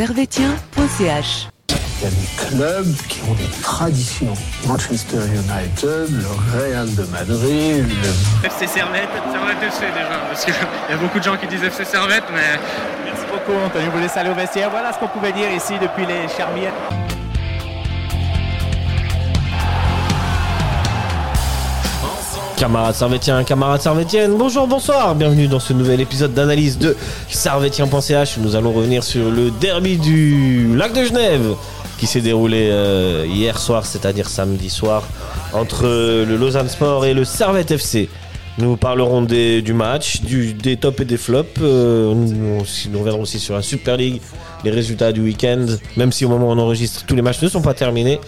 [0.00, 1.48] servetien.ch.
[1.68, 4.32] Il y a des clubs qui ont des traditions.
[4.66, 8.46] Manchester United, le Real de Madrid, le...
[8.46, 10.54] FC Servette, Servette FC déjà, parce qu'il
[10.90, 12.58] y a beaucoup de gens qui disent FC Servette, mais
[13.04, 13.90] Merci beaucoup, Anthony.
[13.92, 14.70] Vous laisse aller au vestiaire.
[14.70, 16.72] Voilà ce qu'on pouvait dire ici depuis les Charmiettes.
[22.60, 26.94] Camarades Servétiens, camarades Servétiennes, bonjour, bonsoir, bienvenue dans ce nouvel épisode d'analyse de
[27.30, 28.36] Servétien.ch.
[28.36, 31.54] Nous allons revenir sur le derby du lac de Genève
[31.96, 35.04] qui s'est déroulé euh, hier soir, c'est-à-dire samedi soir,
[35.54, 38.10] entre le Lausanne Sport et le Servette FC.
[38.60, 41.48] Nous parlerons des- du match, des tops et des flops.
[41.62, 42.58] euh, nous,
[42.90, 44.20] nous reviendrons aussi sur la Super League,
[44.64, 45.64] les résultats du week-end,
[45.96, 48.20] même si au moment où on enregistre, tous les matchs ne sont pas terminés.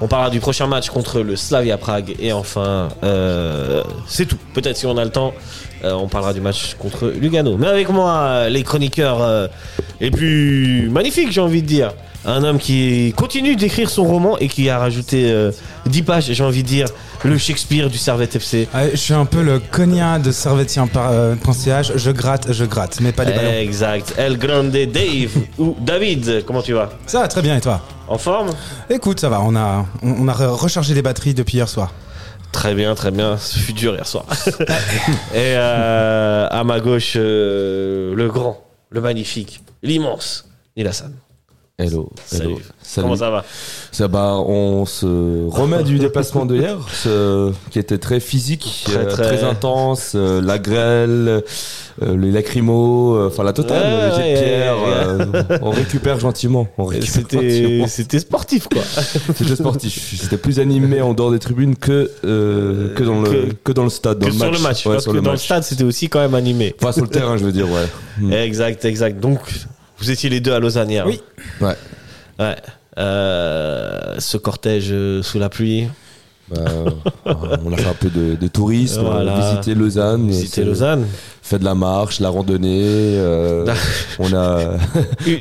[0.00, 4.38] On parlera du prochain match contre le Slavia Prague et enfin, euh, c'est tout.
[4.54, 5.34] Peut-être si on a le temps,
[5.84, 7.56] euh, on parlera du match contre Lugano.
[7.56, 9.48] Mais avec moi, les chroniqueurs
[10.00, 11.92] les plus magnifiques, j'ai envie de dire.
[12.26, 15.52] Un homme qui continue d'écrire son roman et qui a rajouté euh,
[15.86, 16.86] 10 pages, j'ai envie de dire,
[17.24, 18.68] le Shakespeare du Servette FC.
[18.74, 21.92] Ouais, je suis un peu le cognat de servetien.ch.
[21.96, 23.50] Je gratte, je gratte, mais pas des ballons.
[23.52, 24.14] Exact.
[24.18, 26.90] El Grande Dave ou David, comment tu vas?
[27.06, 27.80] Ça va très bien et toi?
[28.08, 28.50] En forme?
[28.90, 31.92] Écoute, ça va, on a, on, on a re- rechargé les batteries depuis hier soir.
[32.52, 33.38] Très bien, très bien.
[33.38, 34.24] Ce fut dur hier soir.
[35.32, 38.60] Et euh, à ma gauche, euh, le grand,
[38.90, 41.12] le magnifique, l'immense, Nilassan.
[41.80, 42.58] Hello, hello.
[42.82, 43.02] Salut.
[43.06, 43.44] Comment ça va?
[43.90, 45.06] Ça va, on se
[45.48, 50.12] remet du déplacement de hier, ce- qui était très physique, Très, euh, très- très, intense,
[50.14, 51.42] euh, la grêle,
[52.02, 55.58] euh, les lacrymos, euh, enfin la totale, Ouais, les jets ouais, de pierre, ouais.
[55.62, 56.66] on récupère gentiment.
[57.00, 58.82] C'était, sportif, quoi.
[59.34, 60.16] C'était sportif.
[60.20, 64.18] C'était plus animé en dehors des tribunes que que dans le Que- dans le stade,
[64.18, 64.84] dans que le sur le match.
[64.86, 66.74] Ouais, parce sur que le dans le stade, c'était aussi quand même animé.
[66.78, 67.86] Enfin sur le terrain, je veux dire, ouais.
[68.20, 68.32] Mm.
[68.34, 69.18] Exact, exact.
[69.18, 69.38] Donc,
[70.00, 71.06] vous étiez les deux à Lausanne hier.
[71.06, 71.20] Oui.
[71.60, 71.76] Ouais.
[72.38, 72.56] Ouais.
[72.98, 75.88] Euh, ce cortège euh, sous la pluie.
[76.50, 76.64] Bah,
[77.64, 79.32] on a fait un peu de, de tourisme, Voilà.
[79.32, 81.06] on a visité Lausanne, Visiter Lausanne.
[81.50, 83.66] Fait de la marche, la randonnée, euh,
[84.20, 84.58] on a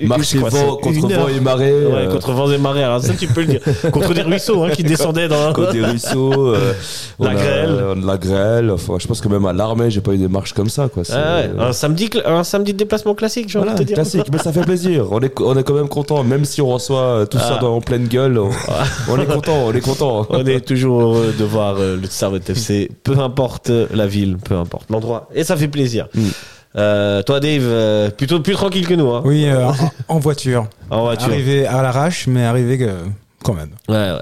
[0.04, 2.84] marché vent, contre vent et marée, Ouais, euh, contre vents et marées.
[2.84, 3.62] Alors ça, tu peux le dire.
[3.92, 5.54] Contre des ruisseaux hein, qui descendaient dans.
[5.54, 6.74] contre des ruisseaux, euh,
[7.20, 7.94] on La grêle.
[8.06, 8.72] la grêle.
[8.72, 11.04] Enfin, je pense que même à l'armée, j'ai pas eu des marches comme ça, quoi.
[11.12, 13.96] Ah ouais, un samedi, un samedi de déplacement classique, Voilà, de te dire.
[13.96, 15.06] classique, mais ça fait plaisir.
[15.12, 17.66] On est, on est quand même content, même si on reçoit tout ça Ah.
[17.66, 18.40] en pleine gueule.
[18.40, 18.50] On,
[19.12, 20.26] on est content, on est content.
[20.32, 24.90] On est toujours heureux de voir le Servette FC, peu importe la ville, peu importe
[24.90, 25.30] l'endroit.
[25.36, 25.99] Et ça fait plaisir.
[26.76, 29.76] Euh, toi, Dave, euh, plutôt plus tranquille que nous, hein, Oui, euh, en,
[30.08, 30.68] en voiture.
[30.92, 31.28] en voiture.
[31.30, 33.06] Arrivé à l'arrache, mais arrivé que-
[33.44, 33.70] quand même.
[33.88, 34.20] Ouais, ouais, ouais.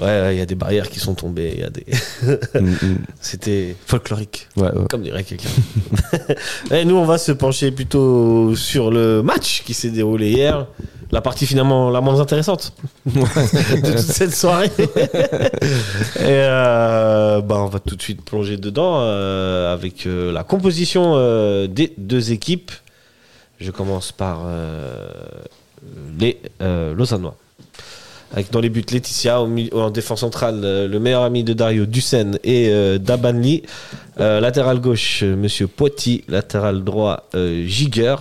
[0.00, 1.52] Ouais, ouais, il y a des barrières qui sont tombées.
[1.56, 1.84] Il y a des.
[2.58, 2.98] Mm, mm.
[3.20, 4.86] C'était folklorique, Ouais, ouais.
[4.88, 5.48] comme dirait quelqu'un.
[6.70, 10.66] Et nous, on va se pencher plutôt sur le match qui s'est déroulé hier.
[11.10, 12.74] La partie finalement la moins intéressante
[13.06, 14.70] de toute cette soirée.
[14.78, 21.16] Et euh, bah, on va tout de suite plonger dedans euh, avec euh, la composition
[21.66, 22.72] des deux équipes.
[23.58, 24.46] Je commence par
[26.18, 27.36] les Lausannois.
[28.32, 32.38] Avec dans les buts Laetitia, au en défense centrale, le meilleur ami de Dario, Dussen
[32.44, 33.62] et Dabanli.
[34.18, 36.22] Latéral gauche, Monsieur Poiti.
[36.28, 38.16] Latéral droit, Giger.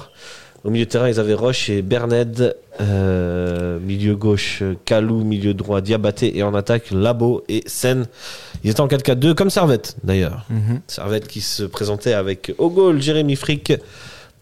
[0.68, 2.54] Au milieu de terrain, ils avaient Roche et Berned.
[2.82, 5.24] Euh, milieu gauche, Kalou.
[5.24, 6.38] Milieu droit, Diabaté.
[6.38, 8.06] Et en attaque, Labo et Sen.
[8.66, 10.44] Ils étaient en 4-4-2, comme Servette d'ailleurs.
[10.50, 10.82] Mhm.
[10.88, 13.72] Servette qui se présentait avec au goal Jérémy Frick.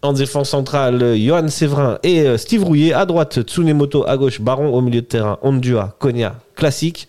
[0.02, 2.92] En défense centrale, Johan Séverin et euh, Steve Rouillet.
[2.92, 4.04] À droite, Tsunemoto.
[4.08, 4.74] À gauche, Baron.
[4.74, 7.06] Au milieu de terrain, Ondua, Konya, classique.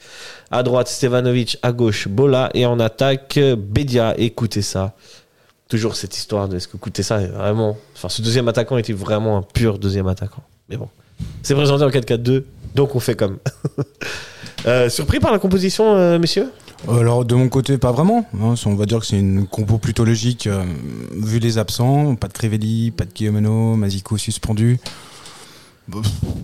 [0.52, 1.58] À droite, Stevanovic.
[1.64, 2.52] À gauche, Bola.
[2.54, 4.14] Et en attaque, Bedia.
[4.20, 4.94] Écoutez ça.
[5.70, 7.78] Toujours cette histoire de est-ce que écoutez ça vraiment.
[7.96, 10.44] Enfin, ce deuxième attaquant était vraiment un pur deuxième attaquant.
[10.70, 10.88] Mais bon.
[11.44, 12.44] C'est présenté en 4-4-2.
[12.76, 13.38] Donc on fait comme.
[14.66, 16.52] Euh, surpris par la composition, euh, messieurs?
[16.90, 18.26] Alors, de mon côté, pas vraiment.
[18.42, 18.56] hein.
[18.66, 20.66] On va dire que c'est une compo plutôt logique, euh,
[21.16, 22.16] vu les absents.
[22.16, 24.80] Pas de Crivelli, pas de Guillemeno, Mazico suspendu.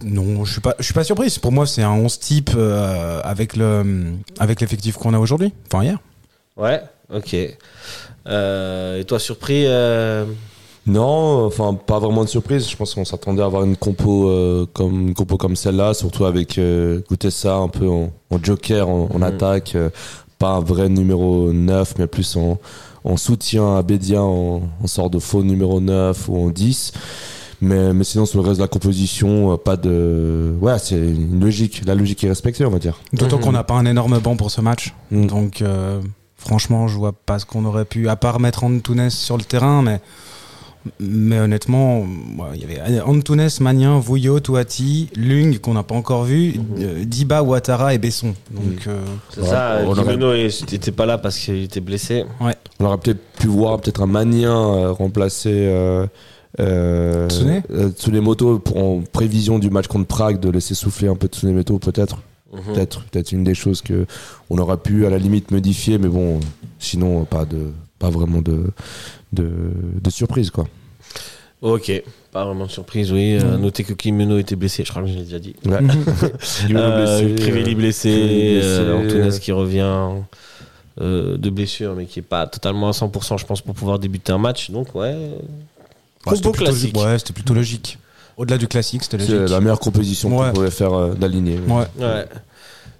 [0.03, 1.37] Non, je suis pas, je suis pas surprise.
[1.39, 5.51] Pour moi, c'est un 11 type euh, avec le, avec l'effectif qu'on a aujourd'hui.
[5.71, 5.97] Enfin, hier.
[6.55, 6.81] Ouais,
[7.13, 7.35] ok.
[8.27, 10.25] Euh, et toi, surpris euh,
[10.87, 12.69] Non, enfin pas vraiment de surprise.
[12.69, 16.25] Je pense qu'on s'attendait à avoir une compo euh, comme une compo comme celle-là, surtout
[16.25, 19.23] avec euh, ça un peu en, en joker, en, en Mhm.
[19.23, 19.89] attaque, euh,
[20.39, 22.59] pas un vrai numéro 9, mais plus en,
[23.05, 26.91] en soutien à Bédia, en, en sorte de faux numéro 9 ou en 10.
[27.61, 31.83] Mais, mais sinon sur le reste de la composition, pas de ouais, c'est une logique,
[31.85, 32.99] la logique est respectée, on va dire.
[33.13, 33.43] D'autant Mhm.
[33.43, 34.93] qu'on n'a pas un énorme banc pour ce match.
[35.11, 35.27] Mm.
[35.27, 36.01] Donc, euh,
[36.43, 39.81] franchement, je vois pas ce qu'on aurait pu, à part mettre Antunes sur le terrain,
[39.81, 39.99] mais
[40.99, 46.25] Mais honnêtement, ouais, il y avait Antunes, Magnin, Vouillot, Touati, Lung qu'on n'a pas encore
[46.25, 48.33] vu, euh, Diba, Ouattara et Besson.
[48.51, 48.99] Donc euh,
[49.33, 49.79] C'est Ouais, ça,
[50.71, 52.25] n'était pas là parce qu'il était blessé.
[52.79, 56.05] On aurait peut-être pu voir peut-être un Manien euh, remplacer euh,
[56.59, 61.15] euh, Tsune euh, Tsunemoto pour, en prévision du match contre Prague, de laisser souffler un
[61.15, 62.17] peu Tsunemoto peut-être.
[62.53, 62.73] Mhm.
[62.73, 64.05] Peut-être, peut-être une des choses que
[64.49, 66.39] on aurait pu à la limite modifier, mais bon,
[66.79, 68.65] sinon pas de, pas vraiment de,
[69.31, 69.49] de,
[70.01, 70.65] de surprise quoi.
[71.61, 72.03] Ok,
[72.33, 73.37] pas vraiment de surprise, oui.
[73.41, 75.55] Euh, notez que Kimeno était blessé, je crois que je l'ai déjà dit.
[75.65, 75.79] Ouais.
[76.71, 78.97] Euh, Crivelli blessé, euh.
[78.97, 80.09] Antunes qui revient
[80.99, 84.37] de blessure, mais qui est pas totalement à 100%, je pense, pour pouvoir débuter un
[84.37, 84.71] match.
[84.71, 84.89] Donc,
[86.33, 87.97] c'était plutôt, ouais, c'était plutôt logique.
[88.37, 89.49] Au-delà du classique, c'était C'est logique.
[89.51, 90.47] la meilleure composition Ouais.
[90.47, 91.59] qu'on pouvait faire euh, d'aligner.
[91.67, 91.85] Ouais.
[91.99, 92.25] Ouais.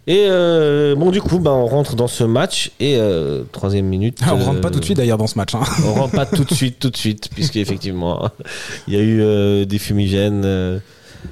[0.05, 4.19] Et euh, bon, du coup, bah, on rentre dans ce match et euh, troisième minute.
[4.21, 5.55] Ah, on rentre euh, pas tout de suite d'ailleurs dans ce match.
[5.55, 5.61] hein.
[5.87, 8.29] On rentre pas tout de suite, tout de suite, puisque effectivement,
[8.87, 10.79] il y a eu euh, des fumigènes, euh,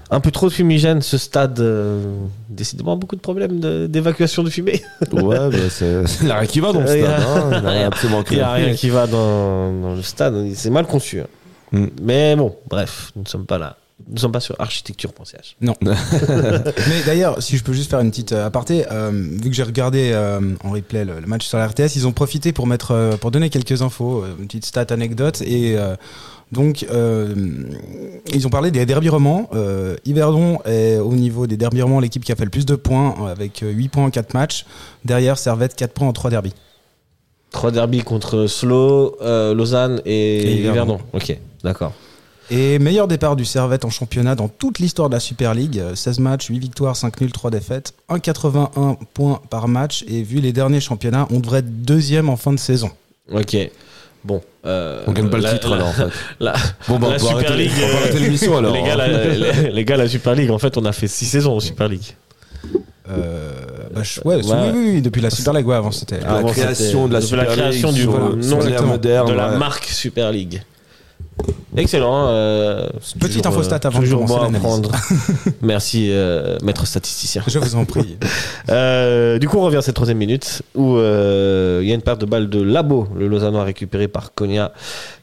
[0.09, 1.01] un peu trop de fumigènes.
[1.01, 2.01] Ce stade, euh,
[2.47, 3.59] décidément, beaucoup de problèmes
[3.89, 4.81] d'évacuation de, fumée.
[5.11, 7.03] Ouais, bah, c'est rien qui va dans le stade.
[7.03, 7.61] a- hein.
[7.73, 10.33] Il y a absolument n'y a rien qui va dans, dans le stade.
[10.55, 11.19] C'est mal conçu.
[11.19, 11.27] hein.
[11.73, 11.85] Mm.
[12.03, 13.75] Mais bon, bref, nous ne sommes pas là.
[14.07, 15.55] Nous ne sommes pas sur architecture.ch.
[15.61, 19.63] Mais d'ailleurs, si je peux juste faire une petite euh, aparté, euh, vu que j'ai
[19.63, 22.91] regardé euh, en replay le, le match sur la RTS, ils ont profité pour mettre,
[22.91, 25.95] euh, pour donner quelques infos, une petite stat anecdote et euh,
[26.51, 27.33] donc euh,
[28.33, 29.49] ils ont parlé des derby romans.
[29.53, 32.75] Euh, Yverdon est au niveau des derby romans l'équipe qui a fait le plus de
[32.75, 34.65] points avec euh, 8 points en 4 matchs.
[35.05, 36.53] Derrière Servette 4 points en 3 derbies.
[37.51, 40.95] Trois derbies contre Slow, euh, Lausanne et, Et Yverdon.
[40.95, 40.99] Yverdon.
[41.13, 41.93] Ok, d'accord.
[42.53, 45.79] Et meilleur départ du Servette en championnat dans toute l'histoire de la Super League.
[45.79, 47.93] Euh, 16 matchs, 8 victoires, 5 nuls, 3 défaites.
[48.09, 50.03] 1,81 points par match.
[50.09, 52.91] Et vu les derniers championnats, on devrait être deuxième en fin de saison.
[53.31, 53.55] Ok.
[54.25, 54.41] Bon.
[54.65, 56.09] euh, On gagne pas le la- titre la- alors en fait.
[56.41, 56.53] la-
[56.89, 58.73] Bon bah La Super arrêter, League, on arrêter euh, l'émission alors.
[58.75, 61.25] les, gars, la, les, les gars, la Super League, en fait, on a fait 6
[61.25, 62.15] saisons en Super League.
[63.09, 63.51] Euh,
[63.95, 64.43] bah, je- ouais, Ouais.
[64.45, 66.19] oui, oui, oui, depuis la Super League, ouais, avant c'était.
[66.23, 68.87] Ah, la Avant, création de la Super la création League du exactement.
[68.87, 69.57] moderne, de la ouais.
[69.57, 70.61] marque Super League.
[71.77, 72.27] Excellent.
[72.27, 72.87] euh,
[73.19, 74.91] Petite toujours, info stat euh, avant de commencer prendre.
[75.61, 77.43] Merci, euh, maître statisticien.
[77.47, 78.17] Je vous en prie.
[78.69, 82.01] Euh, du coup, on revient à cette troisième minute où euh, il y a une
[82.01, 84.71] perte de balle de Labo, le Lausannois récupéré par Konya,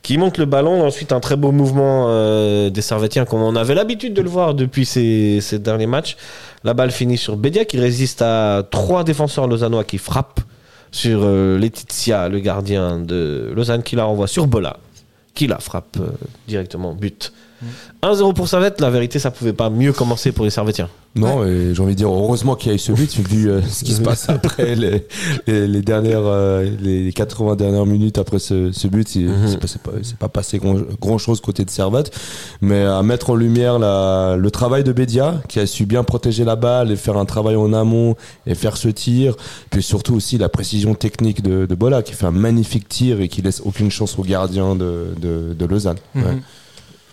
[0.02, 0.84] qui monte le ballon.
[0.84, 4.54] Ensuite, un très beau mouvement euh, des Servetiens, comme on avait l'habitude de le voir
[4.54, 6.16] depuis ces, ces derniers matchs.
[6.64, 10.40] La balle finit sur Bedia, qui résiste à trois défenseurs lausannois qui frappent
[10.90, 14.78] sur euh, Laetitia, le gardien de Lausanne, qui la renvoie sur Bola,
[15.38, 16.10] qui la frappe euh,
[16.48, 17.32] directement, but.
[18.02, 20.88] 1-0 pour Servette, la vérité, ça pouvait pas mieux commencer pour les Servetiens.
[21.16, 23.60] Non, et j'ai envie de dire, heureusement qu'il y a eu ce but, vu euh,
[23.62, 25.06] ce qui se passe après les,
[25.46, 29.16] les, les dernières, euh, les 80 dernières minutes après ce, ce but.
[29.16, 29.48] il- Mhm.
[29.66, 32.12] c'est pas, c'est pas, passé grand, grand chose côté de Servette,
[32.60, 36.44] mais à mettre en lumière la, le travail de Bédia, qui a su bien protéger
[36.44, 38.14] la balle et faire un travail en amont
[38.46, 39.34] et faire ce tir.
[39.70, 43.28] Puis surtout aussi la précision technique de, de Bola, qui fait un magnifique tir et
[43.28, 45.96] qui laisse aucune chance au gardien de, de, de Lausanne.
[46.14, 46.22] Ouais.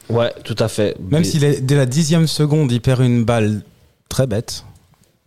[0.10, 0.98] Ouais, tout à fait.
[1.00, 3.62] Même Mais- s'il est dès la dixième seconde, il perd une balle
[4.10, 4.66] très bête.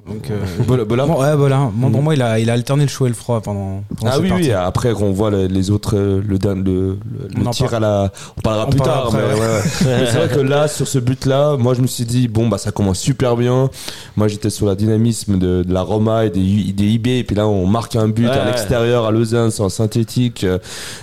[0.09, 1.71] Donc, euh, Bola, Bola bon, ouais, voilà.
[1.75, 3.83] Moi, pour moi, il a, il a alterné le chaud et le froid pendant.
[3.99, 6.99] pendant Ah oui, oui, après qu'on voit le- les autres, euh, le, le, le-
[7.37, 7.85] On le tir parle.
[7.85, 8.13] à la...
[8.37, 9.47] On parlera On plus parlera tard, après, mais, ouais.
[9.47, 10.01] ouais.
[10.01, 12.59] Mais c'est vrai que là, sur ce but-là, moi je me suis dit, bon, bah
[12.59, 13.71] ça commence super bien.
[14.17, 16.41] Moi j'étais sur la dynamisme de, de la Roma et des,
[16.73, 18.47] des IB, et puis là on marque un but Ouais, à ouais.
[18.47, 20.59] l'extérieur, à Lausanne, en synthétique, euh,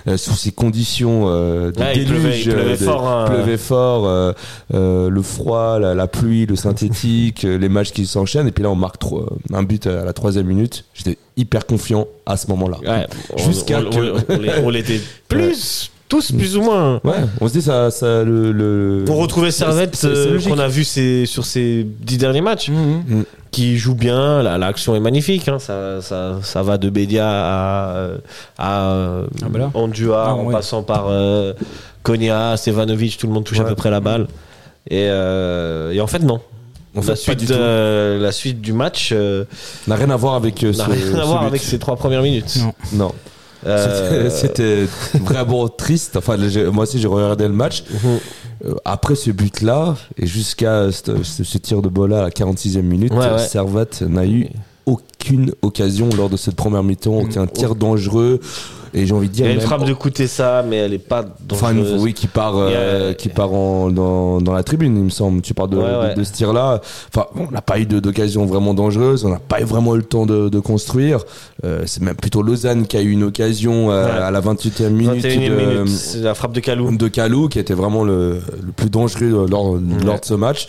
[0.08, 2.22] euh, sous ces conditions euh, de Ouais, il déluge.
[2.22, 3.25] pleuvait- il pleuvait euh, de- fort, hein.
[3.25, 4.34] pleuvait fort, euh,
[4.74, 8.70] euh, le froid, la, la pluie, le synthétique, les matchs qui s'enchaînent, et puis là
[8.70, 10.86] on marque trois- un but à la troisième minute.
[10.94, 12.78] J'étais hyper confiant à ce moment-là.
[12.86, 13.08] Ouais,
[13.46, 17.02] Jusqu'à on, que- on- on l'est- on l'était plus, tous plus ou moins.
[17.04, 19.06] Ouais, on se dit ça, ça le, le...
[19.10, 23.24] On retrouvait Servette euh, qu'on a vu sur ces dix derniers matchs, Mhm.
[23.52, 24.44] qui joue bien.
[24.44, 25.48] la- L'action est magnifique.
[25.48, 28.08] hein, ça, ça, ça va de Bédia à,
[28.58, 29.72] à euh, Ah, bah.
[29.74, 30.54] Andua, Ah, en ouais.
[30.54, 31.54] passant par euh,
[32.04, 34.28] Konya, Stevanovic, tout le monde touche à peu près la balle.
[34.90, 36.40] Et, euh, et en fait, non.
[37.02, 39.46] Fait, la, suite, euh, la suite du match euh,
[39.88, 41.48] n'a rien à voir avec euh, n'a ce, rien à ce voir but.
[41.48, 42.58] avec ces trois premières minutes.
[42.62, 42.74] Non.
[42.94, 43.12] Non,
[43.68, 44.86] Euh, c'était
[45.22, 46.18] vraiment triste.
[46.18, 46.38] Enfin,
[46.72, 47.84] moi aussi j'ai regardé le match.
[47.90, 48.20] mhm.
[48.66, 52.82] Euh, après ce but-là et jusqu'à ce, ce- ce tir de Bola à la 46e
[52.84, 53.38] minute, Ouais, ouais.
[53.40, 54.48] Servette n'a eu
[54.86, 58.40] aucune occasion lors de cette première mi-temps, aucun tir dangereux.
[58.98, 59.46] Et j'ai envie de Il dire.
[59.46, 62.02] y a une même- frappe de coûter ça, mais elle est pas Enfin, dangereuse.
[62.02, 65.42] oui, qui part, euh, Il qui part en, dans, dans la tribune, il me semble.
[65.42, 66.14] Tu parles de, Ouais, ouais.
[66.16, 66.80] de, de ce tir-là.
[67.14, 69.25] Enfin, on n'a pas eu d'occasion vraiment dangereuse.
[69.25, 71.20] On n'a pas eu vraiment eu le temps de, de construire.
[71.66, 74.12] Euh, c'est même plutôt Lausanne qui a eu une occasion euh, Ouais.
[74.12, 76.96] à la 28e minute 21e de, minute, c'est la frappe de Calou.
[76.96, 79.75] de Kalou, qui était vraiment le, le plus dangereux lors,
[80.06, 80.68] lors de ce match.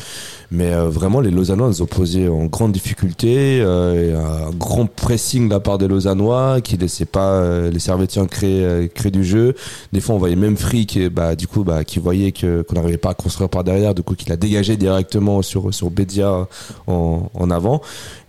[0.51, 3.61] Mais euh, vraiment, les Lausannois nous ont posé en grande difficulté.
[3.61, 8.27] euh, un grand pressing de la part des Lausannois qui laissait pas euh, les Servetiens
[8.27, 9.55] créer, euh, créer du jeu.
[9.93, 12.77] Des fois, on voyait même Free qui, bah, du coup, bah, qui voyait que qu'on
[12.77, 13.95] n'arrivait pas à construire par derrière.
[13.95, 16.47] Du coup, qu'il a dégagé directement sur sur Bedia
[16.87, 17.81] en, en avant.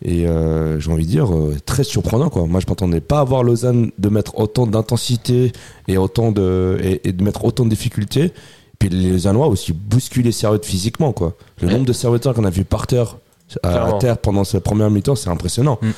[0.03, 1.29] Et euh, j'ai envie de dire
[1.65, 2.45] très surprenant quoi.
[2.47, 5.51] Moi, je m'attendais pas à voir Lausanne de mettre autant d'intensité
[5.87, 8.33] et autant de et, et de mettre autant de difficultés.
[8.79, 11.33] Puis les Lausannois aussi bousculé Servette physiquement quoi.
[11.61, 11.73] Le Ouais.
[11.73, 13.17] nombre de Serveteurs qu'on a vu par terre
[13.63, 15.79] à, terre pendant cette première mi-temps, c'est impressionnant.
[15.81, 15.89] Mm.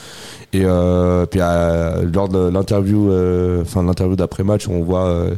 [0.51, 5.35] Et euh, puis euh, lors de l'interview, euh, enfin l'interview d'après match, on voit euh,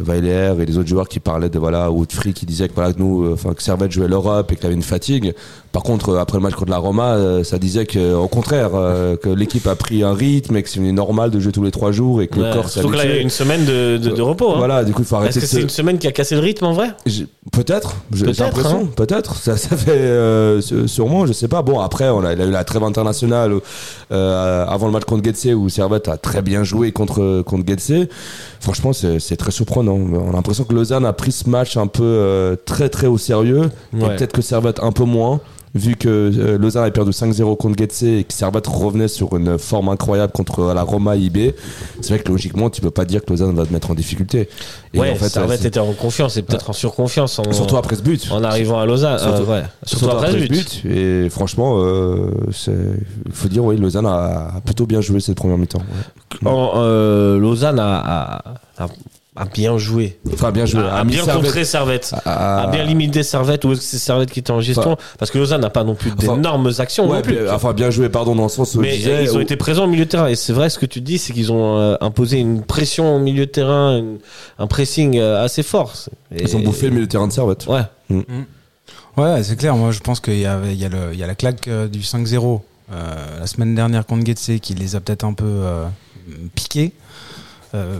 [0.00, 2.98] Weiler et les autres joueurs qui parlaient de voilà Woodfree qui disait que voilà que
[2.98, 5.34] nous, enfin que Servette jouait l'Europe et qu'il avait une fatigue.
[5.70, 9.28] Par contre, après le match contre la Roma, ça disait que au contraire euh, que
[9.28, 12.22] l'équipe a pris un rythme et que c'est normal de jouer tous les trois jours
[12.22, 14.10] et que Ouais, le corps Surtout que là, il y a une semaine de, de,
[14.10, 14.50] de repos.
[14.50, 14.58] hein.
[14.58, 16.40] Voilà, du coup il faut arrêter Est-ce que c'est une semaine qui a cassé le
[16.40, 16.88] rythme en vrai?
[17.52, 18.88] Peut-être, j'ai l'impression, hein.
[18.96, 19.34] peut-être.
[19.36, 21.60] Ça, ça fait euh, sûrement, je sais pas.
[21.62, 23.52] Bon, après, on a, il a eu la trêve internationale
[24.12, 28.08] euh, avant le match contre Getse où Servette a très bien joué contre contre Getse.
[28.60, 29.94] Franchement, c'est très surprenant.
[29.94, 33.18] On a l'impression que Lausanne a pris ce match un peu euh, très très au
[33.18, 34.16] sérieux Ouais.
[34.16, 35.40] peut-être que Servette un peu moins.
[35.74, 39.58] Vu que euh, Lausanne a perdu 5-0 contre Getse et que Servette revenait sur une
[39.58, 41.52] forme incroyable contre la Roma IB,
[42.00, 44.48] c'est vrai que logiquement, tu peux pas dire que Lausanne va te mettre en difficulté.
[44.92, 47.76] Et Ouais, en fait, Servette c'est- était en confiance et peut-être en surconfiance en, surtout
[47.76, 48.28] après ce but.
[48.30, 49.18] en arrivant à Lausanne.
[49.18, 49.66] Surtout- Euh, ouais.
[49.84, 50.82] Surtout, après, ce but.
[50.88, 52.30] Et franchement, euh,
[53.26, 55.80] il faut dire, oui, Lausanne a, plutôt bien joué cette première mi-temps.
[55.80, 56.50] ouais.
[56.76, 58.88] Euh, Lausanne a, a, a-
[59.36, 60.18] a bien joué.
[60.32, 60.80] Enfin, bien joué.
[60.82, 62.14] A, a mis bien Servette- contré Servette.
[62.24, 65.30] a- A bien limité Servette ou est-ce que c'est Servette qui était en gestion Parce
[65.32, 67.34] que Lausanne n'a pas non plus Enfin, d'énormes actions Ouais, non plus.
[67.42, 69.84] bien- enfin, bien joué, pardon, dans le sens où Mais disais, ils ont été présents
[69.84, 70.28] au milieu de terrain.
[70.28, 73.18] Et c'est vrai, ce que tu dis, c'est qu'ils ont euh, imposé une pression au
[73.18, 74.18] milieu de terrain, une-
[74.60, 75.92] un pressing euh, assez fort.
[76.34, 77.66] Et- ils ont bouffé le milieu de terrain de Servette.
[77.66, 77.82] Ouais.
[79.16, 79.76] Ouais, c'est clair.
[79.76, 81.68] Moi, je pense qu'il y a, il y, a le- il y a la claque
[81.68, 82.62] euh, du 5-0
[82.92, 85.84] euh, la semaine dernière contre Getse qui les a peut-être un peu euh,
[86.54, 86.92] piqués.
[87.74, 87.98] Euh,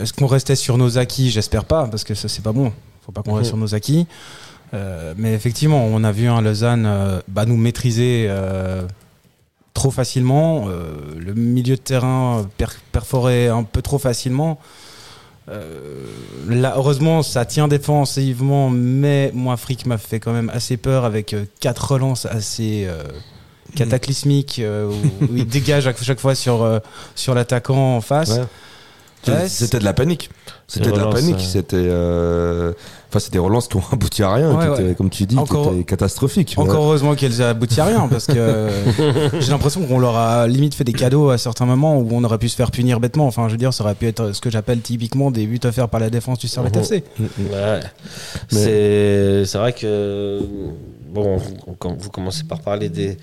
[0.00, 2.72] Est-ce qu'on restait sur nos acquis J'espère pas, parce que ça, c'est pas bon.
[3.06, 3.50] Faut pas qu'on reste Mhm.
[3.50, 4.06] sur nos acquis.
[4.74, 8.28] Euh, mais effectivement, on a vu un Lausanne euh, bah, nous maîtriser
[9.74, 10.66] trop facilement.
[10.66, 14.58] le milieu de terrain per- perforé un peu trop facilement.
[16.48, 21.34] Là, heureusement, ça tient défensivement, mais moi, Frick m'a fait quand même assez peur avec
[21.60, 23.02] quatre relances assez euh,
[23.74, 26.80] cataclysmiques où, où il dégage à chaque fois sur,
[27.14, 28.30] sur l'attaquant en face.
[28.30, 28.44] Ouais.
[29.28, 30.30] Ouais, C'était de la panique.
[30.66, 31.36] C'était de la panique.
[31.36, 31.38] euh.
[31.38, 32.72] C'était, euh,
[33.08, 34.94] enfin, c'était des relances qui ont abouti à rien, Ouais, qui étaient, ouais.
[34.94, 36.54] comme tu dis, Encore- qui étaient catastrophiques.
[36.56, 36.84] Encore Ouais.
[36.86, 38.68] heureusement qu'elles aboutit à rien parce que
[39.40, 42.38] j'ai l'impression qu'on leur a limite fait des cadeaux à certains moments où on aurait
[42.38, 43.26] pu se faire punir bêtement.
[43.26, 45.88] Enfin, je veux dire, ça aurait pu être ce que j'appelle typiquement des buts offerts
[45.88, 46.82] par la défense du Servette Mhm.
[46.82, 47.04] FC.
[47.52, 47.80] Ouais.
[48.48, 50.40] C'est c'est vrai que
[51.12, 53.16] bon, on- on- vous commencez par parler des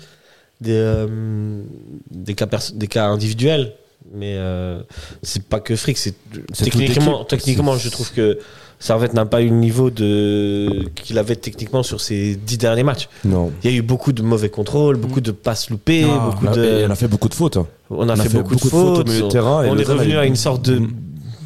[0.60, 1.62] des euh,
[2.10, 3.72] des cas pers- des cas individuels,
[4.12, 4.80] mais euh,
[5.22, 6.14] c'est pas que fric, c'est
[6.52, 8.38] techniquement techniquement je trouve que
[8.82, 13.10] Servette n'a pas eu le niveau de qu'il avait techniquement sur ses dix derniers matchs.
[13.26, 13.52] Non.
[13.62, 16.56] Il y a eu beaucoup de mauvais contrôles, beaucoup de passes loupées, Ah, beaucoup Et
[16.56, 17.58] de elle a fait beaucoup de fautes.
[17.58, 17.66] hein.
[17.90, 19.64] on a, fait, beaucoup, de de fautes, fautes au milieu de terrain.
[19.64, 20.92] et on est revenu à une sorte de Mm.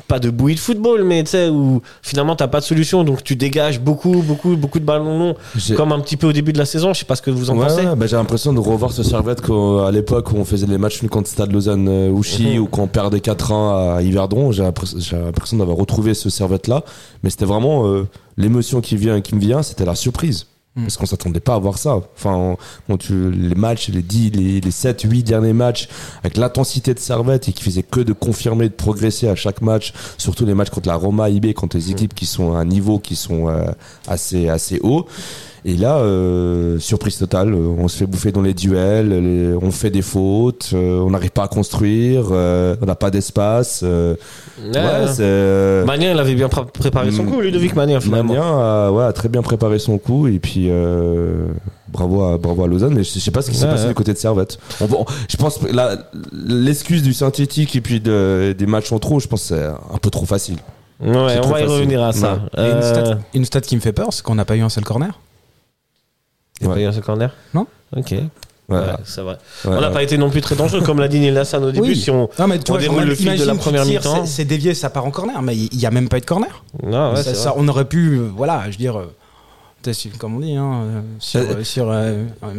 [0.07, 3.25] Pas de bouillie de football mais tu sais où finalement t'as pas de solution donc
[3.25, 5.35] tu dégages beaucoup beaucoup beaucoup de ballons longs
[5.77, 7.51] comme un petit peu au début de la saison je sais pas ce que vous
[7.51, 10.45] en Ouais, pensez ouais, bah, j'ai l'impression de revoir ce Servette qu'à l'époque où on
[10.45, 12.63] faisait les matchs nuls contre Stade Lausanne euh, Ouchy Mhm.
[12.63, 14.53] ou qu'on perdait 4-1 à Yverdon.
[14.53, 16.83] J'ai l'impression j'ai l'impression d'avoir retrouvé ce Servette là.
[17.23, 18.07] Mais c'était vraiment euh,
[18.37, 20.47] l'émotion qui vient, qui me vient, c'était la surprise.
[20.77, 20.85] Mhm.
[20.85, 22.01] Parce qu'on s'attendait pas à voir ça.
[22.17, 22.57] Enfin,
[22.89, 25.89] quand tu, les matchs, les 10, les, les 7, 8 derniers matchs,
[26.23, 29.93] avec l'intensité de Servette et qui faisait que de confirmer, de progresser à chaque match,
[30.19, 32.99] surtout les matchs contre la Roma, IB, contre les équipes qui sont à un niveau
[32.99, 33.67] qui sont euh,
[34.09, 35.07] assez, assez haut.
[35.67, 39.71] Et là, euh, surprise totale, euh, on se fait bouffer dans les duels, les- on
[39.71, 43.81] fait des fautes, euh, on n'arrive pas à construire, euh, on n'a pas d'espace.
[43.83, 44.15] euh,
[44.63, 47.31] Ouais, ouais, euh, Magnin il avait bien pr- préparé son Mm.
[47.31, 50.67] coup Ludovic Magnin finalement Magnin a, ouais, a très bien préparé son coup et puis
[50.69, 51.47] euh,
[51.89, 53.89] bravo à bravo à Lausanne mais je sais pas ce qui s'est Ouais, passé ouais.
[53.89, 54.59] du côté de Servette.
[54.81, 55.67] On, je pense que
[56.47, 59.99] l'excuse du synthétique et puis de- des matchs en trop, je pense que c'est un
[60.01, 60.57] peu trop facile.
[61.01, 61.67] ouais on va y facile.
[61.69, 64.45] revenir à ça Et une, stat, une stat qui me fait peur, c'est qu'on n'a
[64.45, 65.19] pas eu un seul corner.
[66.65, 66.75] Il y a Ouais.
[66.77, 67.67] pas eu un seul corner Non.
[67.97, 68.15] ok
[68.67, 68.79] Ouais.
[68.79, 69.35] Ouais, c'est vrai.
[69.67, 71.71] Ouais, on n'a pas été non plus très dangereux, comme l'a dit Neil Hassan au
[71.71, 71.89] début.
[71.89, 71.97] Oui.
[71.97, 74.25] Si on, Non, mais tu on vois, déroule le fil de la première mi-temps.
[74.25, 76.65] c'est- dévié, ça part en corner, mais il n'y a même pas eu de corner.
[76.83, 77.59] Non, ouais, ça, c'est ça, vrai.
[77.63, 78.97] on aurait pu, euh, voilà, je veux dire,
[79.89, 82.53] euh, comme on dit, hein, euh, sur, Euh, sur euh, un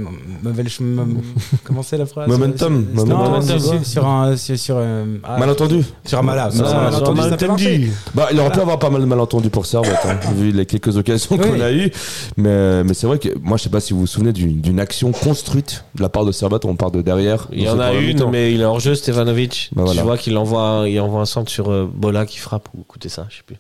[0.43, 1.21] mauvais ch- mom-
[1.63, 5.37] comment c'est la phrase Momentum, Sur- non, momentum, sur- sur un, sur, sur, euh, ah,
[5.37, 5.83] Malentendu.
[6.05, 7.91] sur un malade, Ah, malentendu, ça fait malentendu.
[8.13, 10.95] Bah, il aurait pu avoir pas mal de malentendus pour Servette, hein, vu les quelques
[10.97, 11.39] occasions Oui.
[11.39, 11.91] qu'on a eues.
[12.37, 15.11] Mais, mais c'est vrai que moi, je sais pas si vous vous souvenez d'une action
[15.11, 16.65] construite de la part de Servette.
[16.65, 17.47] On part de derrière.
[17.51, 19.69] Il y en a une, mais il est hors jeu, Stevanovic.
[19.75, 19.99] Bah, voilà.
[20.01, 23.09] Tu vois qu'il envoie, il envoie un centre sur euh, Bola qui frappe ou écoutez
[23.09, 23.57] ça, je sais plus.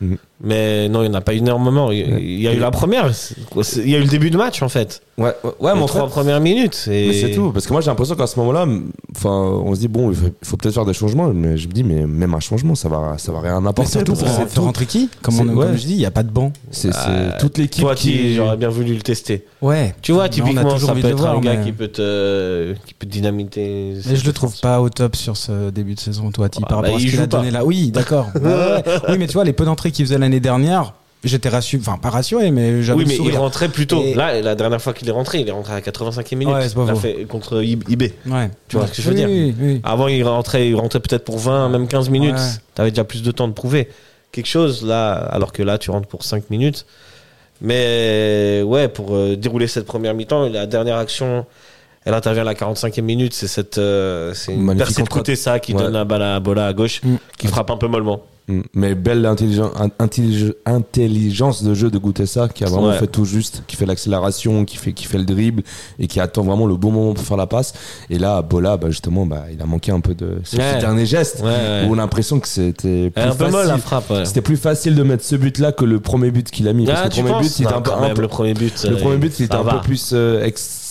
[0.00, 0.16] Mhm.
[0.40, 1.90] Mais non, il n'y en a pas énormément.
[1.90, 3.10] Il, il y a eu la première.
[3.76, 5.02] Il y a eu le début de match en fait.
[5.16, 6.86] Ouais, ouais, mais en trois fait, premières minutes.
[6.88, 7.08] Et...
[7.08, 8.66] Mais c'est tout, parce que moi j'ai l'impression qu'à ce moment-là,
[9.16, 11.82] enfin, on se dit bon, il faut, peut-être faire des changements, mais je me dis
[11.82, 13.90] mais même un changement, ça va, ça va rien Mais apporter.
[13.90, 15.66] surtout pour c'est faire rentrer qui comme, on, ouais.
[15.66, 16.52] comme je dis, il n'y a pas de banc.
[16.70, 18.12] C'est Euh, toute l'équipe Toi, qui.
[18.12, 19.44] qui j'aurais bien voulu le tester.
[19.60, 19.92] Ouais.
[20.02, 23.06] Tu vois, typiquement, ça peut être un voir, gars mais- qui peut te, qui peut
[23.06, 23.94] te dynamiter.
[24.08, 26.68] Mais je le trouve pas au top sur ce début de saison, toi, Ti, par
[26.70, 27.64] bah, rapport à ce il qu'il a donné là.
[27.64, 28.28] Oui, d'accord.
[28.40, 28.82] Bah.
[29.08, 30.92] Oui, mais tu vois, les peu d'entrées qu'il faisait l'année dernière,
[31.24, 34.02] j'étais rassuré, enfin pas rassuré, mais j'avais Oui, mais il rentrait plus tôt.
[34.04, 36.54] Et- Là, la dernière fois qu'il est rentré, il est rentré à 85e minute.
[36.54, 37.00] Ouais, c'est pas il a faux.
[37.00, 38.12] fait contre IB.
[38.26, 38.50] Ouais.
[38.68, 39.80] Tu vois ce que je veux Oui, dire Oui, oui.
[39.84, 42.34] Avant, il rentrait, il rentrait peut-être pour 20, même 15 minutes.
[42.36, 42.60] Ouais.
[42.74, 43.88] T'avais déjà plus de temps de prouver
[44.32, 46.84] quelque chose là, alors que là, tu rentres pour 5 minutes.
[47.60, 51.44] Mais ouais, pour euh, dérouler cette première mi-temps, la dernière action,
[52.04, 53.34] elle intervient à la 45e minute.
[53.34, 55.82] C'est cette, euh, c'est une percée de contre- côté ça qui Ouais.
[55.82, 57.16] donne la balle à Bola à gauche, Mm.
[57.38, 58.22] qui frappe un peu mollement.
[58.48, 58.60] Mm.
[58.74, 62.98] Mais belle intelligence, intellige- intelligence de jeu de goûter ça, qui a vraiment Ouais.
[62.98, 65.62] fait tout juste, qui fait l'accélération, qui fait, qui fait le dribble
[65.98, 67.74] et qui attend vraiment le bon moment pour faire la passe.
[68.10, 70.78] Et là, Bola, bah, justement, bah, il a manqué un peu de ce Ouais.
[70.80, 74.12] dernier geste Ouais, où on a l'impression que c'était plus un peu molle la frappe.
[74.24, 76.86] C'était plus facile de mettre ce but-là que le premier but qu'il a mis.
[76.86, 78.28] parce Ah, que tu le premier but, Non, un peu, quand un même, peu- le
[78.28, 78.86] premier but.
[78.88, 79.74] le premier but, il était ça un va.
[79.74, 80.42] peu plus euh.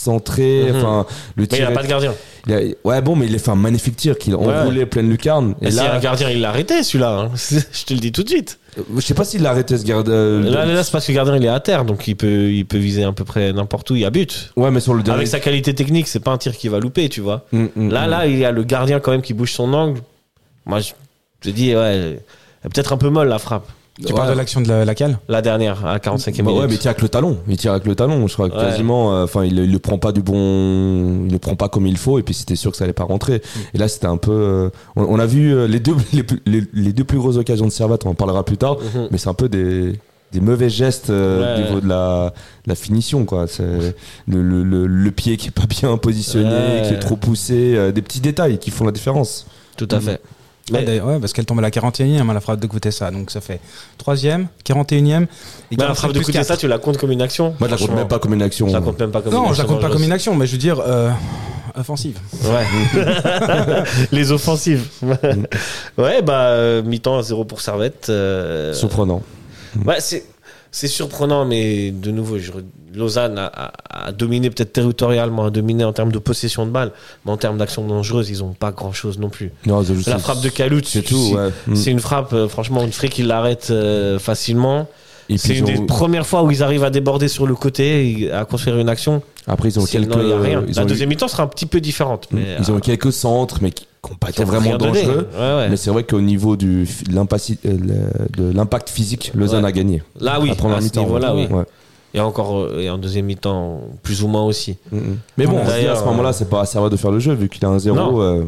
[0.06, 0.76] Mhm.
[0.76, 1.58] Enfin, le Mais il tir.
[1.58, 2.14] n'y a est- pas de gardien.
[2.46, 4.54] il a- ouais, bon, mais il a fait un magnifique tir qu'il a Ouais.
[4.54, 5.54] enroulé pleine lucarne.
[5.60, 7.10] Et Et si là, un gardien, il l'a arrêté celui-là.
[7.10, 7.30] hein.
[7.72, 8.58] Je te le dis tout de suite.
[8.94, 10.08] je sais pas s'il l'a arrêté ce garde.
[10.08, 12.50] euh, Là, là, c'est parce que le gardien il est à terre, donc il peut,
[12.52, 13.96] il peut viser à peu près n'importe où.
[13.96, 14.52] Il y a but.
[14.56, 15.18] Ouais, mais sur le dernier.
[15.18, 17.44] Avec sa qualité technique, c'est pas un tir qui va louper, tu vois.
[17.52, 18.10] Mm, mm, Là, mm.
[18.10, 20.00] là, il y a le gardien quand même qui bouge son angle.
[20.64, 20.92] Moi, je
[21.40, 22.20] te dis, ouais,
[22.62, 23.68] peut-être un peu molle la frappe.
[24.00, 24.16] Tu Ouais.
[24.16, 25.18] parles de l'action de la- laquelle?
[25.28, 26.62] La dernière, à 45e Bah minute.
[26.62, 27.38] ouais, mais il tire avec le talon.
[27.48, 28.26] Il tire avec le talon.
[28.28, 28.60] Je crois que Ouais.
[28.62, 29.12] quasiment.
[29.14, 31.24] euh, Enfin, il, il le prend pas du bon.
[31.26, 32.18] Il le prend pas comme il faut.
[32.18, 33.36] Et puis c'était sûr que ça allait pas rentrer.
[33.38, 33.58] Mm.
[33.74, 34.30] Et là, c'était un peu.
[34.30, 37.36] euh, on, on a vu euh, les deux les, plus- les, les deux plus grosses
[37.38, 38.06] occasions de Servette.
[38.06, 38.76] On en parlera plus tard.
[38.94, 39.08] Mhm.
[39.10, 39.94] Mais c'est un peu des
[40.30, 41.60] des mauvais gestes euh, Ouais.
[41.62, 42.34] au niveau de la,
[42.64, 43.62] de la finition quoi c'est
[44.26, 46.82] le, le, le, le pied qui est pas bien positionné Ouais.
[46.86, 49.46] qui est trop poussé euh, des petits détails qui font la différence
[49.78, 50.20] Tout à fait.
[50.72, 53.10] Ouais, Mais- ouais, parce qu'elle tombe à la 41e à la frappe de ça.
[53.10, 53.60] Donc ça fait
[53.98, 55.22] 3e, 41e.
[55.24, 56.46] Et Mais la 45 frappe de plus côté, 4.
[56.46, 58.42] ça, tu la comptes comme une action moi je la compte même pas comme une
[58.42, 59.54] action Je la compte même pas comme une Non, action.
[59.54, 61.10] je la compte pas comme une action, mais je veux dire euh,
[61.76, 62.18] offensive.
[62.44, 63.04] Ouais.
[64.12, 64.86] Les offensives.
[65.96, 68.06] ouais, bah, euh, mi-temps à 0 pour Servette.
[68.08, 69.22] euh, surprenant
[69.84, 70.24] Ouais, c'est.
[70.70, 72.52] C'est surprenant, mais de nouveau, je
[72.94, 76.92] Lausanne a, a- a dominé peut-être territorialement, a dominé en termes de possession de balle,
[77.24, 79.52] mais en termes d'action dangereuse, ils ont pas grand-chose non plus.
[79.66, 81.50] non, c'est La frappe de Kalout, c'est tout ouais.
[81.66, 81.74] Mm.
[81.76, 84.88] C'est une frappe, euh, franchement, une frappe qui l'arrête euh, facilement.
[85.36, 88.44] C'est une des premières fois où ils arrivent à déborder sur le côté, et à
[88.44, 89.20] construire une action.
[89.46, 90.64] après ils ont Sinon, quelques y a rien.
[90.66, 92.28] ils La ont eu- deuxième mi-temps sera un petit peu différente.
[92.30, 95.38] Mais, ils ont euh, eu quelques centres mais qui n'ont pas été vraiment dangereux Ouais,
[95.56, 95.68] ouais.
[95.68, 97.76] mais c'est vrai qu'au niveau du de l'impaci- euh,
[98.36, 99.68] de l'impact physique Lausanne Ouais.
[99.68, 101.46] a gagné Là, oui, première à ce niveau-là, oui.
[102.14, 104.78] Et encore, euh, et en deuxième mi-temps, plus ou moins aussi.
[104.90, 105.16] Mm, mm.
[105.36, 107.62] mais bon à ce moment-là c'est pas à Servette de faire le jeu vu qu'il
[107.66, 107.78] a un Non.
[107.78, 108.44] 0 euh,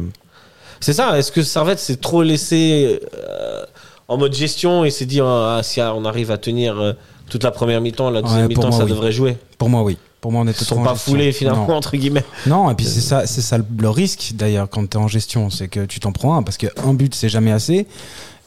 [0.79, 3.63] C'est ça, est-ce que Servette s'est trop laissé euh,
[4.11, 6.93] en mode gestion et s'est dit ah, si on arrive à tenir euh,
[7.29, 8.89] toute la première mi-temps, la deuxième Ouais, mi-temps ça oui.
[8.89, 9.97] devrait jouer Pour moi, oui.
[10.19, 11.75] Pour moi, on Ils était sont pas foulés finalement, Non.
[11.75, 12.23] entre guillemets.
[12.45, 15.07] Non, et puis c'est ça, c'est ça le- le risque d'ailleurs quand tu es en
[15.07, 17.87] gestion, c'est que tu t'en prends un parce qu'un but c'est jamais assez.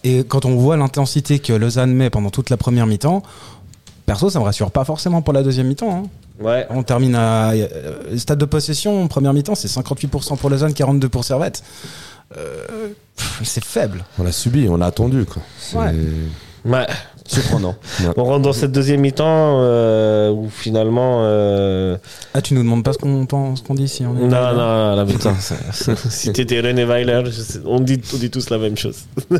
[0.05, 3.23] Et quand on voit l'intensité que Lausanne met pendant toute la première mi-temps,
[4.07, 5.91] perso ça me rassure pas forcément pour la deuxième mi-temps.
[6.05, 6.09] hein.
[6.41, 6.67] Ouais.
[6.71, 11.25] On termine à euh, stade de possession, première mi-temps c'est 58% pour Lausanne, 42% pour
[11.25, 11.63] Servette.
[12.37, 12.89] Euh,
[13.43, 14.05] c'est faible.
[14.19, 15.93] on l'a subi on l'a attendu quoi c'est Ouais.
[16.65, 16.87] Ouais.
[17.27, 18.07] surprenant Ouais.
[18.17, 21.21] On rentre dans cette deuxième mi-temps euh, où finalement.
[21.25, 21.97] euh,
[22.33, 24.21] Ah, tu nous demandes pas ce qu'on pense, ce qu'on dit si on est.
[24.21, 25.35] Non, non, non, là, putain.
[26.11, 28.97] si t'étais René Weiler, sais- on, dit, on dit tous la même chose.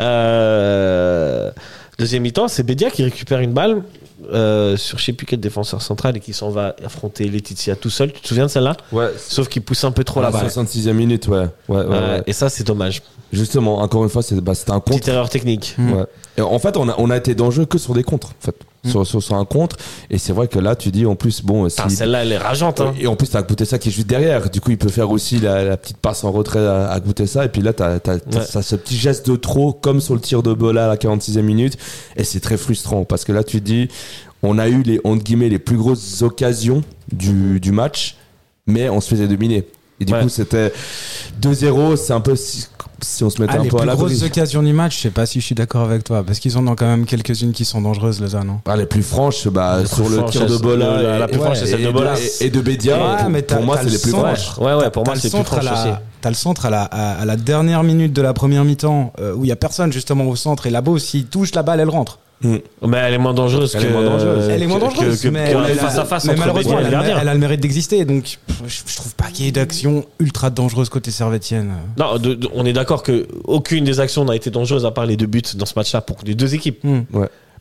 [0.00, 1.50] Euh,
[1.98, 3.82] deuxième mi-temps, c'est Bédia qui récupère une balle
[4.32, 7.90] euh, sur je sais plus quel défenseur central et qui s'en va affronter Laetitia tout
[7.90, 8.12] seul.
[8.12, 10.46] Tu te souviens de celle-là ouais Sauf qu'il pousse un peu trop la balle.
[10.46, 12.22] 66e minute ouais ouais, ouais, Ouais, ouais.
[12.26, 13.02] Et ça, c'est dommage.
[13.32, 14.90] Justement, encore une fois, c'est- bah, c'était un contre.
[14.98, 15.74] Petite erreur technique.
[15.78, 15.92] Mm.
[15.92, 16.04] Ouais.
[16.36, 18.54] Et en fait, on a, on a été dangereux que sur des contres, en fait.
[18.84, 18.90] Mm.
[18.90, 19.76] Sur, sur, sur un contre.
[20.10, 22.80] Et c'est vrai que là, tu dis, en plus, bon, si- Celle-là, elle est rageante.
[22.80, 22.94] Hein.
[23.00, 24.50] Et en plus, t'as goûté ça qui est juste derrière.
[24.50, 27.26] Du coup, il peut faire aussi la, la petite passe en retrait à, à goûter
[27.26, 27.44] ça.
[27.44, 28.62] Et puis là, t'as t'as- t'as Ouais.
[28.62, 31.76] ce petit geste de trop, comme sur le tir de Bola à la 46e minute.
[32.16, 33.88] Et c'est très frustrant parce que là, tu dis,
[34.42, 38.16] on a eu les, entre guillemets, les plus grosses occasions du, du match,
[38.66, 39.66] mais on se faisait dominer.
[40.00, 40.22] Et du Ouais.
[40.22, 40.72] coup, c'était
[41.40, 41.96] 2-0.
[41.96, 42.66] C'est un peu si,
[43.00, 44.06] si on se mettait Ah, un les peu à plus l'abri.
[44.06, 46.56] grosses occasions du match, je sais pas si je suis d'accord avec toi, parce qu'ils
[46.58, 48.50] en ont quand même quelques-unes qui sont dangereuses, Lausanne.
[48.50, 48.60] hein.
[48.66, 51.00] Ah, les plus franches, bah, Les sur plus le franches, tir de Bola.
[51.02, 52.14] la- la et- plus franche, c'est et- celle de et Bola.
[52.40, 52.96] Et, et de Bédia.
[53.28, 54.36] Ouais, pour, moi, c'est le les plus centre.
[54.36, 54.58] franches.
[54.58, 55.88] Ouais, ouais, pour moi, c'est le plus centre à franche aussi.
[55.88, 59.12] la, t'as le centre à la, à, à la dernière minute de la première mi-temps
[59.20, 61.80] euh, où il y a personne justement au centre et là-bas s'il touche la balle
[61.80, 62.18] elle rentre.
[62.44, 63.86] Mais elle est moins dangereuse Elle que.
[63.88, 64.48] est moins dangereuse.
[64.48, 66.90] elle est moins dangereuse, que- mais, que- elle a- face à face mais malheureusement elle,
[66.90, 69.52] le a, elle le mérite d'exister donc pff, je, je trouve pas qu'il y ait
[69.52, 71.72] d'action ultra dangereuse côté servétienne.
[71.98, 75.06] Non, de- de- on est d'accord que aucune des actions n'a été dangereuse à part
[75.06, 76.82] les deux buts dans ce match-là pour les deux équipes.
[76.84, 77.00] Hmm.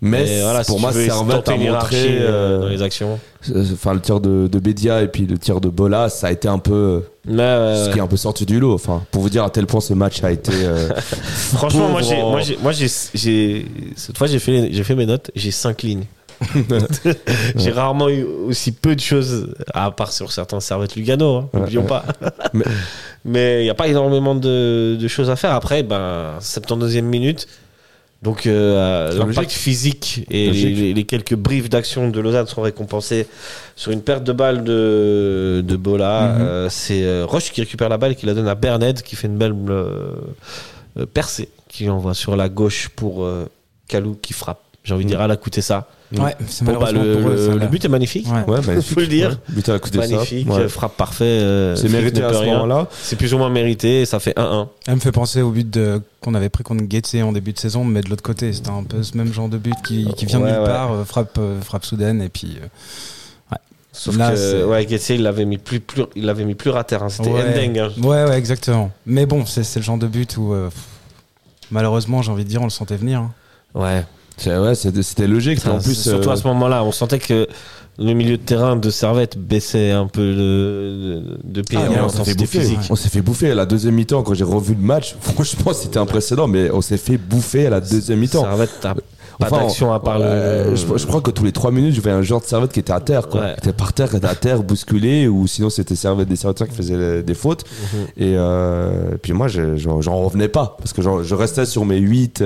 [0.05, 2.17] Mais voilà, pour si moi, Servette a montré.
[2.19, 3.19] euh, euh, dans les actions.
[3.53, 6.31] Euh, Enfin, le tir de, de Bédia et puis le tir de Bola, ça a
[6.31, 8.73] été un peu euh, Mais, euh, ce qui est un peu sorti du lot.
[8.73, 10.51] Enfin, pour vous dire à tel point ce match a été.
[10.53, 10.89] euh,
[11.55, 15.31] franchement, moi, j'ai, moi, j'ai, moi, j'ai, cette fois, j'ai fait, j'ai fait mes notes.
[15.35, 16.05] J'ai cinq lignes.
[17.55, 21.59] j'ai rarement eu aussi peu de choses, à part sur certains servettes Lugano, hein, Ouais,
[21.61, 21.87] n'oublions ouais.
[21.87, 22.05] pas.
[22.53, 22.65] Mais-
[23.25, 25.51] Mais il n'y a pas énormément de, de choses à faire.
[25.53, 27.47] Après, ben, 72e minute.
[28.23, 30.49] Donc, euh, l'impact physique et
[30.93, 33.27] les, quelques briefs d'action de Lausanne sont récompensés
[33.75, 36.29] sur une perte de balle de, de Bola.
[36.29, 36.41] Mhm.
[36.41, 39.17] Euh, c'est euh, Roche qui récupère la balle et qui la donne à Berned qui
[39.17, 40.15] fait une belle euh,
[41.13, 43.27] percée qui envoie sur la gauche pour
[43.89, 44.61] Kalou qui frappe.
[44.85, 45.87] J'ai envie de dire, à la coûter ça.
[46.21, 47.65] Ouais, c'est Bon, bah, malheureusement le, pour eux, le- ça, le là.
[47.67, 48.27] but est magnifique.
[48.27, 48.43] Ouais.
[48.53, 48.93] Ouais, magnifique.
[48.93, 49.29] Faut le dire.
[49.29, 50.09] Ouais, but à côté de ça.
[50.09, 50.67] Magnifique, Ouais.
[50.67, 51.23] frappe parfait.
[51.25, 52.87] euh, C'est mérité à ce moment-là.
[53.01, 54.67] C'est plus ou moins mérité et ça fait 1-1.
[54.87, 57.59] Elle me fait penser au but de, qu'on avait pris contre Getse en début de
[57.59, 60.25] saison, mais de l'autre côté, c'était un peu ce même genre de but qui, qui
[60.25, 60.67] vient Ouais, de nulle ouais.
[60.67, 62.57] part, euh, frappe, euh, frappe soudaine, et puis.
[62.61, 62.67] euh,
[63.95, 66.95] Sauf Là, que ouais, il l'avait mis plus, plus, il l'avait mis plus rater.
[66.95, 67.09] hein.
[67.09, 67.41] C'était ouais.
[67.43, 67.77] Endeng.
[67.79, 67.91] hein.
[68.01, 68.89] Ouais, ouais, exactement.
[69.05, 70.71] Mais bon, c'est le genre de but où, euh,
[71.69, 73.19] malheureusement, j'ai envie de dire, on le sentait venir.
[73.19, 73.31] hein.
[73.75, 74.03] Ouais.
[74.37, 75.59] C'est- Ouais, c'était logique.
[75.59, 77.47] Ça, en plus, surtout euh, à ce moment-là, on sentait que
[77.99, 82.09] le milieu de terrain de Servette baissait un peu de, de, pied Ah, a on
[82.09, 82.59] s'est fait bouffer.
[82.59, 82.79] physique.
[82.89, 85.15] On s'est fait bouffer à la deuxième mi-temps quand j'ai revu le match.
[85.21, 88.41] Franchement, c'était impressionnant, mais on s'est fait bouffer à la deuxième mi-temps.
[88.41, 88.95] Servette, t'as
[89.39, 90.75] pas Enfin, d'action à part euh, le.
[90.75, 92.79] je, je crois que tous les 3 minutes, je voyais un joueur de Servette qui
[92.79, 93.41] était à terre, quoi.
[93.41, 93.53] Ouais.
[93.61, 96.67] Qui était par terre, qui était à terre, bousculé, ou sinon c'était Servette, des Servetteurs
[96.67, 97.63] qui faisaient les- des fautes.
[97.93, 97.99] Mhm.
[98.17, 102.43] Et euh, puis moi, je- j'en revenais pas, parce que je restais sur mes 8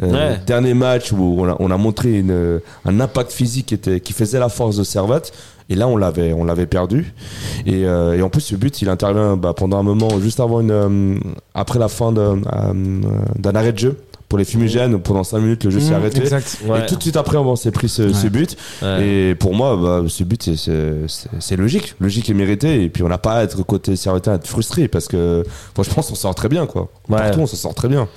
[0.00, 0.40] Ouais.
[0.46, 4.12] derniers matchs où on a, on a montré une, un impact physique qui, était, qui
[4.14, 5.32] faisait la force de Servette.
[5.68, 7.14] Et là, on l'avait, on l'avait perdu.
[7.66, 10.60] Et, euh, et en plus, ce but, il intervient bah, pendant un moment, juste avant
[10.60, 11.14] une, euh,
[11.54, 12.72] après la fin d'un euh,
[13.38, 13.96] d'un arrêt de jeu
[14.32, 14.98] pour les fumigènes.
[14.98, 16.20] Pendant 5 minutes, le jeu s'est Mmh, arrêté.
[16.20, 16.58] Exact.
[16.66, 16.80] Ouais.
[16.82, 18.56] Et tout de suite après, on s'est pris ce, but.
[18.80, 19.06] Ouais.
[19.06, 21.94] Et pour moi, bah, ce but, c'est- logique.
[22.00, 22.82] Logique et mérité.
[22.82, 25.42] Et puis, on n'a pas à être côté Servetin, à être frustré parce que,
[25.74, 26.88] franchement, on sort très bien, quoi.
[27.10, 28.08] Partout, on s'en sort très bien.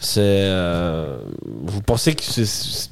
[0.00, 0.18] C'est.
[0.24, 1.18] euh,
[1.66, 2.22] vous pensez que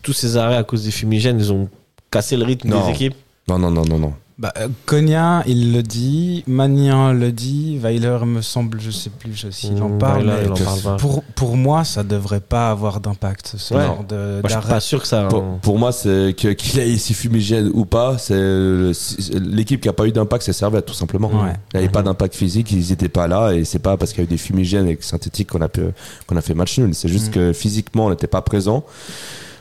[0.03, 1.69] tous ces arrêts à cause des fumigènes, ils ont
[2.13, 2.85] cassé le rythme Non.
[2.87, 3.15] des équipes?
[3.49, 4.13] Non, non, non, non, non.
[4.39, 9.35] Bah, euh, Konya, il le dit, Magnin le dit, Weiler, me semble, je sais plus
[9.35, 10.29] je- s'il en Mmh, parle.
[10.29, 11.01] Weiler, mais en parle.
[11.01, 13.85] Pour, pour moi, ça devrait pas avoir d'impact, ce Ouais.
[13.85, 15.25] genre de- Moi, je suis pas sûr que ça.
[15.25, 18.93] Pour, pour moi, c'est que- qu'il ait ici fumigène ou pas, c'est
[19.41, 21.29] l'équipe qui a pas eu d'impact, c'est Servette, tout simplement.
[21.31, 21.55] Ouais.
[21.75, 24.21] Il n'y avait pas d'impact physique, ils n'étaient pas là, et c'est pas parce qu'il
[24.21, 25.81] y a eu des fumigènes et synthétiques qu'on a, pu-
[26.29, 26.95] qu'on a fait match nul.
[26.95, 27.33] C'est juste Mm.
[27.33, 28.85] que physiquement, on n'était pas présent.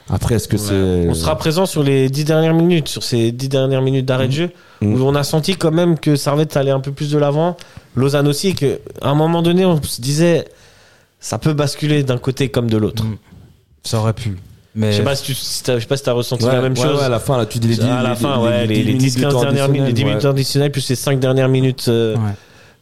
[0.09, 1.07] Après, est-ce que c'est.
[1.09, 4.33] On sera présent sur les dix dernières minutes, sur ces dix dernières minutes d'arrêt de
[4.33, 4.49] jeu,
[4.81, 4.93] Mhm.
[5.01, 7.57] où on a senti quand même que Servette allait un peu plus de l'avant.
[7.95, 8.67] Lausanne aussi, qu'à
[9.01, 10.45] un moment donné, on se disait,
[11.19, 13.03] ça peut basculer d'un côté comme de l'autre.
[13.03, 13.17] Mm.
[13.83, 14.37] Ça aurait pu.
[14.75, 16.51] Mais Je sais pas si tu si t'as- je sais pas si t'as ressenti Ouais,
[16.53, 16.99] la même ouais, chose.
[16.99, 19.39] ouais, à la fin, là, tu dis les 10 à la fin, les, les 10-15
[19.41, 22.21] dernières minutes, les 10 minutes additionnelles, plus les 5 dernières minutes euh, Ouais.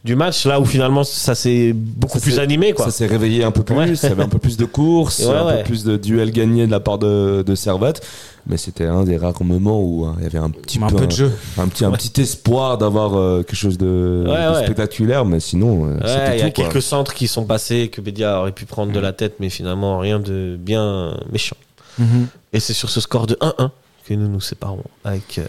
[0.06, 2.72] Du match, là où finalement ça s'est beaucoup Ça plus animé.
[2.72, 2.86] Quoi.
[2.86, 3.88] Ça s'est réveillé un peu plus, Ouais.
[3.92, 5.58] il y avait un peu plus de courses, Ouais, un ouais.
[5.58, 8.00] peu plus de duels gagnés de la part de, de Servette.
[8.48, 10.96] Mais c'était un des rares moments où hein, il y avait un petit un peu,
[10.96, 11.32] peu de jeu.
[11.58, 11.96] un petit, un Ouais.
[11.98, 14.64] petit espoir d'avoir euh, quelque chose de, Ouais, de ouais.
[14.64, 16.64] spectaculaire, mais sinon, euh, Ouais, c'était il y a quoi.
[16.64, 19.98] quelques centres qui sont passés que Bédia aurait pu prendre de la tête, mais finalement
[19.98, 21.56] rien de bien méchant.
[21.98, 22.28] Mhm.
[22.52, 23.70] Et c'est sur ce score de 1-1
[24.08, 25.38] que nous nous séparons avec.
[25.38, 25.46] euh,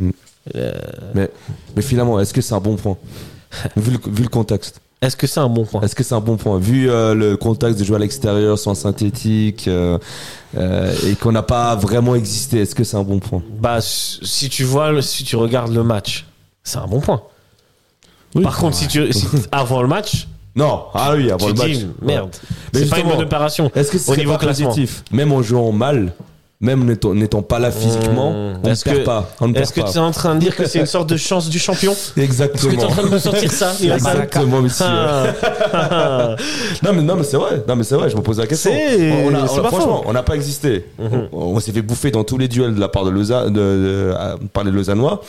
[0.00, 0.10] Mm.
[0.56, 0.72] euh,
[1.76, 2.96] Mais finalement, est-ce que c'est un bon point?
[3.76, 5.80] vu, le, vu le contexte Est-ce que c'est un bon point?
[5.82, 6.58] Est-ce que c'est un bon point?
[6.58, 9.98] Vu euh, le contexte de jouer à l'extérieur sans synthétique euh,
[10.56, 13.42] euh, et qu'on n'a pas vraiment existé, est-ce que c'est un bon point?
[13.60, 16.26] Bah, si tu vois, si tu regardes le match,
[16.62, 17.22] c'est un bon point.
[18.34, 18.42] Oui.
[18.42, 21.76] Par contre, si tu, si- avant le match, Non, ah oui, avant Tu le match.
[22.00, 22.30] merde.
[22.72, 23.70] Mais C'est pas une bonne opération.
[23.74, 24.68] Est-ce que Au c'est niveau classement.
[24.68, 26.12] positif Même en jouant mal,
[26.62, 28.34] même n'étant pas là physiquement, Mmh.
[28.62, 29.28] on ne perd que- pas.
[29.56, 31.58] Est-ce que tu es en train de dire que c'est une sorte de chance du
[31.58, 32.82] champion Est-ce que tu es Exactement.
[32.84, 34.86] en train de me sortir ça Exactement, monsieur.
[34.88, 36.36] Ah.
[36.82, 37.62] Non mais non mais c'est vrai.
[37.68, 38.08] Non mais c'est vrai.
[38.10, 38.70] Je me pose la question.
[38.72, 40.04] On a- on- franchement, faux.
[40.06, 40.86] on n'a pas existé.
[40.98, 41.28] Mhm.
[41.32, 43.60] On, on s'est fait bouffer dans tous les duels de la part de Lausanne, de,
[43.60, 45.20] de- à- par les Lausannois.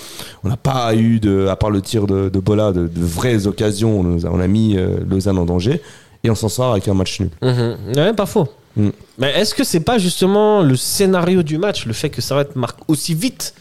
[0.44, 3.48] On n'a pas eu de, à part le tir de, de Bola, de, de vraies
[3.48, 4.00] occasions.
[4.00, 5.82] On, a- on a mis euh, Lausanne en danger
[6.24, 7.30] et on s'en sort avec un match nul.
[7.42, 7.76] Mhm.
[7.96, 8.48] Ouais, pas faux.
[8.76, 8.90] Mm.
[9.20, 12.80] Mais est-ce que c'est pas justement le scénario du match, le fait que Servette marque
[12.88, 13.54] aussi vite,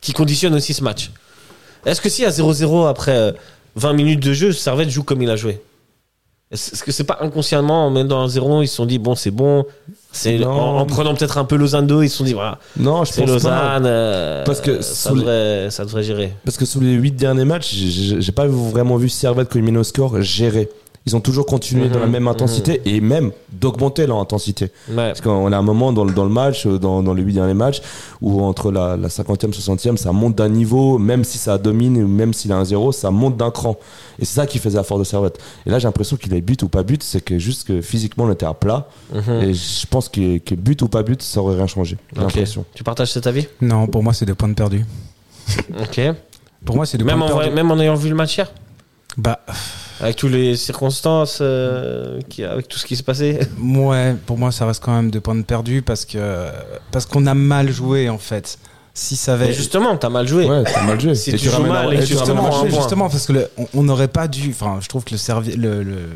[0.00, 1.10] qui conditionne aussi ce match?
[1.84, 3.32] Est-ce que si à 0-0 après euh,
[3.76, 5.60] 20 minutes de jeu, Servette joue comme il a joué?
[6.50, 9.30] Est-ce que c'est pas inconsciemment en mettant un 0 ils se sont dit bon c'est
[9.32, 9.64] bon
[10.12, 13.04] c'est en, en prenant peut-être un peu Lausanne 2 ils se sont dit voilà Non,
[13.04, 13.32] je pense pas.
[13.32, 17.12] Lausanne euh, Parce que ça les- devrait, ça devrait gérer Parce que sous les huit
[17.16, 20.68] derniers matchs, j'ai pas vraiment vu Servette culminer au score gérer.
[21.06, 24.70] Ils ont toujours continué Mhm, dans la même intensité et même d'augmenter leur intensité.
[24.88, 24.94] ouais.
[24.96, 27.34] Parce qu'on a un moment dans le, dans le match, euh, dans, dans les huit
[27.34, 27.82] derniers matchs,
[28.22, 32.08] où entre la, la 50e, 60e, ça monte d'un niveau, même si ça domine, ou
[32.08, 33.76] même s'il a un zéro, ça monte d'un cran.
[34.18, 35.38] Et c'est ça qui faisait la force de Servette.
[35.66, 38.24] Et là, j'ai l'impression qu'il ait but ou pas but, c'est que juste que physiquement,
[38.24, 38.88] on était à plat.
[39.12, 39.42] Mhm.
[39.42, 41.98] Et je pense que, que but ou pas but, ça aurait rien changé.
[42.14, 42.24] J'ai Ok.
[42.34, 42.64] l'impression.
[42.74, 43.46] tu partages cet avis?
[43.60, 44.86] Non, pour moi, c'est deux points de perdu.
[45.80, 46.00] ok
[46.64, 47.48] Pour moi, c'est deux même points en, de perdu.
[47.50, 48.50] vrai- même en ayant vu le match hier?
[49.18, 49.40] Bah,
[50.04, 53.40] Avec toutes les circonstances, euh, qui, avec tout ce qui s'est passé.
[53.62, 56.46] ouais, pour moi, ça reste quand même deux points de perdu parce que
[56.92, 58.58] parce qu'on a mal joué en fait.
[58.96, 60.46] Si ça avait Mais justement, t'as mal joué.
[60.48, 61.16] Ouais, c'est mal joué.
[61.16, 64.28] Si Et tu joues mal et tu tu justement parce que le- on- n'aurait pas
[64.28, 64.50] dû.
[64.50, 66.08] Enfin, je trouve que le, servi- le, le- le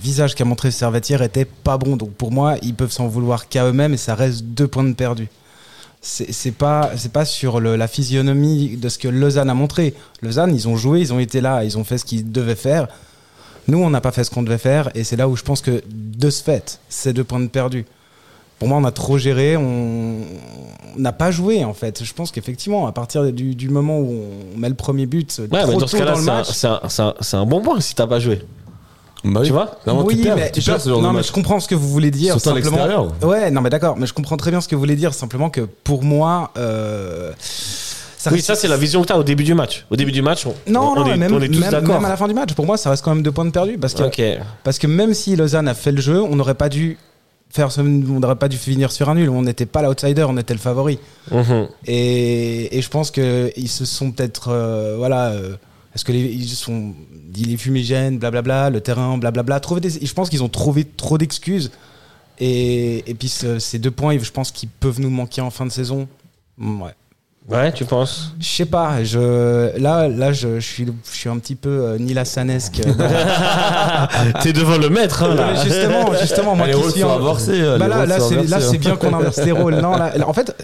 [0.00, 1.96] visage qu'a montré Servetière était pas bon.
[1.96, 4.94] Donc pour moi, ils peuvent s'en vouloir qu'à eux-mêmes et ça reste deux points de
[4.94, 5.28] perdu.
[6.00, 9.92] C'est c'est pas c'est pas sur le- la physionomie de ce que Lausanne a montré.
[10.22, 12.88] Lausanne, ils ont joué, ils ont été là, ils ont fait ce qu'ils devaient faire.
[13.68, 15.60] Nous, on n'a pas fait ce qu'on devait faire et c'est là où je pense
[15.60, 17.84] que de ce fait, c'est deux points de perdu.
[18.58, 20.18] Pour moi, on a trop géré, on
[20.96, 22.04] n'a pas joué en fait.
[22.04, 24.20] Je pense qu'effectivement, à partir du, du moment où
[24.54, 27.36] on met le premier but, Ouais, trop mais dans tôt ce cas-là, dans le c'est
[27.36, 28.40] un- bon point si t'as pas joué.
[29.24, 29.46] Bah oui.
[29.46, 29.78] Tu vois?
[29.84, 31.28] Vraiment, oui, tu perds, mais, tu je, perds ce genre de non, mais match.
[31.28, 32.34] je comprends ce que vous voulez dire.
[32.40, 32.76] Surtout à simplement.
[32.86, 33.12] l'extérieur.
[33.22, 35.14] Ouais, non, mais d'accord, mais je comprends très bien ce que vous voulez dire.
[35.14, 37.32] Simplement que pour moi, euh,
[38.22, 39.84] ça Oui, ça, c'est la vision que t'as au début du match.
[39.90, 41.70] Au début du match, on, Non, on, non, on est, même, on est tous même-
[41.70, 41.94] d'accord.
[41.96, 43.50] même à la fin du match, pour moi, ça reste quand même deux points de
[43.50, 43.78] perdu.
[43.78, 44.22] Parce que, Ok.
[44.64, 46.98] parce que même si Lausanne a fait le jeu, on n'aurait pas dû
[47.50, 49.28] faire on n'aurait pas dû finir sur un nul.
[49.28, 50.98] On n'était pas l'outsider, on était le favori.
[51.30, 51.68] Mhm.
[51.86, 54.48] Et, et je pense qu'ils se sont peut-être.
[54.50, 55.30] euh, voilà.
[55.32, 55.56] euh,
[55.94, 56.94] est-ce que les, ils sont
[57.28, 59.60] dit les fumigènes, blablabla, le terrain, blablabla.
[59.60, 61.70] Trouver des, je pense qu'ils ont trouvé trop d'excuses.
[62.38, 65.66] Et, et puis ce- ces deux points, je pense qu'ils peuvent nous manquer en fin
[65.66, 66.08] de saison.
[66.58, 66.92] Ouais.
[67.48, 68.32] Ouais, tu penses?
[68.40, 69.02] Je sais pas.
[69.04, 72.80] Je, là, là je, je suis, je suis un petit peu euh, Nilassanesque.
[74.42, 75.54] T'es devant le maître, hein, là.
[75.62, 78.66] Justement, justement, moi Les qui suis sont en- inversés, Bah là, là, c'est, là, inversés,
[78.70, 78.80] c'est hein.
[78.80, 79.74] bien qu'on inverse les rôles.
[79.76, 80.54] Non, là, là, en fait,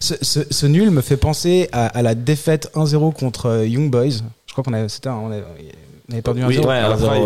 [0.00, 3.90] ce, ce- ce nul me fait penser à, à la défaite 1-0 contre euh, Young
[3.90, 4.22] Boys.
[4.46, 5.42] Je crois qu'on avait, c'était, un- on avait,
[6.08, 6.46] on avait perdu 1-0.
[6.46, 6.62] Oui, ouais,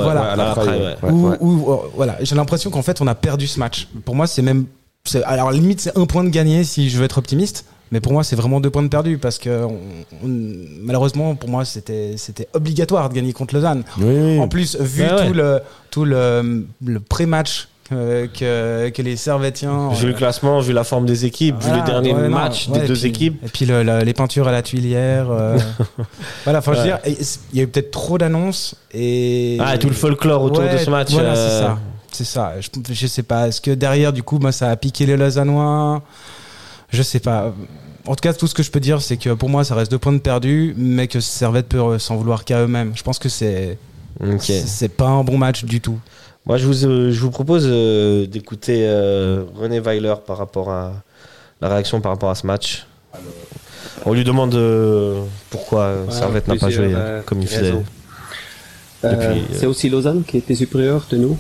[0.03, 0.35] voilà.
[1.05, 3.89] euh, voilà, j'ai l'impression qu'en fait, on a perdu ce match.
[4.05, 4.65] Pour moi, c'est même,
[5.05, 7.67] c'est, alors limite, c'est un point de gagné si je veux être optimiste.
[7.93, 9.79] Mais pour moi, c'est vraiment deux points de perdu parce que on-
[10.25, 10.29] on-
[10.83, 13.85] malheureusement, pour moi, c'était, c'était obligatoire de gagner contre Lausanne.
[13.99, 14.41] Oui, oui.
[14.41, 15.27] En plus, vu ouais.
[15.29, 19.91] tout le tout le, le pré-match euh, que, que les Servétiens.
[19.91, 22.87] Vu le classement, vu la forme des équipes, vu les derniers ouais, matchs ouais, des
[22.87, 23.45] deux puis- équipes.
[23.45, 25.31] Et puis le- le- les peintures à la tuilière.
[25.31, 25.59] euh,
[26.45, 29.59] voilà, enfin, je veux dire, il y a eu peut-être trop d'annonces et.
[29.61, 31.11] Ah, et tout le folklore autour Ouais, de ce match.
[31.11, 31.79] Voilà, euh, c'est ça.
[32.11, 32.55] C'est ça.
[32.89, 33.49] Je, je sais pas.
[33.49, 36.01] Est-ce que derrière, du coup, moi, ça a piqué les Lausannois?
[36.93, 37.53] Je sais pas.
[38.07, 39.91] En tout cas, tout ce que je peux dire, c'est que pour moi, ça reste
[39.91, 42.93] deux points de perdu, mais que Servette peut euh, s'en vouloir qu'à eux-mêmes.
[42.97, 43.79] Je pense que c'est
[44.97, 45.99] pas un bon match du tout.
[46.45, 50.93] Moi, je vous, euh, je vous propose euh, d'écouter euh, René Weiler par rapport à
[51.61, 52.87] la réaction par rapport à ce match.
[54.05, 57.71] On lui demande euh, pourquoi Ouais, Servette n'a pas joué euh, euh, comme il faisait.
[57.71, 57.83] Euh,
[59.05, 61.39] euh, C'est aussi Lausanne qui était supérieur de nous.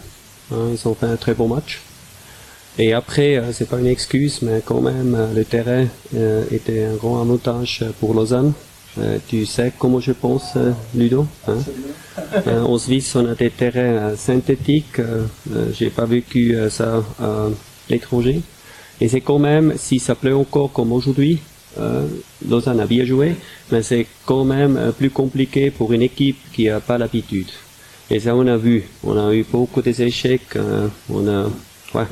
[0.53, 1.81] Hein, ils ont fait un très bon match.
[2.79, 6.85] Et après, euh, c'est pas une excuse, mais quand même, euh, le terrain euh, était
[6.85, 8.53] un grand avantage pour Lausanne.
[8.99, 10.55] Euh, tu sais comment je pense,
[10.95, 11.57] Ludo hein?
[12.47, 15.01] Euh, En Suisse, on a des terrains synthétiques.
[15.73, 17.49] J'ai pas vécu euh, ça à
[17.89, 18.41] l'étranger.
[19.01, 21.41] Et c'est quand même, si ça pleut encore comme aujourd'hui,
[21.79, 22.07] euh,
[22.47, 23.35] Lausanne a bien joué,
[23.71, 27.49] mais c'est quand même plus compliqué pour une équipe qui n'a pas l'habitude.
[28.11, 28.85] Et ça, on a vu.
[29.05, 31.45] On a eu beaucoup d'échecs, euh, on a,
[31.95, 32.07] ouais,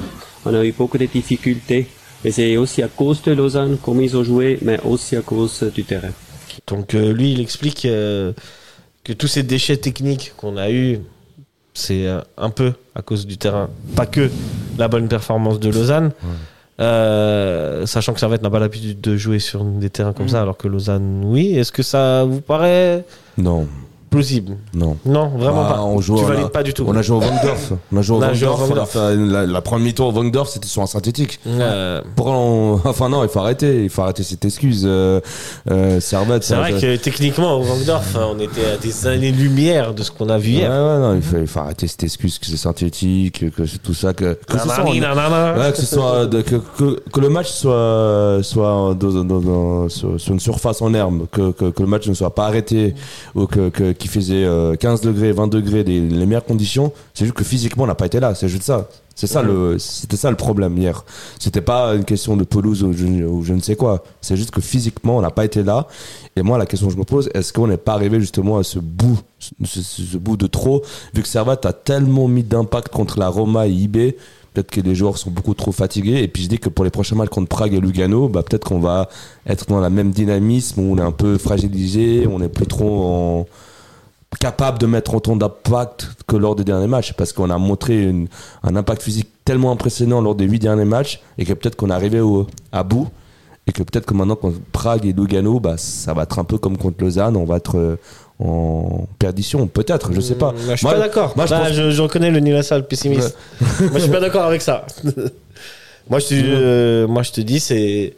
[0.45, 1.87] on a eu beaucoup de difficultés.
[2.25, 5.63] Et c'est aussi à cause de Lausanne, comme ils ont joué, mais aussi à cause
[5.75, 6.11] du terrain.
[6.67, 8.33] Donc euh, lui, il explique euh,
[9.05, 11.01] que tous ces déchets techniques qu'on a eus,
[11.73, 14.31] c'est euh, un peu à cause du terrain, pas que
[14.77, 16.13] la bonne performance de Lausanne.
[16.81, 20.57] Euh, sachant que Servette n'a pas l'habitude de jouer sur des terrains comme ça, alors
[20.57, 21.55] que Lausanne, oui.
[21.55, 23.05] Est-ce que ça vous paraît
[23.37, 23.69] Non,
[24.11, 24.97] plausible non.
[25.07, 25.81] Non, vraiment Bah, pas.
[25.83, 26.85] on joue, tu on a- valides pas du tout.
[26.87, 27.73] On a joué au Vangdorf.
[27.93, 28.17] On a joué
[28.49, 28.95] au Vangdorf.
[28.97, 31.39] la, la première mi-tour au Vangdorf, c'était sur un synthétique.
[31.47, 32.01] Euh,
[32.85, 33.85] Enfin non, il faut arrêter.
[33.85, 34.85] Il faut arrêter cette excuse.
[34.87, 35.21] Euh,
[35.71, 36.43] euh, Servette.
[36.45, 40.39] c'est vrai que techniquement, au Vangdorf, on était à des années-lumière de ce qu'on a
[40.39, 40.71] vu hier.
[40.71, 43.95] ouais, non, il faut, il faut arrêter cette excuse que c'est synthétique, que c'est tout
[43.95, 45.59] ça, que, que ce soit, Nanani, nanana.
[45.59, 49.89] Ouais, que ce soit de- que, que, que le match soit soit dans, dans- dans-
[49.89, 52.95] sur, sur une surface en herbe, que, que, que le match ne soit pas arrêté
[53.35, 53.69] ou que
[54.01, 56.93] qu'il faisait euh, 15 degrés, 20 degrés, les meilleures conditions.
[57.15, 58.35] C'est juste que physiquement on n'a pas été là.
[58.35, 58.89] C'est juste ça.
[59.15, 61.05] C'est ça le c'était ça le problème hier.
[61.39, 64.03] C'était pas une question de pelouse ou je, ou je ne sais quoi.
[64.23, 65.87] C'est juste que physiquement on n'a pas été là.
[66.37, 68.63] Et moi la question que je me pose, est-ce qu'on n'est pas arrivé justement à
[68.63, 70.83] ce bout ce, ce- bout de trop
[71.15, 74.15] vu que Servette a tellement mis d'impact contre la Roma et IB
[74.53, 76.23] Peut-être que les joueurs sont beaucoup trop fatigués.
[76.25, 78.65] Et puis je dis que pour les prochains matchs contre Prague et Lugano, bah, peut-être
[78.67, 79.09] qu'on va
[79.47, 83.03] être dans la même dynamisme où on est un peu fragilisé, on n'est plus trop
[83.05, 83.47] en-
[84.39, 88.29] capable de mettre autant d'impact que lors des derniers matchs parce qu'on a montré une-
[88.63, 91.95] un impact physique tellement impressionnant lors des huit derniers matchs et que peut-être qu'on est
[91.95, 93.09] arrivé au, à bout
[93.67, 96.59] et que peut-être que maintenant contre Prague et Lugano bah, ça va être un peu
[96.59, 97.97] comme contre Lausanne on va être euh,
[98.39, 101.33] en perdition peut-être je sais pas Mmh, Je suis Moi- pas d'accord.
[101.37, 103.37] moi, je Bah, pense- je, je reconnais le Nilasal pessimiste.
[103.81, 104.87] moi, je suis pas d'accord avec ça.
[106.09, 108.15] moi, je te, euh, moi, je te dis, c'est.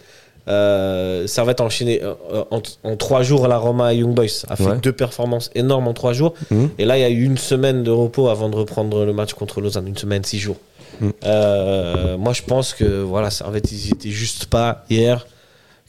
[0.49, 2.15] Euh, Servette a enchaîné euh,
[2.51, 4.79] en, en trois jours la Roma et Young Boys a fait Ouais.
[4.83, 6.71] deux performances énormes en trois jours Mhm.
[6.79, 9.35] et là il y a eu une semaine de repos avant de reprendre le match
[9.35, 10.57] contre Lausanne une semaine six jours
[11.01, 11.13] Mhm.
[11.25, 15.27] Euh, moi je pense que voilà Servette ils y étaient juste pas hier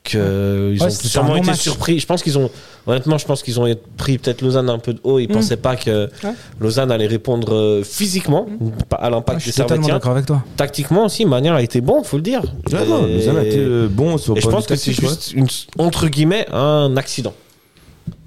[0.04, 1.60] que ils Ouais, ont sûrement été match.
[1.62, 2.50] surpris je pense qu'ils ont
[2.86, 5.36] honnêtement je pense qu'ils ont pris peut-être Lausanne un peu de haut ils Mhm.
[5.36, 6.34] pensaient pas que Ouais.
[6.60, 8.46] Lausanne allait répondre euh, physiquement
[8.90, 10.44] pas à Ouais, l'impact je des Servetiens d'accord avec toi.
[10.58, 13.88] tactiquement aussi Manière a été bon faut le dire Ouais, non, Lausanne a été euh,
[13.90, 15.08] bon sur et je pense que c'est ouais.
[15.10, 17.34] juste une, entre guillemets un accident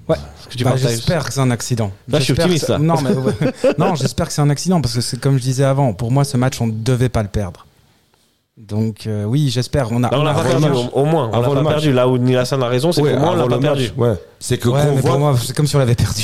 [0.09, 0.15] Ouais.
[0.63, 1.91] Bah, j'espère que c'est un accident.
[2.07, 2.77] Là, je suis optimiste, là.
[2.79, 3.73] Non, mais ouais.
[3.77, 5.91] non, j'espère que c'est un accident parce que c'est comme je disais avant.
[5.93, 7.66] Pour moi, ce match, on ne devait pas le perdre.
[8.57, 9.91] Donc euh, oui, j'espère.
[9.91, 10.07] On a.
[10.15, 11.29] On pas perdu, au, au moins.
[11.31, 11.93] On Avant l'a pas perdu.
[11.93, 13.91] Là où Nilassan a raison, c'est Ouais, qu'au moins, on l'a pas perdu.
[13.95, 16.23] Ouais, c'est que Ouais, mais voit pour moi, c'est comme si on l'avait perdu.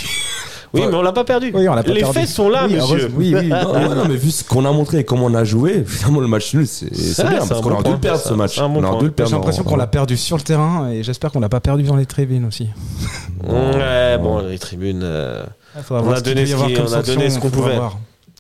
[0.73, 1.51] Oui, mais on l'a pas perdu.
[1.53, 2.17] Oui, on l'a pas Les perdu.
[2.17, 3.11] faits sont là, Oui, monsieur.
[3.15, 3.47] Oui, oui.
[3.47, 6.19] Non, ouais, non, mais vu ce qu'on a montré et comment on a joué, finalement
[6.19, 8.55] le match nul, c'est bien c'est parce un qu'on aurait dû le perdre ce match.
[8.55, 11.95] J'ai l'impression qu'on l'a perdu sur le terrain et j'espère qu'on l'a pas perdu dans
[11.95, 12.67] les tribunes aussi.
[13.47, 15.01] Ouais, bon, les tribunes.
[15.03, 15.43] euh,
[15.83, 16.47] Faudra On a donné
[17.29, 17.77] ce qu'on pouvait.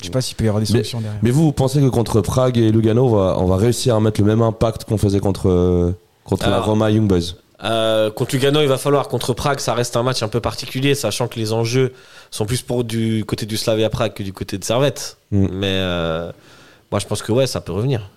[0.03, 1.19] Je sais pas s'il peut y avoir des Mais- sanctions derrière.
[1.23, 4.01] Mais vous, vous pensez que contre Prague et Lugano, on va, on va réussir à
[4.01, 6.59] mettre le même impact qu'on faisait contre, euh, contre la.
[6.59, 9.07] Roma Young Boys euh, contre Lugano, il va falloir.
[9.07, 11.93] Contre Prague, ça reste un match un peu particulier, sachant que les enjeux
[12.29, 15.15] sont plus pour du côté du Slavia Prague que du côté de Servette.
[15.31, 15.47] Mm.
[15.53, 16.29] Mais euh,
[16.91, 18.09] moi, je pense que ouais, ça peut revenir.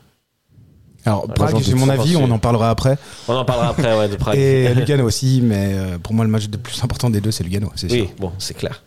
[1.04, 2.98] Alors, Prague, j'ai mon avis, on en parlera après.
[3.28, 4.36] On en parlera après, ouais, de Prague.
[4.36, 7.70] Et Lugano aussi, mais pour moi, le match le plus important des deux, c'est Lugano,
[7.76, 8.02] c'est sûr.
[8.02, 8.82] Oui, bon, c'est clair.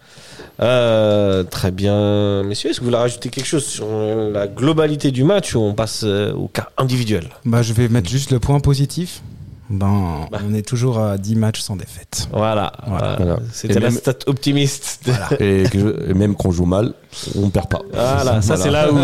[0.62, 2.44] Euh, très bien.
[2.44, 5.60] Messieurs, est-ce que vous voulez rajouter quelque chose sur euh, la globalité du match ou
[5.60, 7.30] on passe euh, au cas individuel?
[7.46, 9.22] Bah, je vais mettre juste le point positif.
[9.72, 10.40] Ben, Bah.
[10.50, 12.28] on est toujours à 10 matchs sans défaite.
[12.34, 12.72] Voilà.
[12.88, 13.12] Voilà.
[13.12, 13.40] Euh, Voilà.
[13.54, 15.02] C'était la stat optimiste.
[15.40, 16.94] et, que- et même qu'on joue mal,
[17.36, 17.82] on perd pas.
[17.94, 18.98] Voilà, ça c'est là où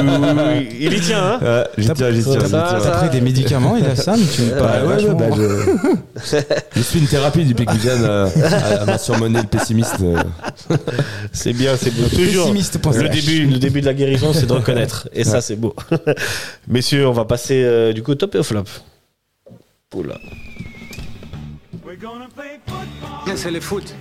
[0.80, 1.24] il y tient.
[1.24, 4.42] Hein Euh, j'y tiens, j'y tiens, T'as pris des médicaments, il a ça, mais tu
[4.42, 6.38] me Ouais, parles ouais, ouais, bah, je...
[6.76, 9.98] je suis une thérapie depuis que Viviane euh, a, a m'a surmené le pessimiste.
[10.02, 10.18] euh.
[11.32, 12.08] c'est bien, c'est beau.
[12.10, 12.46] Toujours.
[12.52, 12.96] Pessimiste.ch.
[13.04, 15.08] Le début, le début de la guérison, c'est de reconnaître.
[15.14, 15.76] Et ça, c'est beau.
[16.68, 18.64] Messieurs, on va passer euh, du coup au top et au flop.
[23.36, 23.94] C'est le foot.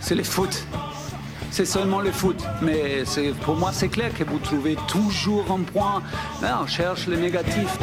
[0.00, 0.66] C'est le foot.
[1.50, 2.42] C'est seulement le foot.
[2.62, 6.02] Mais c'est- pour moi, c'est clair que vous trouvez toujours un point.
[6.42, 7.78] Là, on cherche le négatif.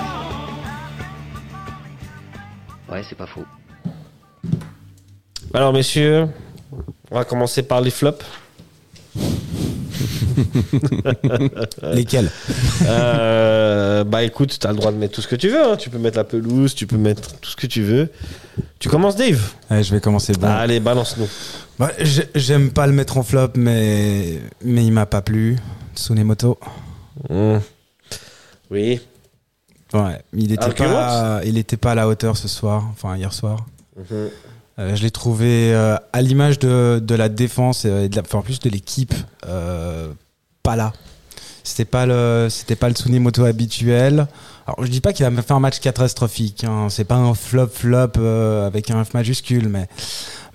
[2.90, 3.46] Ouais, c'est pas faux.
[5.54, 6.28] Alors, messieurs,
[7.12, 8.26] on va commencer par les flops.
[11.94, 12.30] Lesquels
[12.86, 15.64] Euh, bah écoute, tu as le droit de mettre tout ce que tu veux.
[15.64, 15.78] hein.
[15.78, 18.10] Tu peux mettre la pelouse, tu peux mettre tout ce que tu veux.
[18.80, 19.42] Tu commences, Dave
[19.72, 20.34] Ouais, Je vais commencer.
[20.34, 20.48] Bon.
[20.48, 21.28] Allez, balance-nous.
[22.00, 25.58] J'ai- J'aime pas le mettre en flop, mais, mais il m'a pas plu.
[25.96, 26.58] Tsunemoto.
[27.30, 27.58] Mmh.
[28.72, 29.00] Oui.
[29.94, 33.66] Ouais, il était, pas, il était pas à la hauteur ce soir, enfin hier soir.
[33.96, 34.30] Mhm.
[34.80, 38.40] Euh, je l'ai trouvé euh, à l'image de, de la défense et de la, enfin,
[38.40, 39.14] en plus de l'équipe,
[39.46, 40.08] euh,
[40.64, 40.94] pas là.
[41.64, 44.28] C'était pas le, c'était pas le Tsunemoto habituel.
[44.66, 46.64] Alors je dis pas qu'il a fait un match catastrophique.
[46.64, 46.88] Hein.
[46.90, 49.88] C'est pas un flop flop euh, avec un F majuscule, mais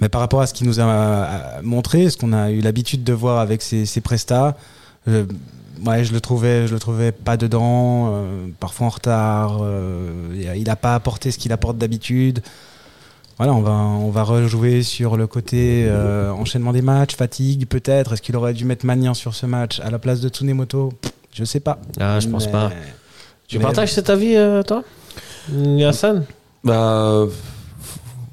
[0.01, 3.05] mais par rapport à ce qu'il nous a euh, montré, ce qu'on a eu l'habitude
[3.05, 4.57] de voir avec ses, ses prestats,
[5.07, 5.25] Euh,
[6.03, 8.13] je le trouvais, je le trouvais pas dedans,
[8.59, 9.61] parfois en retard.
[10.35, 12.43] il a pas apporté ce qu'il apporte d'habitude.
[13.39, 18.13] Voilà, on va, on va rejouer sur le côté euh, enchaînement des matchs, fatigue peut-être.
[18.13, 20.93] Est-ce qu'il aurait dû mettre Magnan sur ce match à la place de Tsunemoto?
[21.33, 21.79] Je sais pas.
[22.01, 22.71] Ah, je pense Mais- pas.
[23.47, 24.83] Tu mais- partages cet avis, euh, toi?
[25.87, 26.25] Hassan?
[26.65, 27.27] Bah.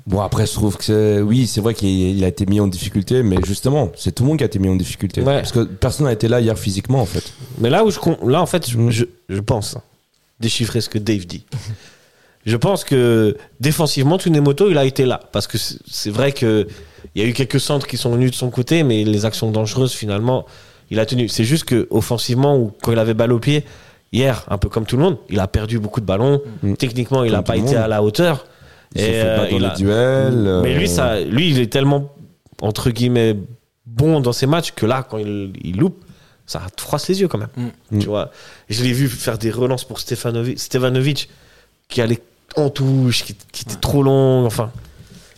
[0.08, 1.22] Bon, après, je trouve que c'est.
[1.22, 4.30] Oui, c'est vrai qu'il il a été mis en difficulté, mais justement, c'est tout le
[4.30, 5.22] monde qui a été mis en difficulté.
[5.22, 5.38] Ouais.
[5.38, 7.32] Parce que personne n'a été là hier physiquement, en fait.
[7.60, 8.90] Mais là où je là en fait je, Mm.
[8.92, 9.82] je, je pense hein,
[10.40, 11.46] déchiffrer ce que Dave dit.
[12.46, 16.68] Je pense que défensivement Tsunemoto il a été là parce que c'est vrai que
[17.16, 19.52] il y a eu quelques centres qui sont venus de son côté mais les actions
[19.52, 20.46] dangereuses finalement
[20.92, 21.28] il a tenu.
[21.28, 23.64] C'est juste que offensivement ou quand il avait balle au pied
[24.12, 26.42] hier un peu comme tout le monde il a perdu beaucoup de ballons.
[26.62, 26.74] Mm.
[26.76, 27.76] Techniquement il Comme a pas été monde.
[27.76, 28.46] à la hauteur.
[28.94, 30.60] Il Et, fait euh, battre dans les a- duels.
[30.64, 32.12] Mais lui euh, ça lui il est tellement
[32.62, 33.36] entre guillemets
[33.88, 36.04] bon dans ses matchs que là quand il, il loupe
[36.46, 37.72] ça froisse les yeux quand même.
[37.90, 38.00] Mm.
[38.00, 38.30] Tu vois,
[38.70, 41.28] je l'ai vu faire des relances pour Stefanovic, Stevanovic
[41.88, 42.20] qui allait
[42.56, 44.46] en touche, qui, qui était trop long.
[44.46, 44.72] Enfin,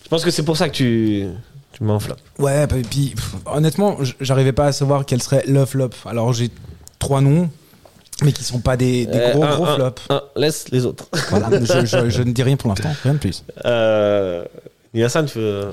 [0.04, 1.26] je pense que c'est pour ça que tu,
[1.74, 2.16] tu mets en flop.
[2.40, 5.90] Ouais, et puis pff, honnêtement, j'arrivais pas à savoir quel serait le flop.
[6.06, 6.50] Alors j'ai
[7.00, 7.50] trois noms,
[8.24, 10.02] mais qui sont pas des, des Euh, gros un, gros un, flops.
[10.10, 11.08] un, laisse les autres.
[11.30, 13.44] Voilà, je, je- je ne dis rien pour l'instant, rien de plus.
[13.66, 14.46] Euh,
[14.94, 15.70] Yassan, tu veux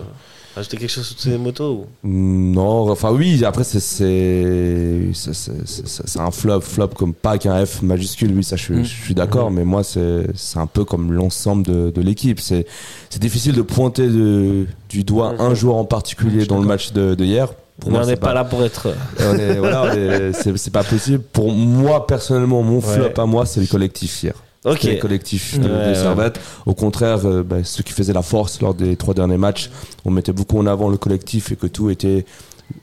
[0.57, 1.87] ajouter quelque chose sur tes motos ou...
[2.09, 7.39] Non, enfin oui, après c'est c'est c'est- c'est- c'est- c'est un flop, flop comme pas
[7.39, 8.85] qu'un F majuscule, oui ça je, suis- Mm.
[8.85, 12.41] je suis d'accord, mais moi c'est c'est un peu comme l'ensemble de, de l'équipe.
[12.41, 12.67] C'est
[13.11, 17.15] c'est difficile de pointer de- du doigt un joueur en particulier dans le match de,
[17.15, 17.49] de hier.
[17.81, 18.95] Pour Mais moi, on n'est pas là pour être.
[19.19, 21.21] on est- voilà, on est- c'est c'est pas possible.
[21.33, 23.21] Pour moi personnellement, mon flop Ouais.
[23.21, 24.35] à moi, c'est le collectif hier.
[24.65, 24.79] Ok.
[24.83, 25.95] C'est le collectif de, de Ouais, ouais.
[25.95, 26.41] Servette.
[26.67, 29.71] Au contraire, euh, bah, ce qui faisait la force lors des trois derniers matchs,
[30.05, 32.25] on mettait beaucoup en avant le collectif et que tout était,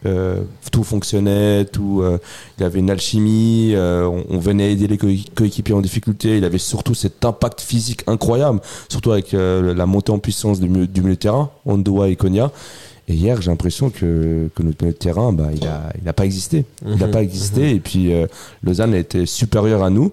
[0.06, 2.20] euh, tout fonctionnait, tout, euh,
[2.58, 6.38] il y avait une alchimie, euh, on, on venait aider les coé- coéquipiers en difficulté.
[6.38, 10.70] Il avait surtout cet impact physique incroyable, surtout avec euh, la montée en puissance du
[10.70, 12.52] milieu, du milieu de terrain, Ondoa et Konya.
[13.08, 16.14] Et hier, j'ai l'impression que, que notre milieu de terrain, bah, il a, il a
[16.14, 16.64] pas existé.
[16.86, 17.72] Il n'a pas existé.
[17.72, 18.28] Et puis, euh,
[18.64, 20.12] Lausanne été supérieur à nous.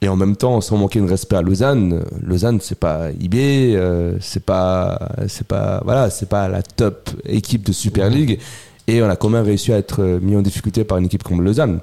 [0.00, 3.36] Et en même temps, sans manquer de respect à Lausanne, Lausanne, c'est pas IB,
[3.74, 8.38] euh, c'est pas, c'est pas, voilà, c'est pas la top équipe de Super League.
[8.86, 11.22] Et on a quand même réussi à être euh, mis en difficulté par une équipe
[11.22, 11.80] comme Lausanne.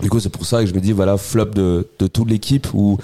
[0.00, 2.68] Du coup, c'est pour ça que je me dis, voilà, flop de, de toute l'équipe
[2.74, 2.98] où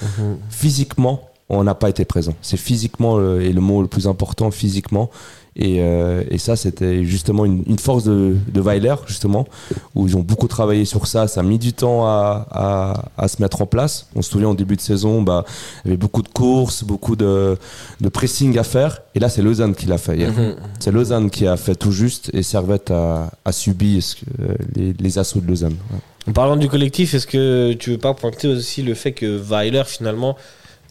[0.50, 2.34] physiquement, on n'a pas été présent.
[2.42, 5.10] C'est physiquement le, et le mot le plus important, physiquement.
[5.58, 9.46] Et, euh, et ça, c'était justement une, une force de, de Weiler, justement,
[9.94, 11.26] où ils ont beaucoup travaillé sur ça.
[11.26, 14.06] Ça a mis du temps à, à, à se mettre en place.
[14.14, 15.44] On se souvient, en début de saison, bah,
[15.84, 17.58] il y avait beaucoup de courses, beaucoup de,
[18.00, 19.00] de pressing à faire.
[19.14, 20.32] Et là, c'est Lausanne qui l'a fait hier.
[20.32, 20.54] Mhm.
[20.78, 23.98] C'est Lausanne qui a fait tout juste et Servette a, a subi
[24.40, 25.76] euh, les, les assauts de Lausanne.
[25.92, 25.98] Ouais.
[26.28, 29.82] En parlant du collectif, est-ce que tu veux pas pointer aussi le fait que Weiler,
[29.86, 30.36] finalement,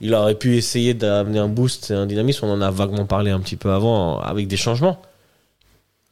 [0.02, 3.32] il aurait pu essayer d'amener un boost et un dynamisme On en a vaguement parlé
[3.32, 5.02] un petit peu avant avec des changements.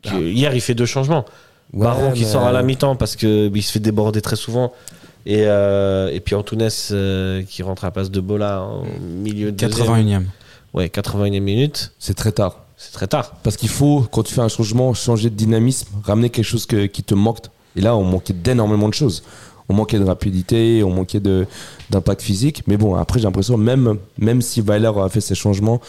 [0.04, 1.26] Que Hier, il fait deux changements.
[1.74, 4.72] Baron qui mais- sort à la mi-temps parce que il se fait déborder très souvent.
[5.26, 9.52] Et, euh, et puis Antunes euh, qui rentre à la place de Bola en milieu
[9.52, 9.88] de deuxième.
[9.88, 10.26] 81e.
[10.76, 11.92] Ouais, 81e minute.
[11.98, 12.60] C'est très tard.
[12.78, 13.34] C'est très tard.
[13.42, 16.86] Parce qu'il faut, quand tu fais un changement, changer de dynamisme, ramener quelque chose que-
[16.86, 17.40] qui te manque.
[17.76, 19.24] Et là, on manquait d'énormément de choses.
[19.68, 21.48] On manquait de rapidité, on manquait de-
[21.90, 22.64] d'impact physique.
[22.68, 25.82] Mais bon, après, j'ai l'impression, même, même si Weiler a fait ces changements,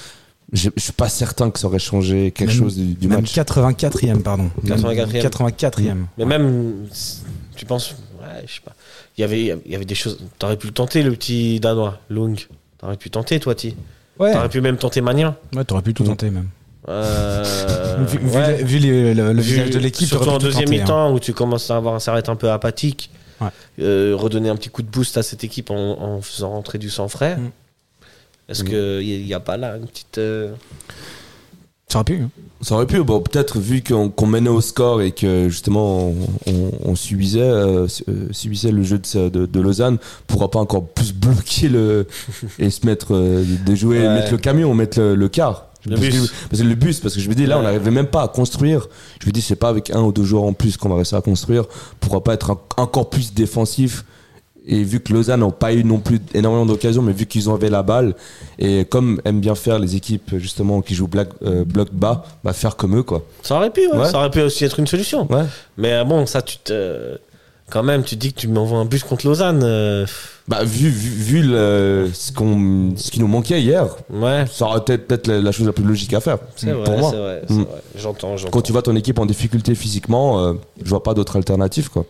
[0.52, 3.20] je je suis pas certain que ça aurait changé quelque Même- chose du, du Même
[3.22, 3.34] match.
[3.34, 4.50] 84e, pardon.
[4.62, 5.20] Même 84e.
[5.22, 5.96] 84e.
[6.18, 6.72] Mais même,
[7.56, 8.72] tu penses, ouais, je sais pas.
[9.18, 10.18] Il y avait, il y avait des choses.
[10.38, 12.38] T'aurais pu le tenter, le petit Danois, Lung.
[12.78, 13.74] T'aurais pu tenter, toi, Ti.
[14.18, 15.36] Ouais, T'aurais pu même tenter Magnin.
[15.54, 16.48] ouais t'aurais pu tout tenter même.
[16.88, 17.44] Euh,
[18.08, 18.56] vu vu ouais.
[18.58, 20.70] les- vu les- le, le Vu- visage de l'équipe, Surtout en deuxième hein.
[20.70, 23.10] mi-temps où tu commences à avoir un s'arrête un peu apathique.
[23.40, 23.48] Ouais.
[23.80, 26.90] Euh, redonner un petit coup de boost à cette équipe en, en faisant rentrer du
[26.90, 27.36] sang frais.
[27.36, 27.50] Mm.
[28.48, 30.18] Est-ce qu'il n'y a, pas là une petite.
[30.18, 30.54] euh,
[31.88, 32.22] Ça aurait pu.
[32.22, 32.30] hein.
[32.62, 36.14] Ça aurait pu, bon, peut-être vu qu'on qu'on menait au score et que justement on,
[36.46, 40.86] on- on subissait, euh, su- subissait le jeu de, de, de Lausanne, pourra pas encore
[40.86, 42.06] plus bloquer le
[42.58, 44.14] et se mettre euh, de jouer, Ouais.
[44.14, 45.66] mettre le camion, mettre le, le car.
[45.86, 46.30] Le parce, bus.
[46.30, 48.22] Que, parce que le bus, parce que je me dis là, on n'arrivait même pas
[48.22, 48.88] à construire.
[49.22, 51.18] Je me dis, c'est pas avec un ou deux joueurs en plus qu'on va réussir
[51.18, 51.64] à construire.
[52.00, 54.04] Pourra pas être en- encore plus défensif?
[54.68, 57.70] Et vu que Lausanne n'a pas eu non plus énormément d'occasions, mais vu qu'ils avaient
[57.70, 58.16] la balle,
[58.58, 62.52] et comme aiment bien faire les équipes justement qui jouent black- euh, bloc bas, bah
[62.52, 63.22] faire comme eux quoi.
[63.44, 64.10] Ça aurait pu, ouais, Ouais.
[64.10, 65.30] ça aurait pu aussi être une solution.
[65.32, 65.44] Ouais.
[65.78, 67.16] Mais bon, ça, tu te.
[67.70, 69.60] Quand même, tu dis que tu m'envoies un bus contre Lausanne.
[69.62, 70.04] euh,
[70.48, 74.78] Bah, vu, vu, vu le, ce, qu'on, ce qui nous manquait hier, Ouais, ça aurait
[74.78, 76.38] été peut-être la, la chose la plus logique à faire.
[76.54, 77.10] c'est vrai, pour moi.
[77.10, 77.62] c'est vrai, c'est Mm.
[77.62, 77.82] vrai.
[77.96, 78.50] J'entends, j'entends.
[78.52, 82.04] Quand tu vois ton équipe en difficulté physiquement, euh, je vois pas d'autre alternative, quoi.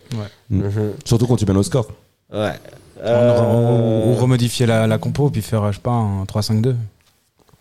[0.51, 0.91] Mhm.
[1.03, 1.87] Surtout quand tu mènes au score.
[2.31, 2.53] Ouais.
[2.99, 6.75] On, Euh, ou remodifier la, la compo puis faire, je sais pas, un 3-5-2.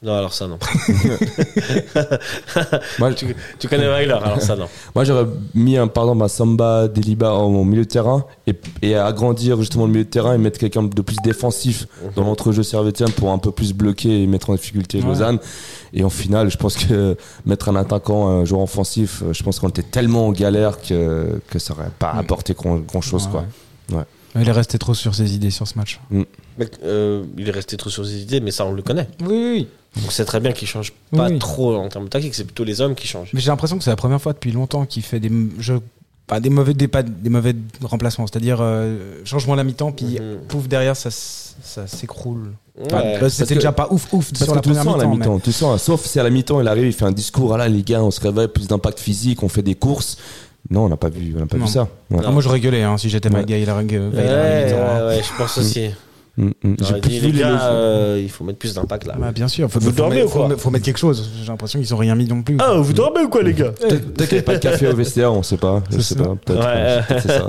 [0.02, 0.58] Non, alors ça, non.
[2.98, 4.66] Moi, tu, tu connais Weiler, alors ça, non.
[4.94, 8.94] Moi, j'aurais mis un, pardon, ma Samba Deliba en, en milieu de terrain et, et
[8.94, 13.06] agrandir justement le milieu de terrain et mettre quelqu'un de plus défensif dans l'entrejeu servétien
[13.08, 15.06] pour un peu plus bloquer et mettre en difficulté Ouais.
[15.06, 15.38] Lausanne.
[15.92, 17.16] Et en finale, je pense que
[17.46, 21.58] mettre un attaquant, un joueur offensif, je pense qu'on était tellement en galère que, que
[21.58, 22.18] ça aurait pas Mm.
[22.18, 23.32] apporté grand, grand chose, Ouais,
[23.88, 23.98] quoi.
[23.98, 24.04] ouais.
[24.38, 25.98] Il est resté trop sur ses idées sur ce match.
[26.58, 29.08] Mec, euh, il est resté trop sur ses idées, mais ça, on le connaît.
[29.22, 29.68] Oui, oui.
[30.04, 31.38] On sait très bien qu'il change pas Oui.
[31.38, 33.30] trop en termes tactiques, c'est plutôt les hommes qui changent.
[33.32, 35.80] Mais j'ai l'impression que c'est la première fois depuis longtemps qu'il fait des jeux,
[36.26, 40.18] pas des mauvais des, pas des mauvais remplacements, c'est-à-dire euh, changement à la mi-temps puis
[40.20, 40.38] Mhm.
[40.48, 42.52] pouf derrière ça, ça s'écroule.
[42.84, 43.20] Enfin, Ouais.
[43.20, 45.04] là, C'était que- déjà pas ouf ouf Parce sur que la première sens à la
[45.06, 45.16] mi-temps.
[45.18, 45.78] mais- mi-temps, tu sens, hein.
[45.78, 48.02] sauf si à la mi-temps il arrive, il fait un discours, ah là les gars,
[48.02, 50.18] on se réveille, plus d'impact physique, on fait des courses.
[50.68, 51.64] Non, on n'a pas vu, on n'a pas Non.
[51.64, 51.88] vu ça.
[52.10, 52.20] Ouais.
[52.24, 53.44] Ah, moi je rigolais hein, si j'étais Ouais.
[53.46, 54.76] La Ouais, mi-temps.
[54.76, 55.90] ouais, ouais, je pense aussi.
[56.38, 56.74] Mm, mm.
[56.82, 59.14] J'ai plus vu les les gars, euh, il faut mettre plus d'impact là.
[59.18, 61.30] Bah, bien sûr, faut, Vous faut dormez mettre, ou quoi faut, faut mettre quelque chose.
[61.40, 62.58] J'ai l'impression qu'ils ont rien mis non plus.
[62.60, 64.94] Ah, vous dormez ou quoi, les gars Peut-être qu'il n'y avait pas de café au
[64.94, 65.82] vestiaire, on sait pas.
[65.90, 66.22] Je sais ça.
[66.24, 66.34] pas.
[66.44, 66.60] Peut-être.
[66.60, 67.02] Ouais.
[67.08, 67.48] peut-être c'est ça.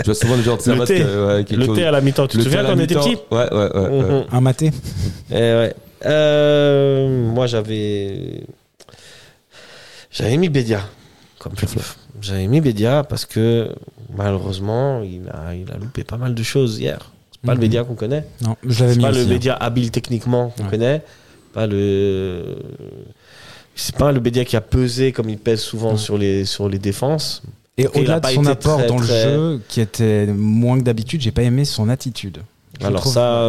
[0.00, 0.98] Je vois souvent des gens de Le thé.
[1.00, 2.68] que, ouais, quelque Le chose- thé à la mi-temps, tu te le souviens thé à
[2.70, 3.08] quand la on était mi-temps.
[3.08, 4.12] petit Ouais, ouais, ouais.
[4.14, 4.26] ouais.
[4.30, 4.70] Un maté.
[5.32, 5.74] Eh ouais.
[6.06, 8.44] Euh, moi, j'avais.
[10.10, 10.80] J'avais mis Bédia
[11.38, 11.80] comme flop.
[12.20, 13.68] J'avais mis Bédia parce que
[14.16, 17.10] malheureusement, il a, il a loupé pas mal de choses hier.
[17.42, 17.60] C'est pas le Mhm.
[17.60, 18.24] Bédia qu'on connaît.
[18.42, 19.26] Non, je l'avais mis pas le hein.
[19.26, 20.70] Bédia habile techniquement qu'on Ouais.
[20.70, 21.02] connaît.
[21.52, 22.56] Pas le.
[23.74, 25.98] C'est pas le Bédia qui a pesé comme il pèse souvent Ouais.
[25.98, 27.42] sur les, sur les défenses.
[27.76, 31.20] Et au-delà de son apport très, dans très- le jeu, qui était moins que d'habitude,
[31.20, 32.38] j'ai pas aimé son attitude.
[32.80, 33.48] Je Alors trouve- ça,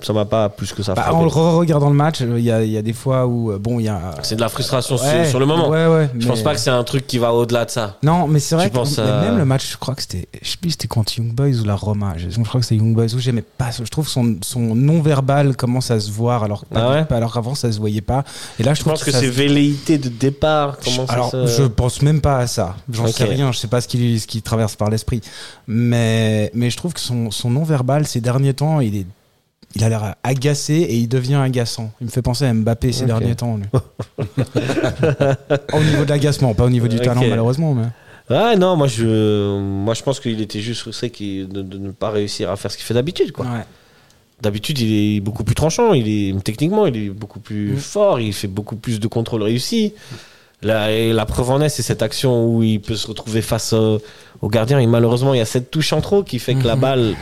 [0.00, 2.76] ça m'a pas plus que ça Bah, en le re-regardant le match, il y y
[2.76, 4.14] a des fois où, euh, bon, il y a.
[4.22, 5.68] C'est de la frustration sur- Ouais, sur, le moment.
[5.68, 6.08] Ouais, ouais.
[6.18, 7.98] Je pense pas que c'est un truc qui va au-delà de ça.
[8.02, 10.26] Non, mais c'est vrai Tu que mais à- même le match, je crois que c'était,
[10.40, 12.14] je sais plus, c'était contre Young Boys ou la Roma.
[12.16, 13.70] Je, je crois que c'était Young Boys où j'aimais pas.
[13.72, 17.78] Je trouve son, son non-verbal commence à se voir alors, Ah alors qu'avant ça se
[17.78, 18.24] voyait pas.
[18.58, 20.78] Et là, je Je trouve pense que ça c'est se- velléité de départ?
[20.82, 22.76] Comment ça alors, se- je pense même pas à ça.
[22.90, 23.10] J'en Ok.
[23.12, 23.52] sais rien.
[23.52, 25.20] Je sais pas ce qui, ce qui traverse par l'esprit.
[25.68, 29.06] Mais, mais je trouve que son, son non-verbal ces derniers temps, il est,
[29.74, 31.90] il a l'air agacé et il devient agaçant.
[32.00, 33.56] Il me fait penser à Mbappé ces derniers temps.
[33.56, 33.64] lui.
[35.72, 37.74] au niveau de l'agacement, pas au niveau du talent malheureusement.
[37.74, 37.86] Mais...
[38.30, 42.10] Ouais, non, moi je, moi je pense qu'il était juste frustré de, de ne pas
[42.10, 43.32] réussir à faire ce qu'il fait d'habitude.
[43.32, 43.46] quoi.
[43.46, 43.64] Ouais.
[44.40, 47.78] D'habitude, il est beaucoup plus tranchant, il est techniquement, il est beaucoup plus Mm.
[47.78, 49.94] fort, il fait beaucoup plus de contrôle réussi.
[50.62, 53.72] La, et la preuve en est, c'est cette action où il peut se retrouver face
[53.72, 54.00] au,
[54.40, 54.78] au gardien.
[54.78, 56.80] Et malheureusement, il y a cette touche en trop qui fait que la Mhm.
[56.80, 57.14] balle,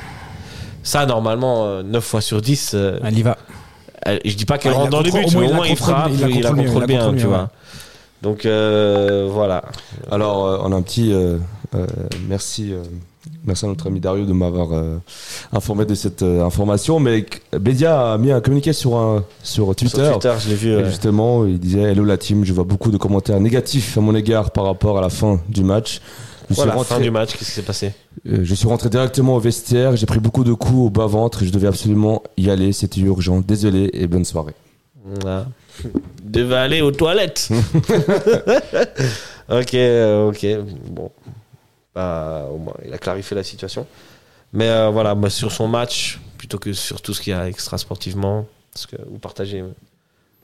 [0.83, 3.37] ça normalement, euh, 9 fois sur 10, euh, Elle y va.
[4.03, 5.67] elle- je dis pas qu'elle il rentre dans le contrôle- but, au mais au moins
[5.67, 7.51] il frappe, il la il la contrôle bien, contrôle tu mieux, vois.
[8.23, 9.63] Donc euh, voilà.
[10.11, 11.13] Alors, euh, on a un petit.
[11.13, 11.39] euh,
[11.75, 11.87] euh,
[12.29, 12.73] merci.
[12.73, 12.83] euh,
[13.45, 14.99] Merci à notre ami Dario de m'avoir euh,
[15.53, 17.01] informé de cette euh, information.
[17.01, 17.25] Mais
[17.59, 20.05] Bédia a mis un communiqué sur, un, sur Twitter.
[20.05, 20.73] Sur Twitter, je l'ai vu.
[20.73, 20.85] Et ouais.
[20.87, 24.51] justement, il disait Hello la team, je vois beaucoup de commentaires négatifs à mon égard
[24.51, 26.01] par rapport à la fin du match.
[26.51, 27.93] Je suis, Voilà, rentré, fin du match, qu'est-ce qui s'est passé
[28.27, 31.47] euh, je suis rentré directement au vestiaire, j'ai pris beaucoup de coups au bas-ventre et
[31.47, 33.41] je devais absolument y aller, c'était urgent.
[33.41, 34.55] Désolé et bonne soirée.
[35.05, 35.47] Voilà.
[36.25, 37.49] Devait aller aux toilettes.
[39.49, 40.47] ok, euh, ok.
[40.91, 41.11] Bon.
[41.95, 43.87] Bah, au moins, il a clarifié la situation.
[44.53, 47.79] Mais euh, voilà, sur son match, plutôt que sur tout ce qu'il y a extra
[47.79, 49.65] sportivement, parce que vous partagez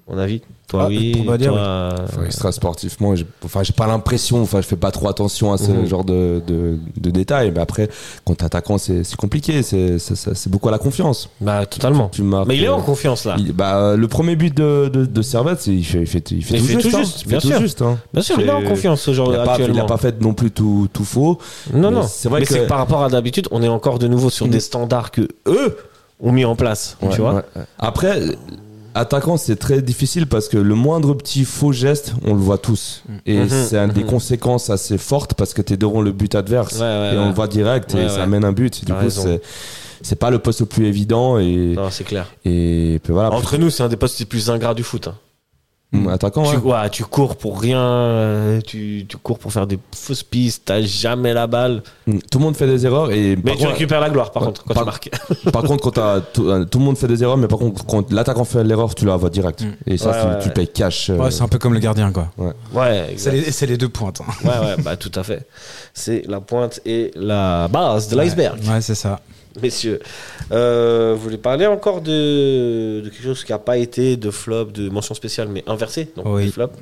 [0.09, 0.41] mon avis.
[0.69, 1.23] Toi, Ah, oui.
[1.25, 4.91] pour dire, toi, euh, Enfin, extra sportivement, enfin, j'ai pas l'impression, enfin, je fais pas
[4.91, 5.87] trop attention à ce Mhm.
[5.87, 7.53] genre de, de, de détails.
[7.53, 7.89] Mais après,
[8.25, 9.99] quand t'es attaquant, c'est c'est compliqué, c'est
[10.49, 11.29] beaucoup à la confiance.
[11.41, 12.09] Bah, totalement.
[12.13, 13.37] Tu marques, Mais il est en euh, confiance là.
[13.39, 16.43] il- bah, le premier but de, de, de Servette, c'est- il fait, il fait, il
[16.43, 16.91] fait Il tout fait juste.
[16.91, 17.01] tout hein.
[17.03, 17.61] juste, Il bien fait tout sûr.
[17.61, 17.99] juste, hein.
[18.13, 20.21] Bien sûr, il est en confiance ce genre Il a, pas, il a pas fait
[20.21, 21.39] non plus tout, tout faux.
[21.73, 22.03] Non, Mais non.
[22.09, 24.31] c'est vrai mais que- c'est que par rapport à d'habitude, on est encore de nouveau
[24.31, 25.77] sur des standards que eux
[26.21, 26.97] ont mis en place.
[27.03, 27.43] Ouais, tu vois ouais.
[27.79, 28.21] Après,
[28.97, 33.03] attaquant, c'est très difficile parce que le moindre petit faux geste, on le voit tous.
[33.27, 34.11] Et Mhm, c'est un des mhm.
[34.11, 36.75] conséquences assez fortes parce que t'es devant le but adverse.
[36.75, 38.85] Ouais, ouais, et on le voit direct et ça amène un but.
[38.85, 39.41] Du coup, c'est.
[40.03, 42.27] C'est pas le poste le plus évident et, Non, c'est clair.
[42.45, 43.33] et puis voilà.
[43.33, 45.09] Entre nous, c'est un des postes les plus ingrats du foot.
[45.09, 45.15] hein.
[45.97, 46.73] Hum, attaquant, Tu, ouais.
[46.73, 50.81] ouais, tu cours pour rien, euh, tu, tu cours pour faire des fausses pistes, t'as
[50.83, 51.83] jamais la balle.
[52.09, 54.43] Hum, Tout le monde fait des erreurs et Mais tu contre, récupères la gloire par
[54.43, 55.11] Ouais, contre quand par- tu marques.
[55.53, 58.13] par contre, quand tout, euh, tout le monde fait des erreurs, mais par contre, quand
[58.13, 59.63] l'attaquant fait l'erreur, tu la vois direct.
[59.63, 59.91] Mm.
[59.91, 60.55] Et ça, Ouais, tu, ouais, tu ouais.
[60.55, 61.11] payes cash.
[61.11, 62.29] euh, Ouais, c'est un peu comme le gardien, quoi.
[62.39, 63.33] Ouais, C'est exact.
[63.33, 64.21] les, c'est les deux pointes.
[64.21, 64.33] hein.
[64.45, 65.47] ouais, ouais, bah tout à fait.
[65.95, 68.59] C'est la pointe et la base de l'iceberg.
[68.69, 69.21] Ouais, c'est ça.
[69.63, 70.01] messieurs.
[70.53, 74.67] Euh, vous voulez parler encore de, de quelque chose qui n'a pas été de flop,
[74.67, 76.51] de mention spéciale, mais inversé, donc Oui.
[76.51, 76.75] flops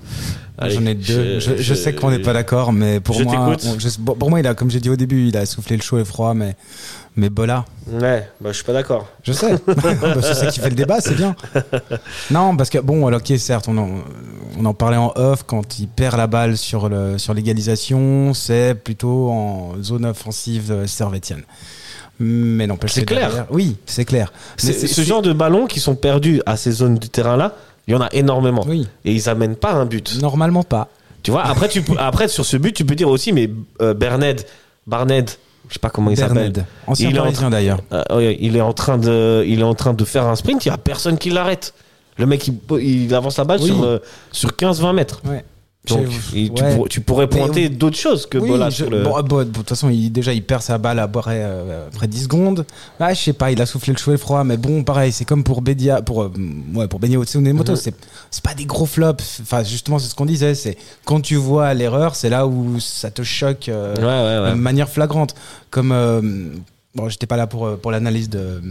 [0.59, 1.41] Allez, J'en ai deux.
[1.41, 4.39] Je, je sais qu'on n'est pas d'accord, mais pour je moi, on- je- pour moi,
[4.41, 6.33] il a, comme j'ai dit au début, il a soufflé le chaud et le froid,
[6.35, 6.55] mais,
[7.16, 9.09] mais Bola, Ouais, bah, je suis pas d'accord.
[9.25, 9.55] je sais.
[9.66, 11.35] Bah, c'est ça qui fait le débat, c'est bien.
[12.31, 13.89] Non, parce que bon, alors ok, certes, on en,
[14.59, 18.75] on en parlait en off quand il perd la balle sur le sur l'égalisation, c'est
[18.77, 21.43] plutôt en zone offensive euh, servétienne.
[22.21, 23.29] Mais n'empêche C'est clair.
[23.29, 24.33] derrière- Oui, c'est clair.
[24.57, 27.55] C'est ce genre de ballons qui sont perdus à ces zones du terrain-là,
[27.87, 28.65] il y en a énormément.
[28.67, 30.21] Oui, Et ils amènent pas un but.
[30.23, 30.89] normalement pas.
[31.23, 33.51] Tu vois, après, tu, après, sur ce but, tu peux dire aussi, mais
[33.81, 34.43] euh, Berned,
[34.87, 35.31] Barned,
[35.69, 36.53] je sais pas comment il s'appelle.
[36.87, 37.81] Ancien Il est en parisien d'ailleurs.
[37.93, 40.65] Euh, il est en train de, il est en train de faire un sprint.
[40.67, 41.73] Il y a personne qui l'arrête.
[42.19, 43.69] Le mec, il, il avance la balle Oui.
[43.69, 43.99] sur, euh,
[44.33, 45.21] sur 15-20 mètres.
[45.25, 45.45] Ouais.
[45.87, 46.76] Donc, il- tu, ouais.
[46.76, 49.03] pour- tu pourrais pointer on- d'autres choses que Oui, Bola je- le.
[49.03, 52.22] bon, bon, de toute façon, il, déjà, il perd sa balle après, euh, après 10
[52.22, 52.64] secondes.
[52.99, 55.12] Ah, je sais pas, il a soufflé le chaud et le froid, mais bon, pareil,
[55.12, 56.32] c'est comme pour Bedia, pour, euh,
[56.74, 57.76] ouais, pour Benio Tsunemoto, Mhm.
[57.76, 57.95] c'est,
[58.30, 59.41] c'est pas des gros flops.
[59.43, 63.11] Enfin, justement, c'est ce qu'on disait, c'est quand tu vois l'erreur, c'est là où ça
[63.11, 65.35] te choque euh, ouais, de manière flagrante.
[65.68, 66.22] Comme, euh,
[66.95, 68.62] bon, j'étais pas là pour, euh, pour l'analyse de,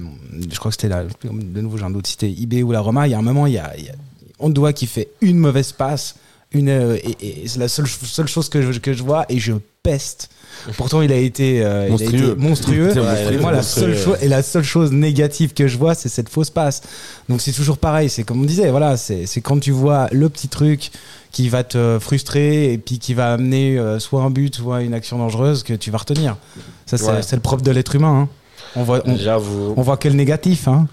[0.50, 3.08] je crois que c'était là, de nouveau, j'ai un doute, c'était IB ou la Roma.
[3.08, 3.94] Il y a un moment, il y a, il y a
[4.40, 6.16] Ondoa qui fait une mauvaise passe,
[6.54, 9.40] une, euh, et, et c'est la seule, seule chose que je, que je vois, et
[9.40, 10.30] je peste.
[10.78, 11.94] Pourtant, il a été, euh, il
[12.26, 12.90] a Monstrueux.
[12.92, 15.78] été Ouais, et moi, la monstrueux, seule chose, et la seule chose négative que je
[15.78, 16.82] vois, c'est cette fausse passe.
[17.28, 18.10] Donc, c'est toujours pareil.
[18.10, 20.92] C'est comme on disait, voilà, c'est c'est quand tu vois le petit truc
[21.32, 24.94] qui va te frustrer et puis qui va amener euh, soit un but, soit une
[24.94, 26.38] action dangereuse que tu vas retenir.
[26.86, 27.22] Ça, c'est Ouais.
[27.34, 28.22] le propre de l'être humain.
[28.22, 28.30] hein.
[28.76, 30.68] On voit, on, voit que le négatif.
[30.68, 30.88] Hein.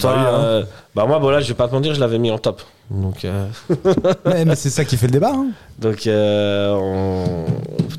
[0.00, 0.64] Toi, euh,
[0.96, 2.60] bah moi, Bola, je vais pas te mentir, je l'avais mis en top.
[2.90, 3.46] Donc, euh,
[4.24, 5.32] mais c'est ça qui fait le débat.
[5.32, 5.50] hein.
[5.78, 7.46] donc, euh, on-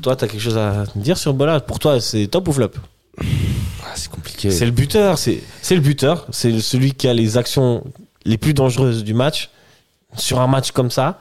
[0.02, 1.60] toi, t'as quelque chose à dire sur Bola?
[1.60, 2.70] Pour toi, c'est top ou flop?
[3.18, 4.50] Ah, c'est compliqué.
[4.50, 7.84] C'est le buteur, c'est c'est le buteur, c'est celui qui a les actions
[8.24, 9.50] les plus dangereuses du match.
[10.16, 11.18] Sur un match comme ça,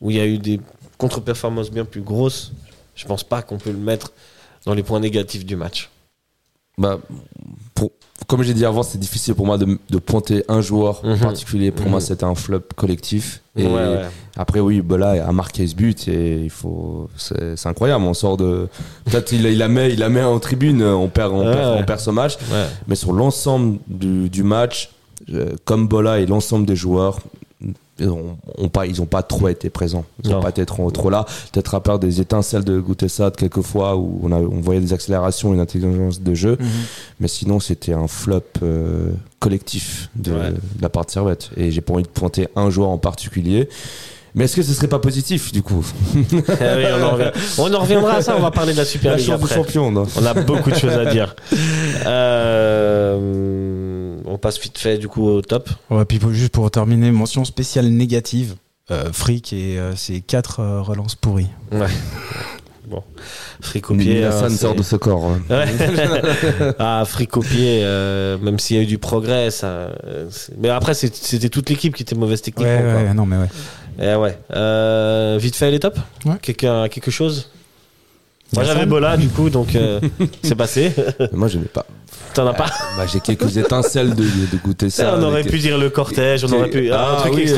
[0.00, 0.60] où il y a eu des
[0.96, 2.52] contre-performances bien plus grosses,
[2.94, 4.12] je pense pas qu'on peut le mettre
[4.64, 5.90] dans les points négatifs du match.
[6.78, 6.98] Bah,
[7.74, 7.92] pour,
[8.26, 11.18] comme j'ai dit avant, c'est difficile pour moi de, de pointer un joueur en Mhm.
[11.20, 11.70] particulier.
[11.70, 12.06] Pour moi, Mhm.
[12.06, 13.42] c'était un flop collectif.
[13.56, 14.00] Et Ouais, ouais.
[14.36, 18.04] après, oui, Bola a marqué ce but et il faut, c'est incroyable.
[18.04, 18.68] On sort de,
[19.06, 21.74] peut-être il, il la met, il la met en tribune, on perd, on, Ouais, perd,
[21.74, 21.78] ouais.
[21.80, 22.36] on perd ce match.
[22.52, 22.66] Ouais.
[22.88, 24.90] Mais sur l'ensemble du, du match,
[25.32, 27.18] euh, comme Bola et l'ensemble des joueurs,
[28.08, 30.04] ont, ont pas, ils ont pas trop été présents.
[30.24, 30.38] Ils Non.
[30.38, 31.24] ont pas été trop, trop là.
[31.52, 35.52] Peut-être à part des étincelles de Goutessat quelquefois où on, a, on voyait des accélérations,
[35.52, 36.58] une intelligence de jeu.
[37.20, 40.50] Mais sinon, c'était un flop euh, collectif de, Ouais.
[40.50, 41.50] de la part de Servette.
[41.56, 43.68] Et j'ai pas envie de pointer un joueur en particulier.
[44.34, 47.80] Mais est-ce que ce serait pas positif du coup oui, on, en revient- on en
[47.80, 49.54] reviendra à ça, on va parler de la Super La après.
[49.54, 51.34] champion, non On a beaucoup de choses à dire.
[52.06, 55.68] Euh, on passe vite fait du coup au top.
[55.90, 58.54] Ouais, puis juste pour terminer, mention spéciale négative.
[58.90, 61.46] Euh, fric et euh, ses quatre euh, relances pourries.
[61.70, 61.86] Ouais.
[62.88, 63.04] Bon.
[63.60, 64.24] Fric au pied.
[64.24, 65.24] hein, sort de ce corps.
[65.26, 65.40] hein.
[65.48, 66.72] Ouais.
[66.80, 70.28] ah, fric au pied, euh, même s'il y a eu du progrès, ça, euh,
[70.58, 72.72] mais après c'était toute l'équipe qui était mauvaise techniquement.
[72.74, 72.94] Ouais, quoi.
[73.02, 73.48] ouais, non, mais ouais.
[74.00, 74.38] Eh ouais.
[74.54, 76.34] Euh, vite fait les tops Ouais.
[76.40, 77.50] Quelqu'un a quelque chose
[78.54, 80.00] Moi j'avais Bola du coup, donc euh,
[80.42, 80.92] c'est passé.
[81.32, 81.84] Moi, je n'ai pas.
[82.32, 85.16] T'en as pas Bah, j'ai quelques étincelles de, de goûter ça.
[85.18, 86.90] On aurait pu dire le cortège, on aurait pu.
[86.92, 87.52] Ah un truc oui,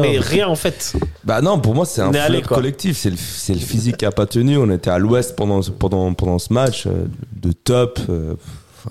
[0.00, 0.94] mais rien en fait.
[1.24, 2.98] Bah non, pour moi c'est un flop collectif.
[2.98, 3.16] C'est le,
[3.58, 4.58] physique qui a pas tenu.
[4.58, 7.06] On était à l'ouest pendant, ce- pendant, pendant ce match euh,
[7.40, 7.98] de top.
[8.10, 8.34] euh,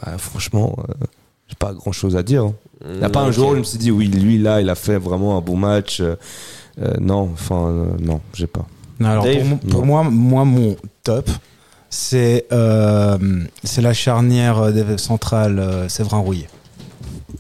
[0.06, 0.94] ouais, franchement, euh,
[1.48, 2.44] j'ai pas grand chose à dire.
[2.44, 2.54] hein.
[2.90, 4.70] Il n'y a pas un jour où je me suis dit oui, lui là, il
[4.70, 6.02] a fait vraiment un bon match.
[6.82, 8.66] Euh, non, enfin euh, non, j'ai pas.
[9.00, 11.30] Non, alors Dave pour, moi, moi, mon top,
[11.90, 13.18] c'est euh,
[13.64, 16.48] c'est la charnière euh, centrale euh, Séverin Rouillet.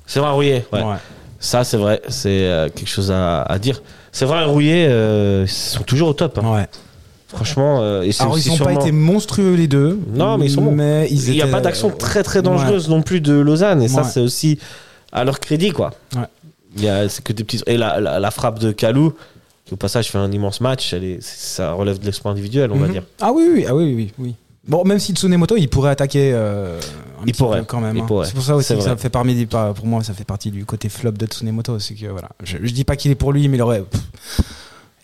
[0.06, 0.66] C'est vrai, rouillé.
[0.72, 0.82] Ouais.
[1.40, 2.02] Ça, c'est vrai.
[2.08, 3.82] C'est euh, quelque chose à, à dire.
[4.12, 6.40] C'est vrai, rouillé, euh, ils sont toujours au top.
[6.42, 6.56] hein.
[6.56, 6.68] Ouais.
[7.28, 10.00] Franchement, euh, et Alors, aussi ils n'ont pas été monstrueux les deux.
[10.14, 10.72] Non, mais ils sont bons.
[10.72, 13.82] Mais ils Il n'y a pas d'action très très dangereuse non plus de Lausanne.
[13.82, 14.60] Et ça, c'est aussi
[15.12, 15.92] à leur crédit, quoi.
[16.16, 16.22] Ouais.
[16.76, 17.62] Il y a, c'est que des petits.
[17.66, 19.14] Et la, la, la frappe de Kalou,
[19.66, 22.78] qui au passage fait un immense match, elle est, ça relève de l'exploit individuel, on
[22.78, 22.92] va Mhm.
[22.94, 23.04] dire.
[23.22, 24.36] Ah oui, oui, ah oui, oui, oui.
[24.68, 27.98] Bon, même si Tsunemoto, il pourrait attaquer euh, un Il petit pourrait, peu quand même.
[27.98, 28.06] hein.
[28.26, 30.66] C'est pour ça aussi que ça fait parmi des, pour moi, ça fait partie du
[30.66, 31.80] côté flop de Tsunemoto.
[31.80, 34.42] C'est que voilà, je, je dis pas qu'il est pour lui, mais il aurait, pff,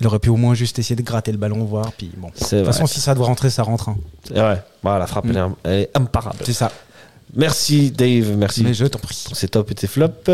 [0.01, 1.93] il aurait pu au moins juste essayer de gratter le ballon, voir.
[1.93, 2.27] Puis bon.
[2.27, 3.87] De toute façon, si ça doit rentrer, ça rentre.
[3.89, 3.97] hein.
[4.81, 5.25] Voilà, la frappe,
[5.63, 6.39] elle est imparable.
[6.43, 6.69] C'est ça.
[7.35, 8.35] Merci, Dave.
[8.37, 8.63] Merci.
[8.63, 9.23] Mais je t'en prie.
[9.33, 10.29] C'est top et tes flops.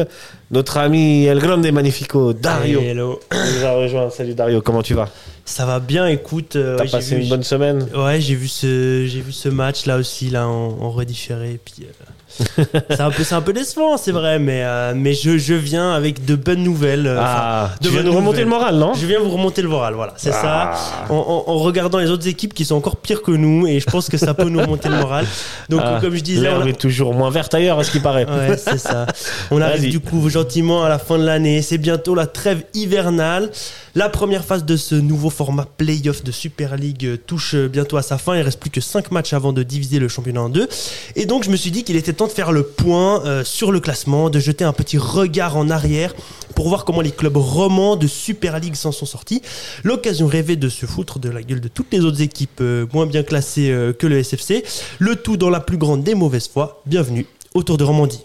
[0.52, 4.10] Notre ami El Grande Magnifico, Dario, nous a rejoint.
[4.10, 5.10] Salut Dario, comment tu vas?
[5.46, 6.56] Ça va bien, écoute.
[6.56, 7.88] euh, T'as ouais, passé vu- une bonne semaine?
[7.96, 11.60] Ouais, j'ai vu ce, j'ai vu ce match là aussi là en, en redifféré.
[11.64, 11.92] Puis euh,
[12.90, 15.92] c'est un peu, c'est un peu décevant, c'est vrai, mais euh, mais je, je viens
[15.94, 17.08] avec de bonnes nouvelles.
[17.08, 18.94] euh, Ah, tu viens bonnes remonter le moral, non?
[18.94, 20.74] Je viens vous remonter le moral, voilà, c'est Ah.
[21.08, 21.14] ça.
[21.14, 23.86] En, en- en regardant les autres équipes qui sont encore pires que nous, et je
[23.86, 25.26] pense que ça peut nous remonter le moral.
[25.70, 27.92] Donc Ah, comme je disais, on L'herbe a- est toujours moins verte ailleurs, à ce
[27.92, 28.26] qui paraît.
[28.26, 29.06] Ouais, c'est ça.
[29.52, 31.62] On arrive du coup gentiment à la fin de l'année.
[31.62, 33.50] C'est bientôt la trêve hivernale.
[33.96, 37.98] La première phase de ce nouveau format playoff de Super League euh, touche euh, bientôt
[37.98, 38.36] à sa fin.
[38.36, 40.68] Il reste plus que 5 matchs avant de diviser le championnat en deux.
[41.16, 43.72] Et donc je me suis dit qu'il était temps de faire le point euh, sur
[43.72, 46.14] le classement, de jeter un petit regard en arrière
[46.54, 49.42] pour voir comment les clubs romans de Super League s'en sont sortis.
[49.86, 53.06] L'occasion rêvée de se foutre de la gueule de toutes les autres équipes euh, moins
[53.06, 54.66] bien classées euh, que le SFC.
[55.00, 56.82] Le tout dans la plus grande des mauvaises foi.
[56.86, 58.22] Bienvenue au Tour de Romandie.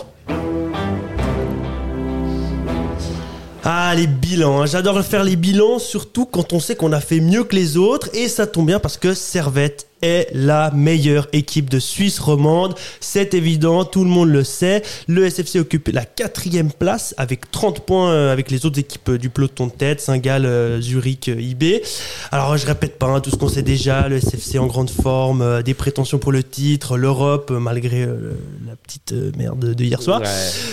[3.62, 4.62] Ah, les bilans.
[4.62, 4.66] hein.
[4.66, 8.10] J'adore faire les bilans, surtout quand on sait qu'on a fait mieux que les autres.
[8.12, 12.74] Et ça tombe bien parce que Servette est la meilleure équipe de Suisse romande.
[13.00, 14.82] C'est évident, tout le monde le sait.
[15.08, 19.18] Le SFC occupe la quatrième place avec 30 points euh, avec les autres équipes euh,
[19.18, 21.82] du peloton de tête, Saint-Gall, euh, Zurich, IB.
[22.30, 24.08] Alors je répète pas hein, tout ce qu'on sait déjà.
[24.08, 28.32] Le SFC en grande forme, euh, des prétentions pour le titre, l'Europe malgré euh,
[28.66, 30.20] la petite euh, merde de hier soir.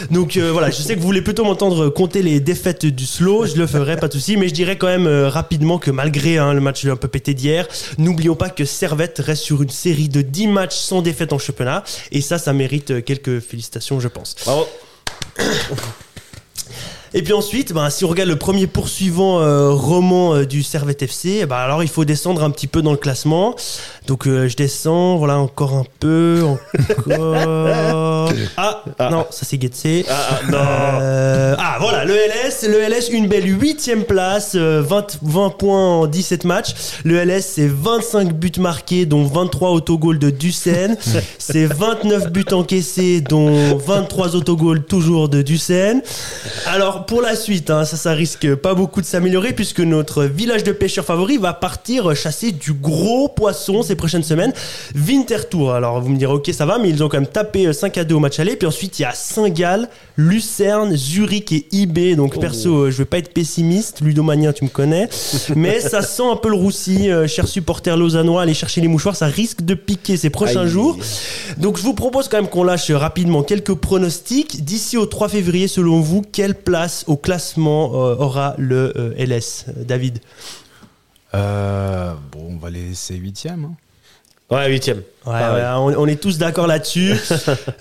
[0.09, 3.55] Donc voilà, je sais que vous voulez plutôt m'entendre compter les défaites du slow, je
[3.55, 6.61] le ferai, pas de souci, mais je dirais quand même rapidement que malgré hein, le
[6.61, 7.67] match un peu pété d'hier,
[7.97, 11.83] n'oublions pas que Servette reste sur une série de 10 matchs sans défaite en championnat,
[12.11, 14.35] et ça, ça mérite euh, quelques félicitations, je pense.
[14.45, 14.67] Bravo.
[17.13, 21.01] Et puis ensuite, ben, si on regarde le premier poursuivant euh, roman euh, du Servette
[21.01, 23.55] FC, ben, alors il faut descendre un petit peu dans le classement.
[24.07, 28.31] Donc euh, je descends, voilà, encore un peu, encore.
[28.57, 30.05] Ah, non, ça c'est Getse.
[30.09, 30.57] Ah, non.
[30.61, 35.87] Euh, ah voilà, le LS, le LS une belle huitième place, euh, 20, 20 points
[35.99, 36.73] en 17 matchs.
[37.03, 40.97] Le LS c'est 25 buts marqués, dont 23 autogols de Ducène.
[41.37, 46.01] c'est 29 buts encaissés, dont 23 autogols toujours de Ducène.
[46.67, 50.63] Alors pour la suite, hein, ça, ça risque pas beaucoup de s'améliorer puisque notre village
[50.63, 54.53] de pêcheurs favori va partir chasser du gros poisson ces prochaines semaines.
[54.95, 55.71] Winterthur.
[55.71, 57.97] Alors vous me direz ok ça va, mais ils ont quand même tapé euh, 5
[57.97, 58.55] à 2 au match aller.
[58.55, 62.15] Puis ensuite il y a Saint-Gall, Lucerne, Zurich et IB.
[62.15, 63.99] Donc perso, euh, je vais pas être pessimiste.
[64.01, 65.09] Ludomanien, tu me connais.
[65.55, 67.11] Mais ça sent un peu le roussi.
[67.11, 69.15] Euh, chers supporters lausannois, allez chercher les mouchoirs.
[69.15, 70.69] Ça risque de piquer ces prochains Aïe.
[70.69, 70.97] jours.
[71.57, 74.63] Donc je vous propose quand même qu'on lâche rapidement quelques pronostics.
[74.63, 79.65] D'ici au 3 février, selon vous, quelle place au classement euh, aura le euh, LS
[79.67, 80.19] euh, David?
[80.19, 80.60] Euh,
[81.33, 83.65] bon, on va laisser huitième.
[83.65, 83.75] hein.
[84.55, 85.01] Ouais, huitième.
[85.25, 87.13] Ouais, ouais, on, on est tous d'accord là-dessus.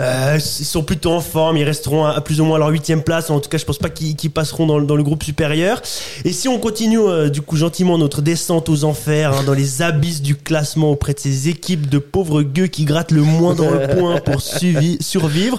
[0.01, 3.03] Euh, ils sont plutôt en forme, ils resteront à, à plus ou moins leur huitième
[3.03, 3.29] place.
[3.31, 5.83] En tout cas, je pense pas qu'ils passeront dans, le- dans le groupe supérieur.
[6.25, 9.83] Et si on continue euh, du coup gentiment notre descente aux enfers, hein, dans les
[9.83, 13.71] abysses du classement auprès de ces équipes de pauvres gueux qui grattent le moins dans
[13.71, 15.59] le point pour survivre,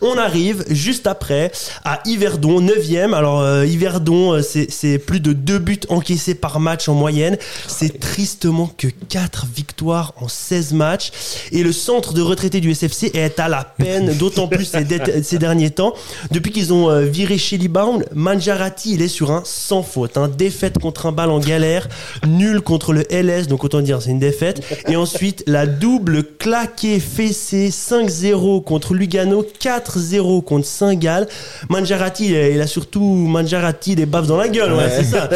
[0.00, 1.52] on arrive juste après
[1.84, 3.12] à Yverdon, 9ème.
[3.14, 7.36] Alors euh, Yverdon, euh, c'est c'est plus de deux buts encaissés par match en moyenne.
[7.66, 11.10] C'est tristement que 4 victoires en 16 matchs.
[11.52, 15.70] Et le centre de retraités du SFC est à la peine, d'autant plus ces, derniers
[15.70, 15.94] temps.
[16.30, 20.16] Depuis qu'ils ont euh, viré Shelly Bound, Manjarati, il est sur un sans faute.
[20.16, 20.28] Hein.
[20.28, 21.88] Défaite contre un bal en galère,
[22.26, 24.62] nul contre le LS, donc autant dire c'est une défaite.
[24.88, 31.28] Et ensuite, la double claquée fessée 5-0 contre Lugano, 4-0 contre Saint-Gall.
[31.68, 35.28] Manjarati, il a, il a surtout Manjarati des baffes dans la gueule, ouais, c'est ça.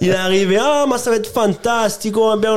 [0.00, 2.54] Il est arrivé, ah, moi ça va être fantastique, on va bien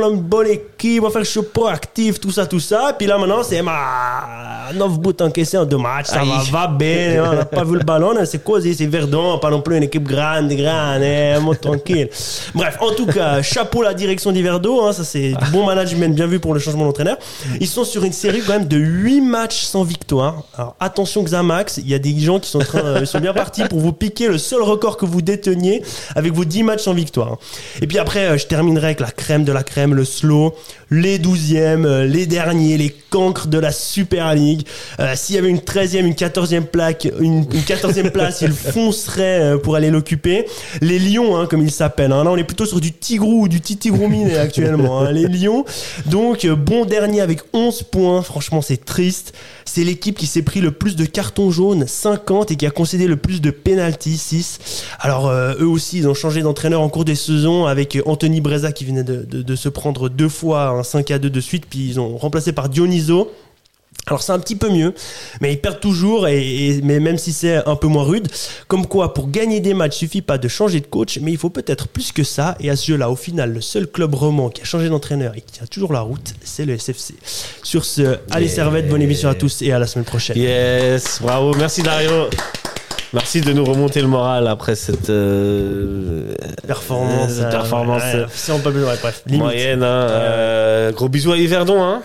[1.00, 2.67] on va faire chaud proactif, tout ça, tout ça.
[2.98, 7.24] Puis là maintenant, c'est ma 9 buts encaissés en deux matchs, ça va, va bien,
[7.24, 9.78] hein, on n'a pas vu le ballon, hein, c'est cosy, c'est Verdon, pas non plus
[9.78, 12.10] une équipe grande, grande, hein, tranquille.
[12.54, 16.28] Bref, en tout cas, chapeau la direction d'Iverdo, hein, ça c'est du bon management, bien
[16.28, 17.18] vu pour le changement d'entraîneur.
[17.62, 20.44] Ils sont sur une série quand même de 8 matchs sans victoire.
[20.58, 23.20] Alors attention Xamax, il y a des gens qui sont, en train, euh, ils sont
[23.20, 25.82] bien partis pour vous piquer le seul record que vous déteniez
[26.16, 27.34] avec vos 10 matchs sans victoire.
[27.34, 27.38] hein.
[27.82, 30.54] Et puis après, euh, je terminerai avec la crème de la crème, le slow,
[30.90, 34.66] les 12e, euh, les derniers, les cancres de la Super League.
[35.00, 38.52] Euh, S'il y avait une 13e, une 14e plaque, une, une 14e place, ils
[38.82, 40.46] fonceraient euh, pour aller l'occuper.
[40.82, 42.12] Les Lions, hein, comme ils s'appellent.
[42.12, 42.24] hein.
[42.24, 45.02] Là, on est plutôt sur du Tigrou ou du Titigrou miné actuellement.
[45.02, 45.12] hein.
[45.12, 45.66] Les Lions.
[46.06, 48.22] Donc, euh, bon dernier avec 11 points.
[48.22, 49.34] Franchement, c'est triste.
[49.66, 53.08] C'est l'équipe qui s'est pris le plus de cartons jaunes, 50, et qui a concédé
[53.08, 54.60] le plus de pénalties, 6.
[55.00, 58.72] Alors, euh, eux aussi, ils ont changé d'entraîneur en cours des saisons avec Anthony Breza
[58.72, 61.66] qui venait de, de- de se prendre deux fois un 5 à 2 de suite,
[61.70, 63.32] puis ils ont remplacé par Dioniso.
[64.06, 64.94] Alors c'est un petit peu mieux,
[65.42, 68.30] mais ils perdent toujours, et, et- mais même si c'est un peu moins rude.
[68.70, 71.50] Comme quoi, pour gagner des matchs, suffit pas de changer de coach, mais il faut
[71.50, 72.56] peut-être plus que ça.
[72.62, 75.42] Et à ce jeu-là, au final, le seul club roman qui a changé d'entraîneur et
[75.42, 77.16] qui tient toujours la route, c'est le SFC.
[77.64, 78.56] Sur ce, allez Yeah.
[78.56, 80.38] Servette, bonne émission à tous et à la semaine prochaine.
[80.38, 82.28] Yes, bravo, merci Dario.
[83.14, 86.34] Merci de nous remonter le moral après cette euh,
[86.66, 89.82] Performance, euh, performance ouais, si on peut, ouais, bref, moyenne.
[89.84, 90.08] hein.
[90.12, 91.82] Euh, gros bisous à Yverdon.
[91.82, 92.02] Hein.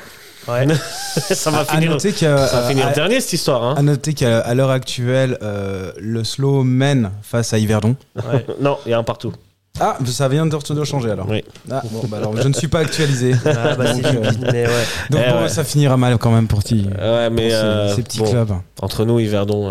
[0.49, 0.67] Ouais.
[1.35, 3.63] ça va À- à finir, noter que, ça va euh, finir à- dernier cette histoire.
[3.63, 3.75] Hein.
[3.77, 7.97] À noter qu'à l'heure actuelle, euh, le slow mène face à Yverdon.
[8.17, 8.45] Ouais.
[8.61, 9.33] Non, il y a un partout.
[9.81, 11.27] Ah, ça vient de, de changer alors.
[11.31, 11.43] Oui.
[11.71, 13.35] Ah, bon, bah alors je ne suis pas actualisé.
[13.47, 14.85] Ah, bah, Donc, euh, limite, mais ouais.
[15.11, 15.49] donc Eh bon, ouais.
[15.49, 18.31] ça finira mal quand même pour, ti- Ouais, mais pour ces, euh, ces petits bon,
[18.31, 18.53] clubs.
[18.83, 19.71] entre nous, Yverdon,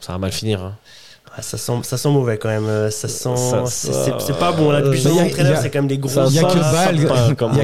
[0.00, 0.62] ça va mal finir.
[0.62, 0.74] hein.
[1.36, 2.66] Ah, ça, sent, ça sent mauvais quand même.
[2.68, 3.30] euh, Ça sent.
[3.66, 4.70] C'est- pas bon.
[4.70, 6.10] Là, depuis Bah, son y a- entraîneur, y a- c'est quand même des gros.
[6.26, 6.42] Il n'y a,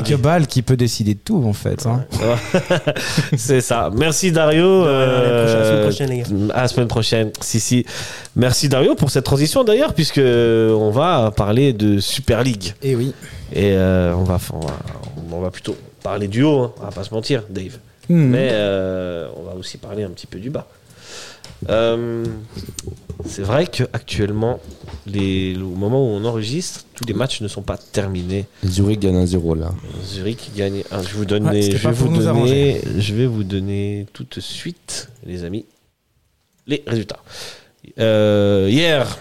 [0.03, 1.87] que Bâle- qui peut décider de tout en fait.
[1.87, 2.05] hein.
[3.37, 3.91] C'est ça.
[3.95, 4.83] Merci Dario.
[4.83, 6.25] Ouais, à la la semaine Euh, prochaine, les gars.
[6.55, 7.31] À la semaine prochaine.
[7.41, 7.87] Si, si.
[8.37, 12.75] Merci Dario pour cette transition d'ailleurs, puisque on va parler de Super League.
[12.83, 13.13] Et oui.
[13.53, 14.73] Et euh, on, va, on, va,
[15.33, 16.73] on va plutôt parler du haut, hein.
[16.81, 17.79] on va pas se mentir, Dave.
[18.09, 18.31] Hmm.
[18.31, 20.67] Mais euh, on va aussi parler un petit peu du bas.
[21.69, 22.25] Euh,
[23.27, 24.61] c'est vrai qu'actuellement,
[25.07, 28.47] les, au moment où on enregistre, tous les matchs ne sont pas terminés.
[28.65, 29.73] Zurich gagne 1-0 là.
[30.05, 30.83] Zurich gagne.
[30.91, 31.03] un.
[31.03, 34.41] je, vous donne Ouais, les- je, vais vous donner, je vais vous donner tout de
[34.41, 35.67] suite, les amis,
[36.67, 37.21] les résultats.
[37.99, 39.19] Euh, hier,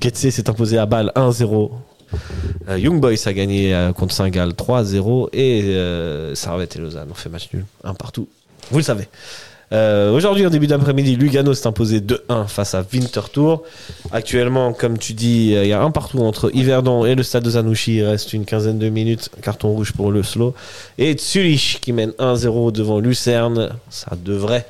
[0.00, 1.70] Getse s'est imposé à Bâle 1-0.
[2.68, 7.14] Euh, Young Boys a gagné euh, contre Saint-Gall 3-0 et euh, Servette et Lausanne ont
[7.14, 8.28] fait match nul, un partout.
[8.70, 9.08] Vous le savez.
[9.72, 13.62] Euh, Aujourd'hui, en début d'après-midi, Lugano s'est imposé 2-1 face à Winterthur.
[14.10, 17.44] Actuellement, comme tu dis, euh, il y a un partout entre Yverdon et le stade
[17.44, 17.96] de Zanouchi.
[17.96, 19.30] Il reste une quinzaine de minutes.
[19.42, 20.54] Carton rouge pour le slow.
[20.98, 23.70] Et Zurich qui mène 1-0 devant Lucerne.
[23.88, 24.66] Ça devrait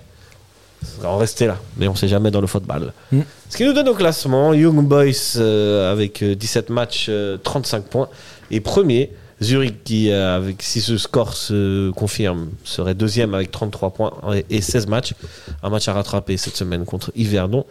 [1.04, 1.58] en rester là.
[1.76, 2.92] Mais on sait jamais dans le football.
[3.10, 3.20] Mm.
[3.48, 7.84] Ce qui nous donne au classement Young Boys euh, avec euh, 17 matchs, euh, 35
[7.84, 8.08] points.
[8.50, 9.10] Et premier,
[9.42, 14.46] Zurich qui, euh, avec, si ce score se confirme, serait deuxième avec 33 points et-
[14.56, 15.14] et 16 matchs.
[15.62, 17.64] Un match à rattraper cette semaine contre Yverdon.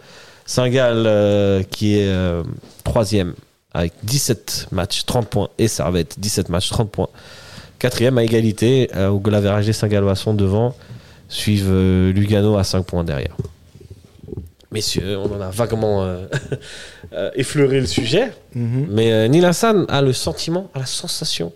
[0.46, 2.42] Saint-Gall euh, qui est euh,
[2.84, 3.34] troisième
[3.72, 5.48] avec 17 matchs, 30 points.
[5.58, 7.08] Et Servette, 17 matchs, 30 points.
[7.78, 10.74] Quatrième à égalité, euh, au goal average des Saint-Gallois sont devant.
[11.28, 11.72] Suivent
[12.14, 13.34] Lugano à 5 points derrière.
[14.72, 16.24] Messieurs, on en a vaguement euh,
[17.12, 18.32] euh, effleuré le sujet.
[18.54, 18.86] Mhm.
[18.90, 21.52] Mais euh, Neil Hassan a le sentiment, a la sensation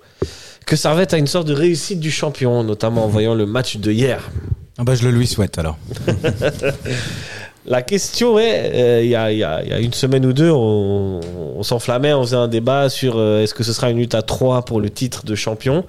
[0.67, 3.93] que Servette a une sorte de réussite du champion, notamment en voyant le match de
[3.93, 4.31] hier.
[4.79, 5.79] Ah bah, je le lui souhaite alors.
[7.69, 11.21] La question est, euh, il y, a, y y une semaine ou deux, on,
[11.57, 14.65] on s'enflammait, on faisait un débat sur est-ce que ce sera une lutte à 3
[14.65, 15.85] pour le titre de champion?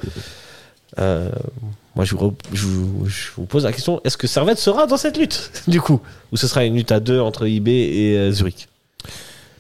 [1.98, 4.86] Moi, je vous, re- je vous- je vous pose la question, est-ce que Servette sera
[4.88, 6.00] dans cette lutte, du coup?
[6.32, 8.68] Ou ce sera une lutte à 2 entre IB et euh, Zurich?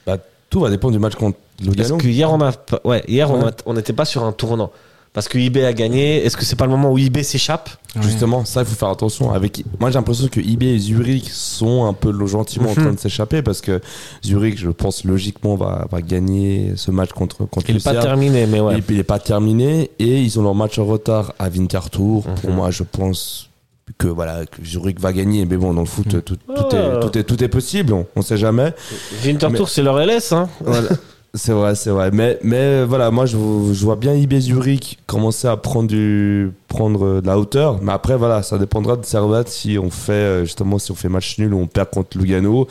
[0.05, 0.17] Bah,
[0.49, 1.97] tout va dépendre du match contre Parce Lugano.
[1.97, 2.51] que hier, on a,
[2.85, 3.29] ouais, hier,
[3.65, 4.71] on n'était pas sur un tournant.
[5.17, 6.23] Parce que IB a gagné.
[6.23, 9.31] Est-ce que c'est pas le moment où IB s'échappe Justement, ça, il faut faire attention.
[9.31, 12.99] Avec, moi, j'ai l'impression que IB et Zurich sont un peu gentiment en train de
[12.99, 13.81] s'échapper parce que
[14.23, 18.45] Zurich, je pense, logiquement, va, va gagner ce match contre, contre Il n'est pas terminé,
[18.45, 18.75] mais ouais.
[18.87, 22.21] Il n'est pas terminé et ils ont leur match en retard à Winterthur.
[22.21, 22.55] Pour Mhm.
[22.55, 23.49] moi, je pense
[23.97, 25.45] que voilà que Zurich va gagner.
[25.45, 27.91] Mais bon, dans le foot, tout, tout, est, tout, est, tout est possible.
[27.91, 28.71] On, on sait jamais.
[29.25, 30.31] Winterthur, c'est leur LS.
[30.31, 30.47] Hein.
[30.63, 30.89] Voilà.
[31.33, 32.09] C'est vrai, c'est vrai.
[32.11, 37.21] Mais, mais voilà, moi, je, je vois bien IB Zurich commencer à prendre, du, prendre
[37.21, 37.79] de la hauteur.
[37.81, 41.09] Mais après, voilà, ça dépendra de Servette si on fait, euh, justement, si on fait
[41.09, 42.67] match nul ou on perd contre Lugano.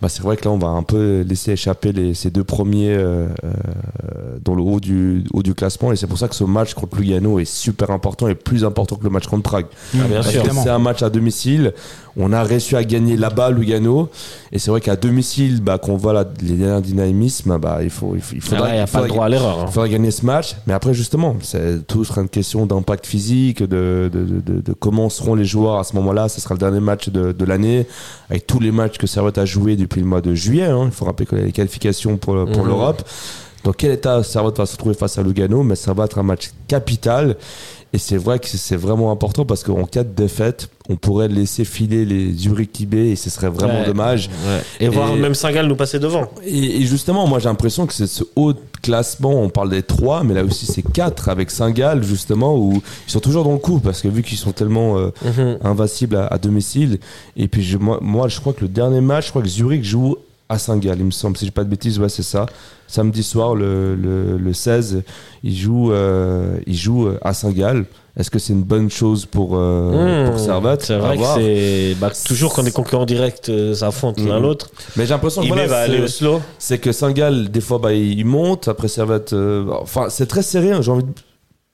[0.00, 2.94] Bah, c'est vrai que là, on va un peu laisser échapper les, ces deux premiers
[2.94, 5.92] euh, euh, dans le haut du, haut du classement.
[5.92, 8.96] Et c'est pour ça que ce match contre Lugano est super important et plus important
[8.96, 9.66] que le match contre Prague.
[9.92, 10.42] Bien sûr.
[10.52, 11.74] c'est un match à domicile.
[12.16, 14.08] On a réussi à gagner là-bas Lugano.
[14.52, 18.14] Et c'est vrai qu'à domicile, bah, qu'on voit la- les derniers dynamismes, bah, il faut,
[18.16, 19.58] il faut, il Ah faudra, ouais, n'y a il pas le droit à l'erreur.
[19.60, 19.64] hein.
[19.68, 20.56] il faudra gagner ce match.
[20.66, 24.72] Mais après, justement, c'est tout sera une question d'impact physique, de, de, de, de- de
[24.72, 26.28] comment seront les joueurs à ce moment-là.
[26.28, 27.86] Ce sera le dernier match de, de l'année,
[28.28, 30.64] avec tous les matchs que Servette a joué depuis le mois de juillet.
[30.66, 30.84] hein.
[30.86, 32.66] Il faut rappeler que les qualifications pour, pour Mhm.
[32.66, 33.02] l'Europe.
[33.64, 36.22] Dans quel état Servette va se retrouver face à Lugano Mais ça va être un
[36.22, 37.36] match capital.
[37.92, 41.64] Et c'est vrai que c'est vraiment important parce qu'en cas de défaite, on pourrait laisser
[41.64, 43.86] filer les Zurich IB et ce serait vraiment Ouais.
[43.86, 44.30] dommage.
[44.78, 46.28] Et, voir même Saint-Gall nous passer devant.
[46.46, 50.22] Et, et justement, moi j'ai l'impression que c'est ce haut classement, on parle des trois,
[50.22, 53.80] mais là aussi c'est quatre avec Saint-Gall, justement, où ils sont toujours dans le coup,
[53.80, 55.10] parce que vu qu'ils sont tellement euh,
[55.64, 57.00] invincibles à, à domicile,
[57.36, 59.82] et puis je- moi, moi je crois que le dernier match, je crois que Zurich
[59.82, 60.16] joue
[60.48, 61.36] à Saint-Gall, il me semble.
[61.36, 62.46] Si je pas de bêtises, ouais, c'est ça.
[62.90, 65.02] Samedi soir, le, le, le 16,
[65.44, 67.84] il joue, euh, il joue euh, à Saint-Gall.
[68.16, 71.94] Est-ce que c'est une bonne chose pour, euh, Mmh, pour Servette C'est vrai que c'est.
[72.00, 74.42] bah, toujours quand des concurrents directs euh, s'affrontent l'un Mhm.
[74.42, 74.70] l'autre.
[74.96, 76.40] Mais j'ai l'impression que voilà, va c'est- aller au slow.
[76.58, 78.66] c'est que Saint-Gall, des fois, bah, il monte.
[78.66, 79.32] Après, Servette.
[79.34, 80.72] euh, enfin, c'est très serré.
[80.72, 80.82] hein.
[80.82, 81.10] J'ai envie de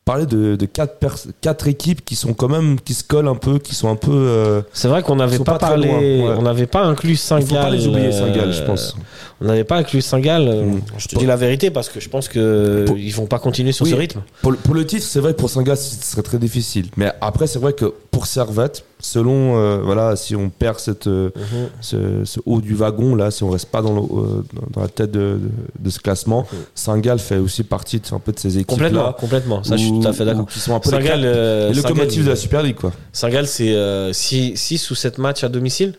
[0.06, 0.94] parler de, de quatre,
[1.42, 2.80] quatre équipes qui sont quand même.
[2.80, 4.12] qui se collent un peu, qui sont un peu.
[4.12, 6.34] euh, C'est vrai qu'on n'avait pas, pas parlé, ouais.
[6.38, 7.44] on n'avait pas inclus Saint-Gall.
[7.44, 8.96] il faut pas les oublier, euh, Saint-Gall, je pense.
[9.42, 10.48] On n'avait pas inclus Saint-Gall.
[10.48, 10.80] euh, Mm.
[10.96, 13.72] Je te dis la vérité parce que je pense que Pour- ils vont pas continuer
[13.72, 13.90] sur Oui.
[13.90, 14.22] ce rythme.
[14.42, 16.86] Pour, le- pour le titre, c'est vrai que pour Saint-Gall, ce serait très difficile.
[16.96, 19.58] Mais après, c'est vrai que pour Servette, selon.
[19.58, 21.68] euh, voilà, si on perd cette, euh, Mhm.
[21.82, 24.80] ce, ce haut du wagon, là, si on reste pas dans, le- euh, dans- dans
[24.82, 25.50] la tête de, de-
[25.84, 28.68] de ce classement, Saint-Gall fait aussi partie de, un peu de ces équipes.
[28.68, 29.62] Complètement, là complètement.
[29.64, 30.46] Ça, je suis tout à fait d'accord.
[30.46, 32.92] Qui sont un peu les, Saint-Gall, euh, les locomotives Saint-Gall, de la Super League, quoi.
[33.12, 35.94] Saint-Gall, c'est 6 ou 7 matchs à domicile.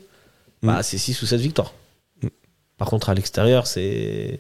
[0.64, 1.74] Bah, c'est 6 ou 7 victoires.
[2.24, 2.28] Mm.
[2.78, 4.40] Par contre, à l'extérieur, c'est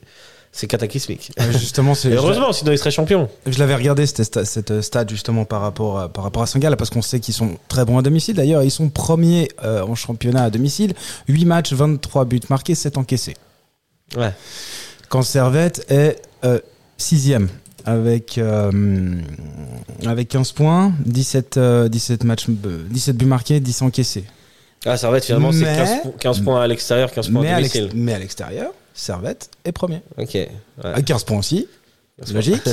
[0.57, 1.31] c'est cataclysmique.
[1.39, 2.09] Euh, Justement, c'est.
[2.11, 3.29] Et heureusement, sinon ils seraient champions.
[3.45, 6.89] Je l'avais regardé cette, cette stade justement par rapport à, par rapport à Saint-Gall parce
[6.89, 8.35] qu'on sait qu'ils sont très bons à domicile.
[8.35, 10.95] D'ailleurs, ils sont premiers euh, en championnat à domicile.
[11.27, 13.35] 8 matchs, 23 buts marqués, 7 encaissés.
[14.15, 14.33] Ouais.
[15.09, 16.59] Quand Servette est euh,
[16.97, 17.49] sixième
[17.87, 18.71] avec, euh,
[20.05, 24.25] avec 15 points, 17, euh, 17, matchs, euh, 17 buts marqués, 10 encaissés.
[24.85, 27.89] Ah, être finalement, c'est Mais- 15, po- 15 points à l'extérieur, 15 points à domicile.
[27.95, 30.01] mais à l'extérieur, Servette est premier.
[30.17, 30.33] Ok.
[30.33, 30.49] Ouais.
[30.83, 31.67] À 15 points aussi,
[32.19, 32.61] 15 logique.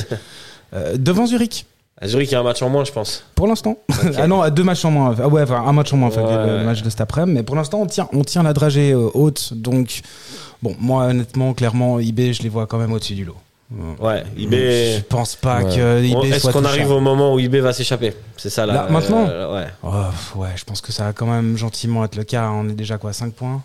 [0.73, 1.65] Euh, devant Zurich.
[2.01, 3.23] À Zurich, il y a un match en moins, je pense.
[3.35, 3.77] Pour l'instant.
[4.17, 5.15] ah non, à deux matchs en moins.
[5.17, 7.33] Ah ouais, enfin, un match en moins, en fait, Ouais, le match de cet après-midi.
[7.37, 9.53] Mais pour l'instant, on tient, on tient la dragée euh, haute.
[9.53, 10.01] Donc,
[10.61, 13.37] bon, moi, honnêtement, clairement, IB, je les vois quand même au-dessus du lot.
[13.99, 14.51] Ouais, IB.
[14.53, 15.75] Je pense pas Ouais.
[15.75, 18.13] que On- Est-ce qu'on arrive au moment où IB va s'échapper?
[18.37, 18.73] C'est ça là.
[18.73, 19.67] Là, maintenant euh, Ouais.
[19.83, 22.49] Oh, ouais, je pense que ça va quand même gentiment être le cas.
[22.51, 23.61] On est déjà quoi, 5 points?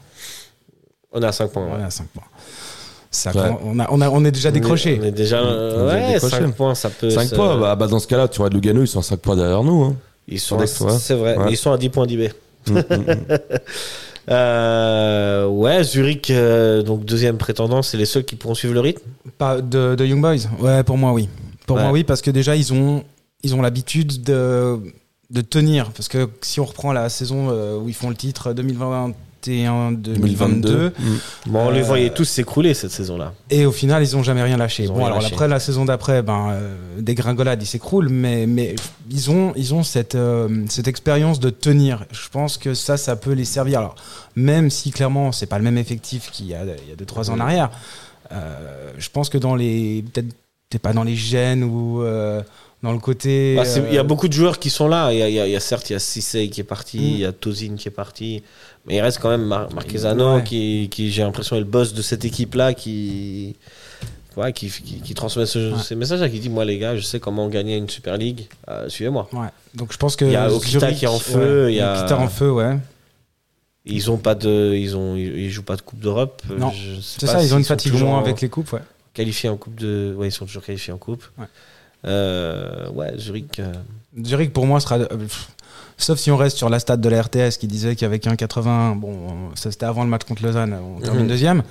[1.12, 1.66] On est à 5 points.
[1.66, 1.82] Ouais, Ouais.
[1.84, 2.24] à 5 points.
[3.10, 3.50] Ça, Ouais.
[3.64, 4.96] on, a, on, a, on est déjà décroché.
[4.98, 5.42] On est, on est déjà.
[5.42, 6.36] On est ouais, décroché.
[6.38, 7.10] 5 points, ça peut.
[7.10, 9.18] 5 se- points, bah, bah, dans ce cas-là, tu vois, Lugano, ils sont à 5
[9.18, 9.82] points derrière nous.
[9.84, 9.96] Hein.
[10.28, 10.58] Ils sont.
[10.66, 12.30] C'est vrai, ils sont à 10 points d'IB.
[12.68, 13.16] Mm, mm, mm.
[14.30, 19.02] Euh, ouais, Zurich, euh, donc deuxième prétendant, c'est les seuls qui pourront suivre le rythme.
[19.38, 21.28] Pas de, de Young Boys Ouais, pour moi, oui.
[21.66, 21.82] Pour Ouais.
[21.82, 23.04] moi, oui, parce que déjà, ils ont,
[23.42, 24.78] ils ont l'habitude de,
[25.30, 25.90] de tenir.
[25.92, 28.52] Parce que si on reprend la saison euh, où ils font le titre
[29.46, 31.16] 2021-2022, Mm.
[31.46, 33.32] Bon, on les Euh, voyait tous s'écrouler cette saison-là.
[33.50, 34.86] et au final, ils ont jamais rien lâché.
[34.86, 35.32] Bon, rien alors lâché.
[35.34, 38.74] après, la saison d'après, ben, euh, dégringolade, ils s'écroulent, mais, mais
[39.10, 42.04] ils ont, ils ont cette, euh, cette expérience de tenir.
[42.12, 43.78] Je pense que ça, ça peut les servir.
[43.80, 43.94] Alors,
[44.36, 47.30] même si clairement, c'est pas le même effectif qu'il y a, il y a 2-3
[47.30, 47.70] ans en arrière,
[48.32, 50.04] euh, je pense que dans les.
[50.12, 52.00] Peut-être pas dans les gènes ou
[52.82, 53.56] dans le côté.
[53.56, 55.12] Bah, Il y a euh, beaucoup de joueurs qui sont là.
[55.12, 56.60] Il y a, il y a- il y a certes, il y a Sissé qui
[56.60, 57.02] est parti, Mm.
[57.02, 58.42] il y a Tozin qui est parti,
[58.86, 60.44] mais il reste quand même Mar Marquezano Ouais.
[60.44, 63.56] qui, qui j'ai l'impression, est le boss de cette équipe-là qui,
[64.36, 65.82] ouais, qui, qui, qui transmet ce- Ouais.
[65.82, 68.88] ces messages-là, qui dit Moi, les gars, je sais comment gagner une Super League, euh,
[68.88, 69.28] suivez-moi.
[69.74, 71.80] Donc je pense que Il y a Okita Zurich- qui est en feu, il y
[71.80, 72.76] a- Okita en feu, ouais.
[73.86, 76.42] Ils ont pas de, ils ont, ils jouent pas de Coupe d'Europe.
[76.50, 76.70] Euh, Non.
[77.02, 78.80] C'est ça, ils ont une fatigue moins avec les coupes, ouais.
[79.14, 81.24] qualifiés en Coupe de, ouais, ils sont toujours qualifiés en Coupe.
[82.04, 82.10] Ouais.
[82.10, 83.58] Euh, ouais, Zurich.
[83.58, 83.72] euh,
[84.24, 84.96] Zurich pour moi sera.
[84.98, 85.48] euh, pff,
[85.98, 88.96] Sauf si on reste sur la stade de la RTS qui disait qu'avec un 80,
[88.96, 91.28] bon, ça c'était avant le match contre Lausanne, on termine Mhm.
[91.28, 91.62] deuxième.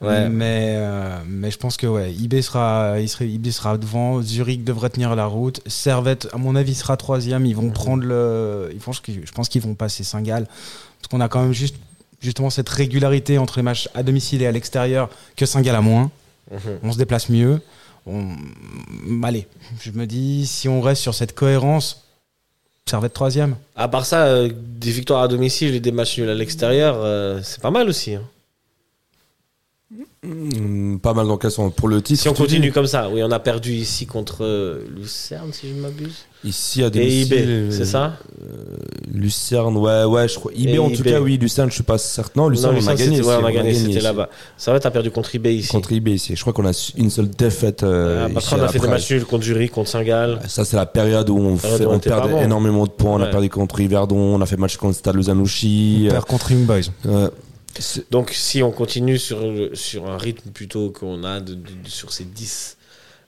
[0.00, 0.28] Ouais.
[0.28, 4.90] Mais, euh, mais je pense que ouais, IB sera, il IB sera devant, Zurich devrait
[4.90, 7.46] tenir la route, Servette, à mon avis, sera troisième.
[7.46, 7.62] Ils Mhm.
[7.62, 11.42] vont prendre le, ils vont, je pense qu'ils vont passer Saint-Gall parce qu'on a quand
[11.42, 11.76] même juste
[12.20, 16.10] justement cette régularité entre les matchs à domicile et à l'extérieur que Saint-Gall a moins.
[16.50, 16.58] mhm.
[16.82, 17.60] On se déplace mieux.
[18.08, 18.28] On...
[19.22, 19.46] Allez,
[19.80, 22.04] je me dis, si on reste sur cette cohérence,
[22.88, 23.56] Servette troisième.
[23.76, 27.40] À part ça, euh, des victoires à domicile et des matchs nuls à l'extérieur, euh,
[27.42, 28.14] c'est pas mal aussi.
[28.14, 28.22] hein.
[30.24, 33.38] Mm, Pas mal sens Pour le titre, Si on continue comme ça, oui, on a
[33.38, 36.24] perdu ici contre euh, Lucerne, si je ne m'abuse.
[36.44, 37.22] Ici à Et domicile.
[37.26, 38.16] IB, euh, c'est ça
[39.12, 40.50] Lucerne, ouais, ouais, je crois.
[40.56, 41.10] IB Et en tout IB.
[41.10, 41.36] cas, oui.
[41.38, 42.40] Lucerne, je suis pas certain.
[42.42, 43.22] Non, Lucerne, Non, on a Lucerne, gagné.
[43.22, 44.28] ouais, on a gagné, c'était là-bas.
[44.56, 45.68] Ça va, t'as perdu contre IB ici.
[45.68, 46.34] Contre IB ici.
[46.34, 47.84] Je crois qu'on a une seule défaite.
[47.84, 50.40] euh, Euh, ici après, on à a fait des matchs nuls contre Jury, contre Saint-Gall.
[50.48, 53.14] Ça, c'est la période où on, fait, on on perd énormément de points.
[53.14, 56.06] On a perdu contre Yverdon, on a fait match contre Stade Lausanne-Ouchy.
[56.08, 56.50] On perd contre.
[56.52, 57.47] Euh, c'est-
[58.10, 61.88] Donc, si on continue sur, le- sur un rythme plutôt qu'on a de, de- de-
[61.88, 62.76] sur ces 10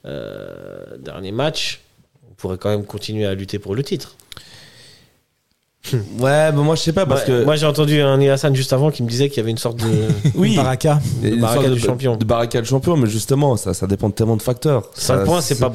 [0.07, 1.81] euh, derniers matchs,
[2.31, 4.17] on pourrait quand même continuer à lutter pour le titre.
[6.19, 7.45] Ouais, mais moi, je sais pas parce Ouais, que.
[7.45, 9.79] Moi, j'ai entendu un Hassan juste avant qui me disait qu'il y avait une sorte
[9.79, 10.09] de.
[10.35, 10.55] oui.
[10.57, 11.01] Baraka.
[11.23, 12.17] une sorte du champion.
[12.17, 14.91] De Baraka du champion, mais justement, ça, ça dépend de tellement de facteurs.
[14.95, 15.73] 5 Ça, points, c'est pas.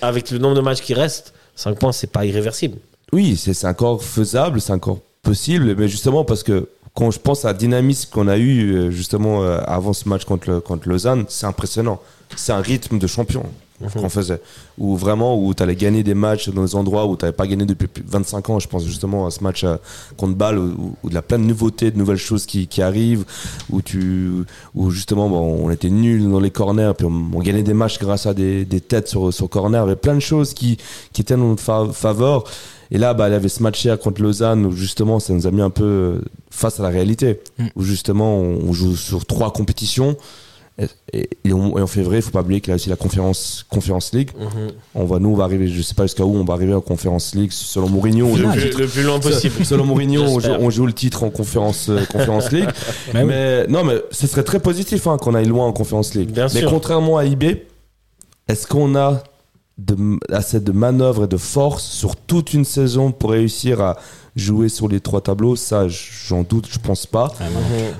[0.00, 2.78] Avec le nombre de matchs qui restent, 5 points, c'est pas irréversible.
[3.12, 7.48] Oui, c'est encore faisable, c'est encore possible, mais justement parce que quand je pense à
[7.48, 11.24] la dynamisme qu'on a eu euh, justement euh, avant ce match contre, le, contre Lausanne,
[11.28, 12.00] c'est impressionnant.
[12.36, 13.42] C'est un rythme de champion
[13.92, 14.40] qu'on faisait.
[14.78, 17.46] Où vraiment, où tu allais gagner des matchs dans des endroits où tu n'avais pas
[17.48, 18.58] gagné depuis plus de 25 ans.
[18.60, 19.76] Je pense justement à ce match euh,
[20.16, 22.80] contre Bâle où, où il y a plein de nouveautés, de nouvelles choses qui, qui
[22.80, 23.24] arrivent.
[23.70, 24.30] Où, tu,
[24.76, 27.98] où justement, bon, on était nuls dans les corners, puis on, on gagnait des matchs
[27.98, 29.82] grâce à des, des têtes sur, sur corner.
[29.82, 30.78] Il y avait plein de choses qui,
[31.12, 32.44] qui étaient dans notre fa- faveur.
[32.92, 35.46] Et là, bah, il y avait ce match hier contre Lausanne où justement, ça nous
[35.46, 36.20] a mis un peu
[36.54, 37.40] face à la réalité.
[37.58, 37.66] Mm.
[37.76, 40.16] Où justement, on, joue sur trois compétitions.
[40.76, 42.88] Et, et- et en, et en février, il faut pas oublier qu'il y a aussi
[42.88, 44.30] la conférence, conférence League.
[44.36, 44.72] Mhm.
[44.96, 46.80] On va, nous, on va arriver, je sais pas jusqu'à où on va arriver en
[46.80, 47.52] conférence League.
[47.52, 48.80] Selon Mourinho, on Le joue le plus, titre.
[48.80, 49.64] le plus loin possible.
[49.64, 50.60] Selon Mourinho, on joue, J'espère.
[50.62, 52.68] on joue le titre en conférence, euh, conférence League.
[53.12, 53.26] Mais oui.
[53.28, 56.30] mais non, mais ce serait très positif hein, qu'on aille loin en conférence League.
[56.32, 56.70] Bien mais sûr.
[56.70, 57.44] contrairement à IB,
[58.48, 59.22] est-ce qu'on a
[59.78, 59.96] de,
[60.32, 63.96] assez de manœuvre et de force sur toute une saison pour réussir à
[64.36, 67.32] jouer sur les trois tableaux Ça, j'en doute, je pense pas.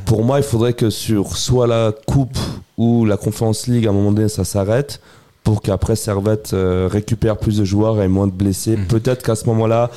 [0.07, 2.39] Pour moi, il faudrait que sur soit la Coupe
[2.77, 5.01] ou la Conférence League, à un moment donné, ça s'arrête
[5.45, 8.77] pour qu'après Servette euh, récupère plus de joueurs et moins de blessés.
[8.89, 9.91] Peut-être qu'à ce moment-là,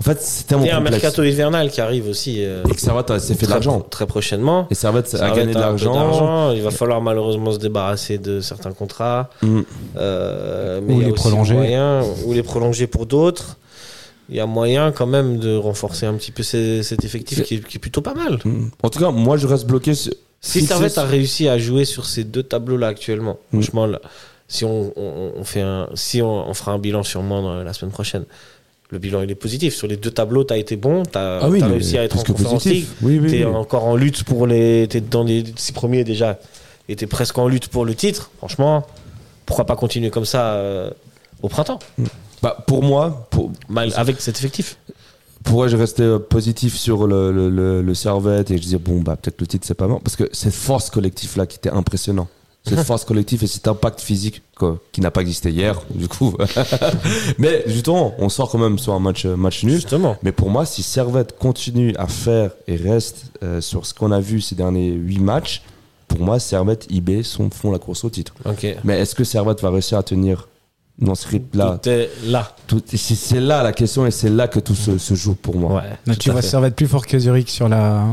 [0.00, 2.36] en fait, c'est tellement Il y a un mercato hivernal qui arrive aussi.
[2.44, 3.80] euh, Et que Servette a- s'est fait de très- l'argent.
[3.80, 4.68] Très prochainement.
[4.70, 6.52] Et Servette a gagné de l'argent.
[6.52, 9.28] Il va falloir malheureusement se débarrasser de certains contrats.
[9.42, 9.60] Mm.
[9.96, 11.54] Euh, mais Ou les prolonger.
[11.54, 13.57] moyen- ou les prolonger pour d'autres.
[14.28, 17.54] Il y a moyen quand même de renforcer un petit peu ces- cet effectif qui
[17.56, 18.38] est, qui est plutôt pas mal.
[18.44, 18.66] Mm.
[18.82, 19.94] En tout cas, moi, je reste bloqué.
[19.94, 23.60] sur- Si fixé Servette a réussi à jouer sur ces deux tableaux-là actuellement, Mm.
[23.62, 24.00] franchement, là,
[24.46, 27.72] si on, on- on fait un, si on, on fera un bilan sûrement dans la
[27.72, 28.24] semaine prochaine,
[28.90, 29.74] le bilan il est positif.
[29.74, 32.18] Sur les deux tableaux, tu as été bon, tu as, Ah oui, réussi à être
[32.18, 32.64] en conférence.
[32.66, 33.44] Oui, oui, T'es oui.
[33.44, 34.86] encore en lutte pour les.
[34.88, 36.38] T'es dans les six premiers déjà.
[36.88, 38.30] Et t'es presque en lutte pour le titre.
[38.38, 38.86] Franchement,
[39.44, 40.90] pourquoi pas continuer comme ça euh,
[41.42, 41.78] au printemps?
[42.42, 44.78] Bah, pour moi, pour, mal, Avec cet effectif.
[45.44, 48.78] pour moi, je restais euh, positif sur le, le, le, le Servette et je disais,
[48.78, 50.00] bon, bah, peut-être le titre, c'est pas mort.
[50.00, 52.28] Parce que cette force collective-là qui était impressionnant.
[52.64, 56.34] Cette force collective et cet impact physique quoi, qui n'a pas existé hier, du coup.
[57.38, 59.74] Mais justement, on sort quand même sur un match, euh, match nul.
[59.74, 60.16] Justement.
[60.22, 64.20] Mais pour moi, si Servette continue à faire et reste euh, sur ce qu'on a
[64.20, 65.62] vu ces derniers 8 matchs,
[66.08, 68.34] pour moi, Servette, IB sont, font la course au titre.
[68.44, 68.66] Ok.
[68.84, 70.48] Mais est-ce que Servette va réussir à tenir
[70.98, 72.54] dans ce rythme-là Tout est là.
[72.66, 75.74] Tout- C'est là la question et c'est là que tout se, se joue pour moi.
[75.76, 75.82] Ouais.
[76.06, 76.48] Donc, tout tu vois fait.
[76.48, 78.04] Servette plus fort que Zurich sur la,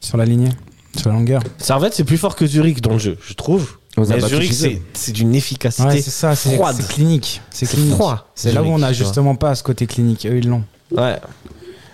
[0.00, 0.50] sur la lignée,
[0.96, 1.42] sur la longueur.
[1.58, 3.76] Servette, c'est plus fort que Zurich dans le jeu, je trouve.
[3.96, 4.52] Mais Zurich,
[4.92, 6.76] c'est d'une efficacité Ouais, c'est ça, c'est froide.
[6.78, 7.40] c'est clinique.
[7.50, 7.94] C'est C'est clinique.
[7.94, 8.28] froid.
[8.34, 9.06] C'est là où on a Zurich, tu vois.
[9.08, 10.24] justement pas ce côté clinique.
[10.26, 10.62] Eux, ils l'ont.
[10.96, 11.16] Ouais.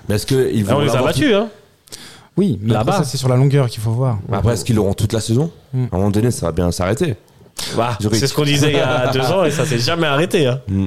[0.09, 1.49] Mais est-ce qu'ils Ah, vont on les a battus, hein.
[2.37, 2.99] Oui, mais Là-bas.
[2.99, 4.19] ça, c'est sur la longueur qu'il faut voir.
[4.33, 5.51] Après, est-ce qu'ils l'auront toute la saison?
[5.73, 5.85] Mm.
[5.85, 7.15] À un moment donné, ça va bien s'arrêter.
[7.77, 10.47] Bah, c'est ce qu'on disait il y a deux ans et ça s'est jamais arrêté.
[10.47, 10.61] Hein.
[10.69, 10.87] Mm.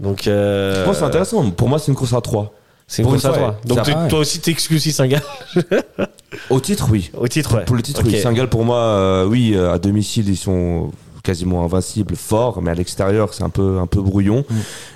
[0.00, 1.50] Donc, euh, Je pense que c'est intéressant.
[1.50, 2.52] Pour moi, c'est une course à 3.
[2.88, 3.38] C'est une course à ouais.
[3.64, 5.22] Donc, tu- toi aussi, t'exclus aussi Saint-Gall
[6.50, 7.10] Au titre, oui.
[7.16, 7.64] au titre, ouais.
[7.64, 8.06] Pour le titre, Ok.
[8.10, 8.20] oui.
[8.20, 10.90] Saint-Gall, pour moi, euh, oui, euh, à domicile, ils sont
[11.22, 14.44] quasiment invincibles, forts, mais à l'extérieur, c'est un peu, un peu brouillon.
[14.48, 14.54] Mm.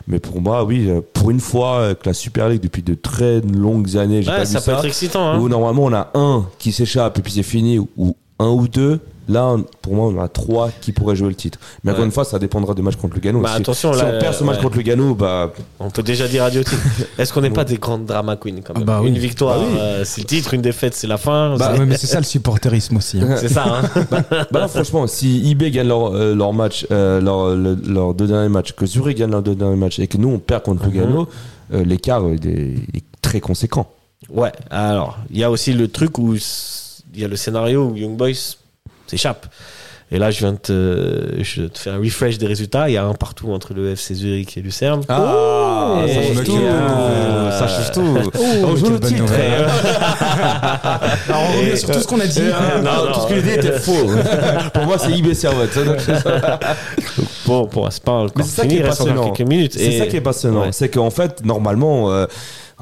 [0.08, 3.40] Mais pour moi, oui, euh, pour une fois que la Super League, depuis de très
[3.42, 5.28] longues années, j'ai Ouais, pas ça vu peut ça, être excitant.
[5.30, 5.38] Hein.
[5.38, 8.98] où normalement on a un qui s'échappe et puis c'est fini, ou un ou deux.
[9.28, 11.58] Là, on- pour moi, on a trois qui pourraient jouer le titre.
[11.82, 12.06] Mais encore Ouais.
[12.06, 13.40] une fois, ça dépendra du match contre le Gano.
[13.40, 14.62] Bah, si, attention, si là, on perd ce match ouais.
[14.62, 16.76] contre le Gano, bah, On peut déjà dire adieu titre.
[17.18, 19.08] Est-ce qu'on n'est pas des grandes drama queens quand même Ah bah oui.
[19.08, 19.78] Une victoire, Bah oui.
[19.80, 21.56] euh, c'est le titre, une défaite, c'est la fin.
[21.56, 23.20] Bah, mais c'est ça le supporterisme aussi.
[23.20, 23.36] hein.
[23.38, 23.64] c'est ça.
[23.66, 24.04] Hein.
[24.52, 28.26] bah là, franchement, si IB gagne leur, euh, leur match, euh, leur, le- leurs deux
[28.28, 30.84] derniers matchs, que Zurich gagne leurs deux derniers matchs et que nous on perd contre
[30.84, 30.94] le Mhm.
[30.96, 31.28] Gano,
[31.74, 33.88] euh, l'écart euh, est, très conséquent.
[34.30, 37.96] Ouais, alors, il y a aussi le truc où il y a le scénario où
[37.96, 38.54] Young Boys
[39.10, 39.46] s'échappe.
[40.12, 42.88] Et là, je viens de te, je te faire un refresh des résultats.
[42.88, 45.02] Il y a un partout entre le FC Zurich et Lucerne.
[45.08, 46.60] Ah, ça change tout.
[47.50, 48.30] ça change tout.
[48.64, 49.22] Oh, joue quelle le bonne titre.
[49.22, 49.66] nouvelle.
[51.28, 52.38] Alors, on revient sur tout ce qu'on a dit.
[52.40, 53.12] Euh, Non, non, non.
[53.14, 54.06] tout ce que j'ai dit était faux.
[54.74, 55.76] Pour moi, c'est IB Servette.
[57.46, 59.32] Bon, bon, c'est pas Mais encore c'est ça fini, qui est il reste encore passionnant.
[59.32, 59.72] quelques minutes.
[59.74, 60.60] C'est Et- ça qui est passionnant.
[60.62, 60.72] Ouais.
[60.72, 62.26] C'est qu'en fait, normalement, euh,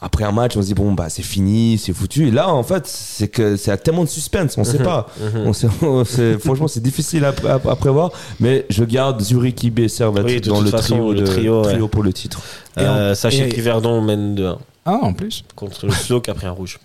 [0.00, 2.28] après un match, on se dit bon bah c'est fini, c'est foutu.
[2.28, 4.84] Et là, en fait, c'est que c'est à tellement de suspense, on sait Mhm.
[4.84, 5.06] pas.
[5.20, 5.46] Mhm.
[5.46, 8.10] On sait, on sait- franchement, c'est difficile à, à- à prévoir.
[8.40, 11.88] Mais je garde Zurich, IB, Servette Oui, dans le façon, trio, le de, trio, ouais.
[11.88, 12.40] pour le titre.
[12.78, 15.44] Euh, sachez et- qu'Yverdon mène 2-1 Ah, en plus.
[15.54, 16.78] contre le Slow qui a pris un rouge.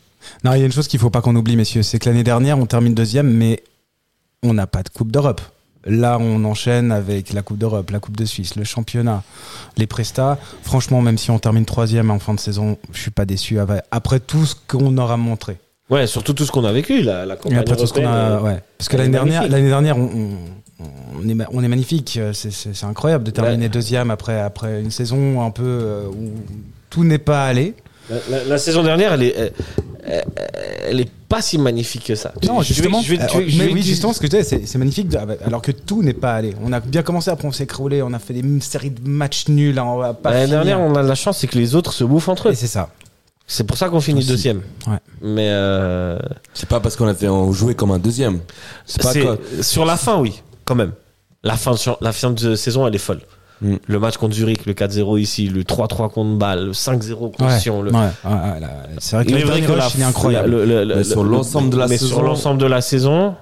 [0.43, 2.23] Non, il y a une chose qu'il faut pas qu'on oublie, messieurs, c'est que l'année
[2.23, 3.63] dernière, on termine deuxième, mais
[4.43, 5.41] on n'a pas de Coupe d'Europe.
[5.89, 9.23] Là, on enchaîne avec la Coupe d'Europe, la Coupe de Suisse, le championnat,
[9.75, 10.37] les prestats.
[10.63, 13.57] Franchement, même si on termine troisième en fin de saison, je suis pas déçu
[13.91, 15.57] après, tout ce qu'on aura montré.
[15.89, 18.29] Ouais, surtout tout ce qu'on a vécu, la, la campagne après tout ce qu'on a,
[18.29, 18.63] européenne, euh, ouais.
[18.77, 19.51] Parce que l'année dernière, magnifique.
[19.51, 22.19] l'année dernière, on, est, ma- on est magnifique.
[22.33, 23.69] C'est, incroyable de terminer Ouais.
[23.69, 26.31] deuxième après, après une saison un peu euh, où
[26.91, 27.73] tout n'est pas allé.
[28.09, 29.53] La, la- la saison dernière, elle est,
[30.05, 30.45] elle, euh,
[30.89, 32.33] elle est pas si magnifique que ça.
[32.47, 33.01] Non, Je vais- justement.
[33.01, 34.61] je vais- euh, je vais- je mais vais oui, te- justement, ce que je disais,
[34.65, 36.55] c'est magnifique, de- alors que tout n'est pas allé.
[36.63, 39.47] On a bien commencé, après on s'est écroulé, on a fait des séries de matchs
[39.47, 41.75] nuls, hein, on va pas L'année dernière, on a de la chance, c'est que les
[41.75, 42.51] autres se bouffent entre eux.
[42.51, 42.89] Et c'est ça.
[43.51, 44.27] C'est pour ça qu'on finit Aussi.
[44.29, 44.61] deuxième.
[44.87, 44.97] Ouais.
[45.21, 46.19] Mais euh,
[46.53, 48.39] C'est pas parce qu'on a fait en jouer comme un deuxième.
[48.85, 49.37] C'est pas c'est- quoi.
[49.61, 50.91] sur la fin, oui, quand même.
[51.43, 53.21] La fin de, la fin de saison, elle est folle.
[53.61, 53.75] Mm.
[53.87, 57.59] Le match contre Zurich, le 4-0 ici, le 3-3 contre Bâle, le 5-0 contre Ouais,
[57.59, 57.81] Sion.
[57.81, 58.67] le- ouais, ouais,
[58.99, 60.49] c'est vrai que est vrai que rush, la- il est incroyable.
[60.49, 62.79] le- le- le- Mais sur le- l'ensemble de la mais saison- sur l'ensemble de la
[62.81, 63.35] saison,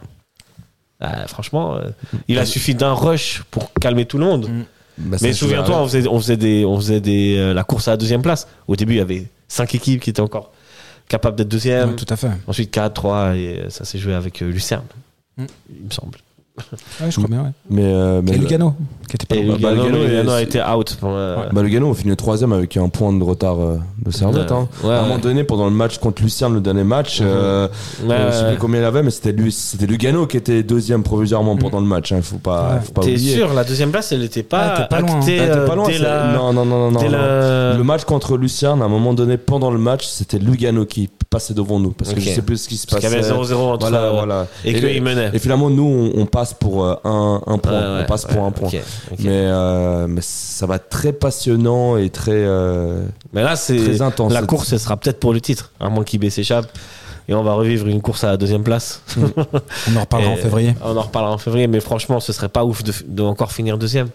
[0.99, 1.89] ah, franchement, euh,
[2.27, 4.48] il a suffi d'un rush pour calmer tout le monde.
[4.49, 4.64] Mm.
[4.99, 7.88] Bah, Mais souviens-toi, à- on faisait, on faisait des, on faisait des, euh, la course
[7.88, 8.48] à la deuxième place.
[8.68, 10.52] Au début, il y avait cinq équipes qui étaient encore
[11.07, 11.89] capables d'être deuxième.
[11.91, 12.31] Ouais, tout à fait.
[12.48, 14.84] Ensuite 4, 3 et ça s'est joué avec euh, Lucerne,
[15.38, 15.45] Mm.
[15.80, 16.18] il me semble.
[16.99, 17.49] Ouais, je crois bien, ouais.
[17.69, 18.73] Mais, euh, mais Et Lugano,
[19.07, 19.57] qui était pas Et loin.
[19.61, 20.97] bah, Lugano, Lugano, Lugano a été out.
[20.99, 24.49] Pour, euh, Bah, Lugano, on finit troisième avec un point de retard euh, de Servette.
[24.49, 24.57] Ouais.
[24.57, 24.67] hein.
[24.84, 25.21] Ouais, à un moment ouais.
[25.21, 28.49] donné, pendant le match contre Lucerne, le dernier match, Ouais, je sais ouais.
[28.51, 32.11] plus combien il avait, mais c'était c'était Lugano qui était deuxième provisoirement pendant le match.
[32.11, 32.21] Hein.
[32.23, 32.79] Faut pas, Ouais.
[32.84, 33.35] faut pas T'es oublier.
[33.35, 35.88] sûr, la deuxième place, elle n'était pas, Ah, pas loin, actée t'es euh, pas loin,
[35.88, 36.34] dès c'est- la...
[36.34, 36.99] Non, non, non, non.
[36.99, 37.11] dès non.
[37.17, 41.09] la- Le match contre Lucerne, à un moment donné, pendant le match, c'était Lugano qui
[41.29, 41.91] passait devant nous.
[41.91, 43.15] Parce que je sais plus ce qui se Parce passait.
[43.15, 43.89] qu'il y avait 0-0 entre...
[43.89, 44.47] Voilà, voilà.
[44.65, 45.29] Et, Et, qu'il menait.
[45.34, 45.84] et finalement, nous,
[46.15, 47.72] on, on passe pour euh, un, un point.
[47.72, 48.69] Ouais, ouais, on passe pour un point.
[49.19, 53.03] Mais, euh, mais ça va être très passionnant et très, euh,
[53.34, 54.32] Mais là, c'est très intense.
[54.34, 56.68] la course, ce sera peut-être pour le titre, à moins qu'IB s'échappe.
[57.30, 59.02] Et on va revivre une course à la deuxième place.
[59.18, 60.74] On en reparlera en février.
[60.82, 63.78] On en reparlera en février, mais franchement, ce serait pas ouf de, de encore finir
[63.78, 64.07] deuxième.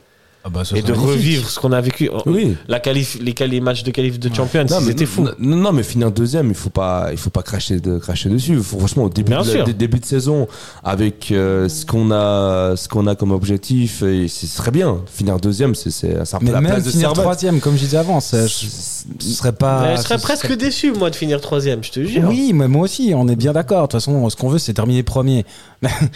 [0.45, 1.07] Ah bah, Et de magnifique.
[1.09, 2.11] revivre ce qu'on a vécu.
[2.27, 2.57] Oui.
[2.67, 5.25] La qualif, les, quali- les matchs de qualif de Champions, Non, mais, c'était fou.
[5.39, 8.57] Non, non, mais finir deuxième, il faut pas, il faut pas cracher, de, cracher dessus.
[8.61, 10.49] Faut- franchement, au début, de, dé- début de saison,
[10.83, 14.99] avec euh, ce qu'on a, ce qu'on a comme objectif, et c'est très bien.
[15.15, 16.09] Finir deuxième, c'est, c'est,
[16.41, 18.53] peu Mais la même place de finir troisième, comme je disais avant, ça, je-
[19.21, 19.83] ce serait pas.
[19.83, 22.25] Mais je serais presque serait- déçu, moi, de finir troisième, je te jure.
[22.29, 23.83] Oui, mais moi aussi, on est bien d'accord.
[23.83, 25.45] De toute façon, ce qu'on veut, c'est terminer premier.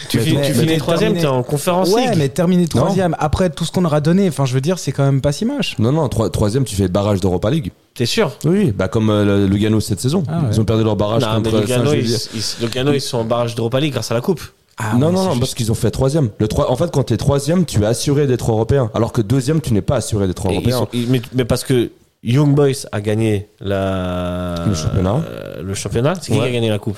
[0.09, 2.67] Tu, Mais- finis- mais- tu mais finis troisième, terminer- t'es en conférence Ouais, mais terminer
[2.67, 5.31] troisième, après tout ce qu'on aura donné, enfin, je veux dire, c'est quand même pas
[5.31, 5.77] si moche.
[5.79, 7.71] Non, non, troi- troisième, tu fais le barrage d'Europa League.
[7.93, 8.31] T'es sûr?
[8.45, 10.23] Oui, bah comme euh, le Lugano cette saison.
[10.27, 10.47] Ah ouais.
[10.51, 12.41] Ils ont perdu leur barrage Non, mais contre Lugano, ils, Saint-Gilles.
[12.59, 14.41] ils- Lugano, ils sont en barrage d'Europa League grâce à la coupe.
[14.77, 16.29] Ah, non, ouais, non, c'est non, juste- parce qu'ils ont fait troisième.
[16.37, 18.91] Le trois, en fait, quand tu es troisième, tu es assuré d'être européen.
[18.93, 20.77] Alors que deuxième, tu n'es pas assuré d'être Et ils européen.
[20.77, 21.89] sont- ils- mais, mais parce que
[22.23, 25.21] Young Boys a gagné la, Le championnat.
[25.29, 26.13] euh, le championnat.
[26.15, 26.47] C'est qui qui Ouais.
[26.47, 26.97] a gagné la coupe?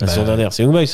[0.00, 0.84] La Bah, saison dernière, c'est Young Boys.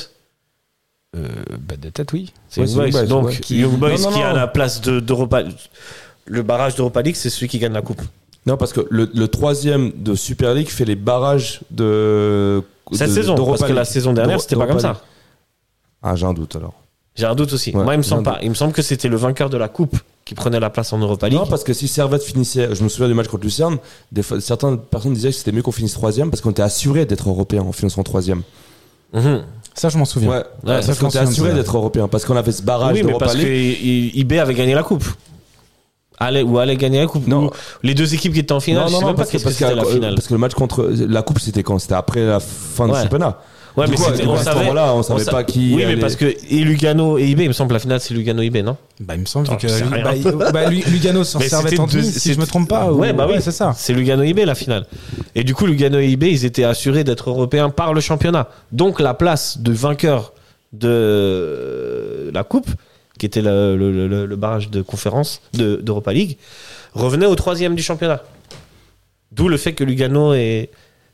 [1.16, 1.26] Euh,
[1.60, 2.32] bah, de tête, oui.
[2.48, 3.36] C'est Ouais, Young Donc, ouais.
[3.38, 5.42] Qui- Young Boys Non, non, qui a la place de- d'Europa.
[6.26, 8.00] le barrage d'Europa League, c'est celui qui gagne la coupe.
[8.46, 12.62] Non, parce que le, le troisième de Super League fait les barrages de.
[12.92, 15.00] Cette de- saison, parce que la saison dernière, c'était pas comme ça.
[16.02, 16.74] Ah, j'ai un doute alors.
[17.16, 17.74] J'ai un doute aussi.
[17.74, 18.38] Ouais, Moi, il me semble pas.
[18.42, 20.98] Il me semble que c'était le vainqueur de la coupe qui prenait la place en
[20.98, 21.38] Europa League.
[21.38, 23.78] Non, parce que si Servette finissait, je me souviens du match contre Lucerne,
[24.12, 27.04] des fois, certaines personnes disaient que c'était mieux qu'on finisse troisième parce qu'on était assuré
[27.04, 28.42] d'être européen en finissant troisième.
[29.12, 29.42] Mhm.
[29.74, 30.30] Ça, je m'en souviens.
[30.30, 32.94] Ouais, Ouais, parce je était souviens de assuré d'être européen parce qu'on avait ce barrage
[32.94, 35.04] Oui, mais d'Europa parce que IB avait gagné la coupe.
[36.18, 37.26] Allait, ou allait gagner la coupe.
[37.26, 37.46] Non.
[37.46, 37.50] Ou
[37.82, 39.48] les deux équipes qui étaient en finale, je sais même pas parce que, qu'est-ce que
[39.48, 40.14] parce, que, c'était la euh, finale.
[40.16, 41.78] parce que le match contre la coupe c'était quand?
[41.78, 43.02] C'était après la fin du Ouais.
[43.02, 43.38] championnat.
[43.80, 44.58] Ouais, Du mais coup, c'était- du coup, on à ce savait.
[44.60, 47.48] moment-là, on savait sa- pas qui Oui, mais parce que et Lugano et IB, il
[47.48, 48.76] me semble la finale c'est Lugano IB, non?
[49.00, 49.66] Bah, il me semble que.
[50.02, 52.92] Bah, bah, Lu- Lugano s'en servait en deux- demi, si je me trompe pas.
[52.92, 53.72] Ouais, ou- bah oui, c'est ça.
[53.76, 54.86] C'est Lugano IB la finale.
[55.34, 58.48] Et du coup, Lugano et IB, ils étaient assurés d'être européens par le championnat.
[58.72, 60.32] Donc la place de vainqueur
[60.72, 62.68] de la coupe,
[63.18, 66.38] qui était le, le- le- le barrage de conférence de- d'Europa League,
[66.94, 68.22] revenait au troisième du championnat.
[69.32, 70.70] D'où le fait que Lugano ait,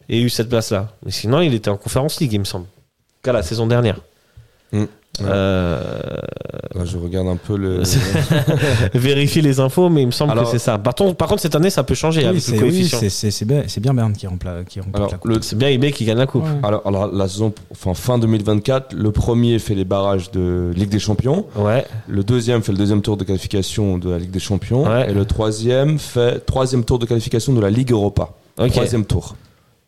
[0.08, 0.88] ait eu cette place-là.
[1.04, 2.66] Mais sinon, il était en conférence League, il me semble.
[3.22, 4.00] Qu'à la saison dernière.
[4.72, 4.84] Mm.
[5.22, 5.80] Euh,
[6.74, 7.82] Ouais, je regarde un peu le.
[8.94, 10.76] vérifie les infos, mais il me semble Alors- que c'est ça.
[10.78, 12.98] Par, contre- par contre, cette année, ça peut changer Oui, avec c'est le oui, coefficient.
[12.98, 15.30] c'est- c'est- c'est bien, c'est bien Berne qui remplace qui Alors, la coupe.
[15.30, 16.44] le, C'est bien IB qui gagne la coupe.
[16.44, 16.50] Ouais.
[16.62, 21.46] alors, la saison, enfin fin 2024, le premier fait les barrages de Ligue des Champions.
[21.56, 21.86] Ouais.
[22.08, 24.86] Le deuxième fait le deuxième tour de qualification de la Ligue des Champions.
[24.86, 25.10] Ouais.
[25.10, 28.30] Et le troisième fait troisième tour de qualification de la Ligue Europa.
[28.56, 29.34] Troisième tour.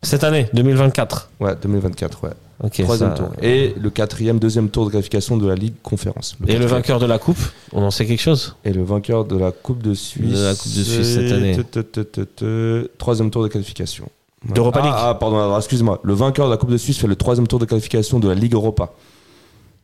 [0.02, 1.30] Cette année, 2024.
[1.40, 2.30] Ouais, 2024, ouais.
[2.84, 3.28] Troisième ça- tour.
[3.42, 6.36] Et le quatrième, deuxième tour de qualification de la Ligue Conférence.
[6.46, 7.38] Et le vainqueur de la coupe,
[7.72, 8.56] on en sait quelque chose?
[8.64, 10.32] Et le vainqueur de la Coupe de Suisse.
[10.32, 11.56] De la Coupe de Suisse cette année.
[12.98, 14.08] Troisième tour de qualification.
[14.44, 14.94] D'Europa ah, League.
[14.96, 16.00] Ah, pardon, alors, excuse-moi.
[16.02, 18.34] Le vainqueur de la Coupe de Suisse fait le troisième tour de qualification de la
[18.34, 18.90] Ligue Europa.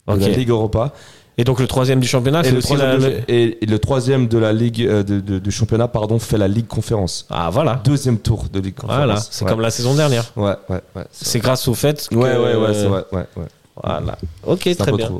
[0.07, 0.20] De Ok.
[0.20, 0.93] la Ligue Europa.
[1.36, 2.90] Et donc le troisième du championnat, et, le aussi la.
[2.97, 6.19] troisième de- et, et le troisième de la Ligue euh, de- de- du championnat pardon
[6.20, 7.27] fait la Ligue Conférence.
[7.31, 7.81] Ah voilà.
[7.85, 8.97] Deuxième tour de Ligue Conférence.
[9.05, 9.16] Voilà.
[9.20, 9.51] C'est Ouais.
[9.51, 10.24] comme la saison dernière.
[10.36, 11.05] Ouais, ouais, ouais.
[11.11, 12.15] C'est grâce au fait que.
[12.15, 13.05] Ouais, ouais, ouais, c'est vrai.
[13.12, 13.47] Ouais, ouais.
[13.82, 14.16] Voilà.
[14.44, 15.10] Ok, très bien.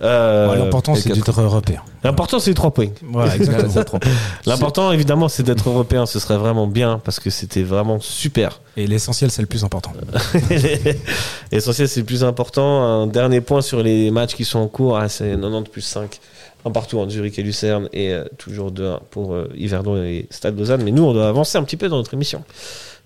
[0.00, 1.82] Euh, Ouais, L'important, c'est d'être européen.
[2.04, 2.90] L'important, c'est les trois points.
[3.02, 4.00] Voilà, exactement.
[4.46, 6.06] L'important, évidemment, c'est d'être européen.
[6.06, 8.60] Ce serait vraiment bien parce que c'était vraiment super.
[8.76, 9.92] Et l'essentiel, c'est le plus important.
[11.52, 12.82] L'essentiel, c'est le plus important.
[12.84, 16.20] Un dernier point sur les matchs qui sont en cours, ah, c'est 90 plus 5.
[16.64, 20.58] Un partout en Zurich et Lucerne et euh, toujours 2-1 pour euh, Yverdon et Stade
[20.58, 20.82] Lausanne.
[20.84, 22.42] Mais nous, on doit avancer un petit peu dans notre émission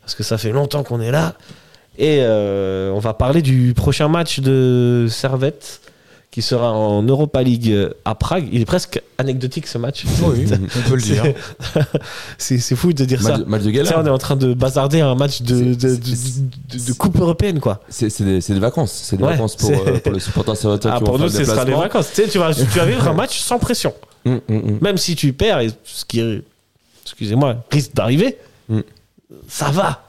[0.00, 1.34] parce que ça fait longtemps qu'on est là.
[1.98, 5.80] Et euh, on va parler du prochain match de Servette
[6.30, 8.48] qui sera en Europa League euh, à Prague.
[8.50, 10.04] Il est presque anecdotique ce match.
[10.22, 11.22] Oui, on peut le dire.
[12.38, 13.36] C'est c'est fou de dire ça.
[13.36, 14.00] Match, match de Tu sais, gala.
[14.00, 17.18] on est en train de bazarder un match de, de, de, c'est- de- de coupe
[17.20, 17.82] européenne, quoi.
[17.90, 18.92] C'est c'est des, c'est des vacances.
[18.92, 21.28] C'est des Ouais, vacances pour, euh, pour les supporters serviteurs Ah, qui pour vont nous,
[21.28, 21.80] ce sera déplacement.
[21.82, 22.08] vacances.
[22.14, 23.92] Tu sais, tu vas, tu vas vivre un match sans pression.
[24.24, 24.78] Hum, hum, hum.
[24.80, 26.22] Même si tu perds, et ce qui,
[27.04, 28.38] excusez-moi, risque d'arriver,
[28.70, 28.80] Mm.
[29.48, 30.08] Ça va,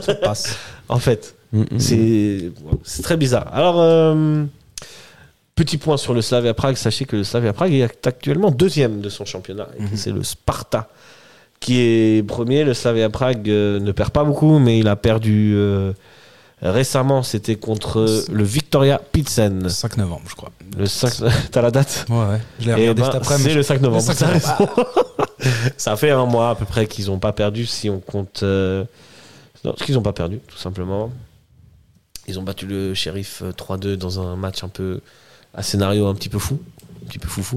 [0.00, 0.56] Ça passe.
[0.88, 1.34] en fait.
[1.54, 1.78] Hum, hum.
[1.78, 3.48] C'est très bizarre.
[3.52, 4.44] Alors, euh,
[5.54, 6.76] petit point sur le Slavia Prague.
[6.76, 9.68] Sachez que le Slavia Prague est actuellement deuxième de son championnat.
[9.78, 10.88] Et que C'est le Sparta
[11.60, 12.64] qui est premier.
[12.64, 15.92] Le Slavia Prague euh, ne perd pas beaucoup, mais il a perdu euh,
[16.70, 17.22] récemment.
[17.22, 19.62] C'était contre le Victoria Pilsen.
[19.64, 20.50] Le 5 novembre, je crois.
[20.76, 21.12] Le 5...
[21.50, 22.40] T'as la date Ouais, ouais.
[22.60, 23.48] Je l'ai Eh regardé ben, cet après-midi.
[23.50, 24.04] C'est le 5 novembre.
[24.08, 24.68] Le 5 t'as raison.
[25.76, 28.42] Ça fait un mois à peu près qu'ils n'ont pas perdu si on compte.
[28.44, 28.84] euh,
[29.64, 31.10] Non, qu'ils n'ont pas perdu, tout simplement.
[32.28, 35.00] Ils ont battu le shérif euh, 3-2 dans un match un peu.
[35.54, 36.60] un scénario un petit peu fou.
[37.04, 37.56] Un petit peu foufou.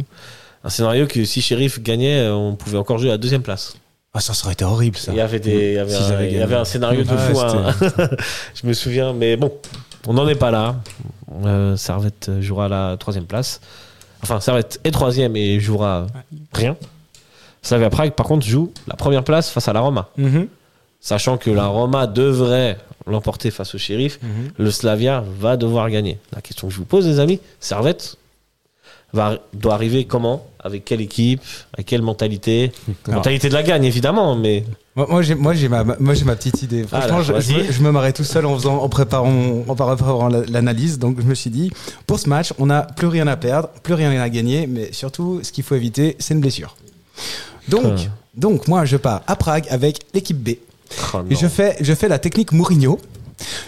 [0.64, 3.76] Un scénario que si shérif gagnait, euh, on pouvait encore jouer à deuxième place.
[4.18, 5.12] Ah, ça, ça aurait été horrible, ça.
[5.12, 6.44] Il y avait, des, il y avait, S'ils un, avaient il y gagné.
[6.44, 7.40] avait un scénario de Ouais, fou.
[7.42, 7.74] hein.
[8.56, 9.52] Je me souviens, mais bon,
[10.08, 10.76] on n'en est pas là.
[11.44, 13.60] Euh, Servette jouera la troisième place.
[14.24, 16.08] Enfin, Servette est troisième et jouera
[16.54, 16.78] rien.
[17.62, 20.08] Slavia Prague, par contre, joue la première place face à la Roma.
[20.18, 20.48] Mhm.
[21.02, 22.78] Sachant que la Roma devrait
[23.08, 24.30] l'emporter face au shérif, Mhm.
[24.58, 26.20] le Slavia va devoir gagner.
[26.34, 28.16] La question que je vous pose, les amis, Servette
[29.16, 30.46] va, doit arriver comment?
[30.60, 31.42] Avec quelle équipe?
[31.74, 32.72] Avec quelle mentalité?
[33.08, 33.18] Alors.
[33.18, 34.64] Mentalité de la gagne, évidemment, mais
[34.96, 36.84] Moi, moi, j'ai, moi, j'ai ma, moi, j'ai ma petite idée.
[36.84, 40.28] Franchement, Alors, je, me- je me marrais tout seul en faisant, en préparant, en préparant
[40.28, 40.98] la- l'analyse.
[41.00, 41.72] Donc, je me suis dit,
[42.08, 45.40] pour ce match, on n'a plus rien à perdre, plus rien à gagner, mais surtout,
[45.44, 46.76] ce qu'il faut éviter, c'est une blessure.
[47.68, 48.12] Donc, Ah.
[48.36, 50.56] donc, moi, je pars à Prague avec l'équipe B.
[51.14, 53.00] Oh je fais, je fais la technique Mourinho.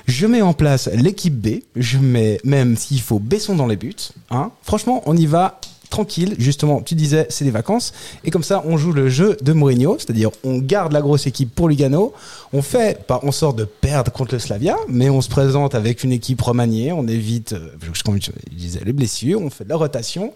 [0.05, 1.61] Je mets en place l'équipe B.
[1.75, 3.95] Je mets même s'il faut Besson dans les buts.
[4.29, 4.51] Hein.
[4.63, 6.35] Franchement, on y va tranquille.
[6.37, 7.93] Justement, tu disais, c'est des vacances.
[8.23, 9.97] Et comme ça, on joue le jeu de Mourinho.
[9.97, 12.13] C'est-à-dire, on garde la grosse équipe pour Lugano.
[12.53, 16.03] On fait pas en sorte de perdre contre le Slavia, mais on se présente avec
[16.03, 16.91] une équipe remaniée.
[16.91, 17.69] On évite, euh,
[18.05, 19.41] comme je disais, les blessures.
[19.41, 20.33] On fait de la rotation.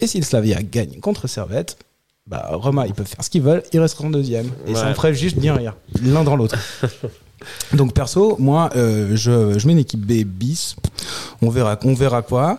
[0.00, 1.76] Et si le Slavia gagne contre Servette,
[2.26, 4.50] bah, Roma, ils peuvent faire ce qu'ils veulent, ils resteront deuxième.
[4.66, 6.56] Et ça me ferait juste bien rire, l'un dans l'autre.
[7.74, 10.76] Donc perso, moi, euh, je, mets une équipe B bis.
[11.40, 12.58] On verra, on verra quoi.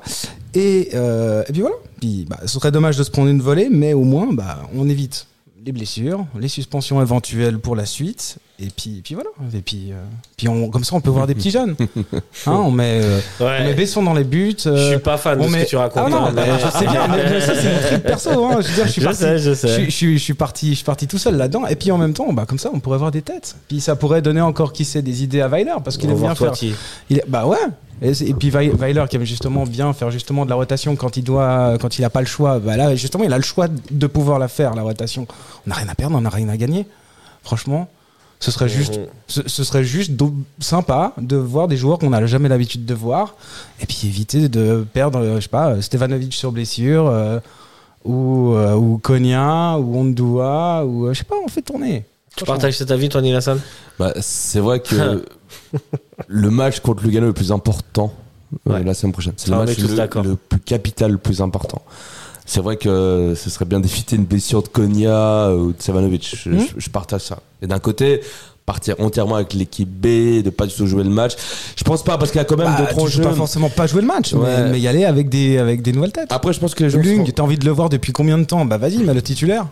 [0.53, 1.75] Et, euh, puis voilà.
[1.99, 4.89] Puis, bah, ce serait dommage de se prendre une volée, mais au moins, bah, on
[4.89, 5.25] évite
[5.65, 8.37] les blessures, les suspensions éventuelles pour la suite.
[8.59, 9.29] Et puis, puis voilà.
[9.53, 9.95] Et puis, euh,
[10.37, 11.75] puis on, comme ça, on peut voir des petits jeunes.
[12.45, 13.57] Hein, on met, euh, Ouais.
[13.61, 14.55] on met Besson dans les buts.
[14.63, 16.03] Je euh, suis pas fan de on ce met- que tu racontes.
[16.05, 18.45] Ah non, hein, mais- bah, je sais bien, mais, mais ça c'est mon truc perso.
[18.45, 18.57] Hein.
[18.61, 19.67] Je veux dire, je suis Je parti, sais, je sais.
[19.67, 21.65] Je, suis- je suis, je suis parti, je suis parti tout seul là-dedans.
[21.67, 23.55] Et puis en même temps, bah comme ça, on pourrait voir des têtes.
[23.69, 26.33] Puis ça pourrait donner encore qui sait des idées à Weiler parce qu'il aime bien
[26.33, 26.69] Revoir faire.
[27.09, 27.57] Il est- bah ouais.
[28.03, 31.23] Et, puis Wei- Weiler qui aime justement bien faire justement de la rotation quand il
[31.23, 32.59] doit, quand il a pas le choix.
[32.59, 35.25] Bah là, justement, il a le choix de pouvoir la faire la rotation.
[35.65, 36.85] On n'a rien à perdre, on n'a rien à gagner.
[37.43, 37.87] Franchement,
[38.41, 40.11] ce serait juste, ce, ce serait juste
[40.59, 43.35] sympa de voir des joueurs qu'on n'a jamais l'habitude de voir.
[43.79, 47.07] Et puis éviter de perdre, euh, je sais pas, Stevanovic sur blessure.
[47.07, 47.39] euh,
[48.05, 52.03] ou, euh, ou Konya, ou Ondua, ou je sais pas, on fait tourner.
[52.35, 53.61] Tu partages cet avis, toi, Nilassan?
[53.97, 55.23] Bah, c'est vrai que
[56.27, 58.13] le match contre Lugano le plus important
[58.69, 58.83] euh, Ouais.
[58.83, 59.33] la semaine prochaine.
[59.37, 59.77] C'est Ça, le match
[60.23, 61.81] le, plus capital, le plus important.
[62.45, 66.35] C'est vrai que ce serait bien d'éviter une blessure de Konya ou de Savanovic.
[66.43, 66.59] Je, Mhm.
[66.59, 67.39] je- je partage ça.
[67.61, 68.21] Et d'un côté,
[68.65, 71.33] partir entièrement avec l'équipe B, de pas du tout jouer le match.
[71.75, 73.23] Je pense pas parce qu'il y a quand même Bah, d'autres enjeux.
[73.23, 74.63] pas forcément pas jouer le match, Ouais.
[74.63, 76.31] mais, mais y aller avec des, avec des nouvelles têtes.
[76.31, 78.63] Après, je pense que Lung, seront- t'as envie de le voir depuis combien de temps?
[78.65, 79.65] Bah vas-y, mets le titulaire.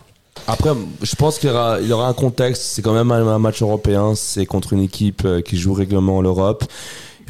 [0.47, 0.71] Après,
[1.01, 2.63] je pense qu'il y aura, y aura un contexte.
[2.63, 4.13] C'est quand même un, match européen.
[4.15, 6.63] C'est contre une équipe euh, qui joue régulièrement l'Europe.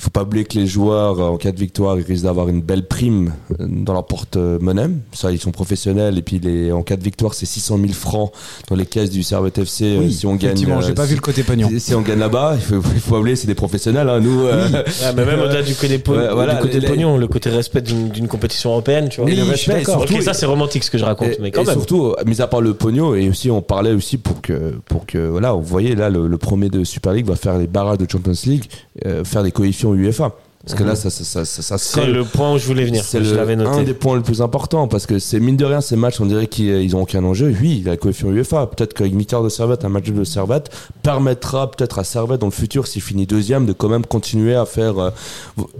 [0.01, 2.49] Il faut pas oublier que les joueurs, euh, en cas de victoire, ils risquent d'avoir
[2.49, 4.87] une belle prime euh, dans leur porte-monnaie.
[5.13, 6.17] Ça, ils sont professionnels.
[6.17, 8.31] Et puis, les, en cas de victoire, c'est 600 000 francs
[8.67, 10.45] dans les caisses du Servette FC euh, Oui, si on gagne.
[10.53, 11.69] effectivement, euh, j'ai pas si- vu le côté pognon.
[11.69, 14.09] Si, si on gagne là-bas, il faut, il faut oublier, c'est des professionnels.
[14.09, 14.83] Hein, nous, euh, Ouais,
[15.15, 17.81] mais même au-delà du côté, po- Ouais, voilà, du côté les- pognon, le côté respect
[17.81, 19.29] d'une compétition européenne, tu vois.
[19.29, 20.07] Oui, le je suis respect, d'accord.
[20.07, 21.75] surtout, ça c'est romantique ce que je raconte, Et, mais quand et même.
[21.75, 25.19] surtout, mis à part le pognon, et aussi on parlait aussi pour que, pour que
[25.27, 28.07] voilà, vous voyez là, le, le premier de Super League va faire les barrages de
[28.11, 28.63] Champions League,
[29.05, 30.33] euh, faire des coefficients UEFA.
[30.63, 33.03] Parce que là, ça, ça, ça, ça, C'est le point où je voulais venir.
[33.03, 36.21] C'est un des points les plus importants parce que c'est mine de rien ces matchs
[36.21, 37.53] on dirait qu'ils ils ont aucun enjeu.
[37.61, 38.67] Oui il a le coefficient UEFA.
[38.67, 40.69] Peut-être qu'avec victoire de Servette un match de Servette
[41.01, 44.65] permettra peut-être à Servette dans le futur s'il finit deuxième de quand même continuer à
[44.65, 45.09] faire euh,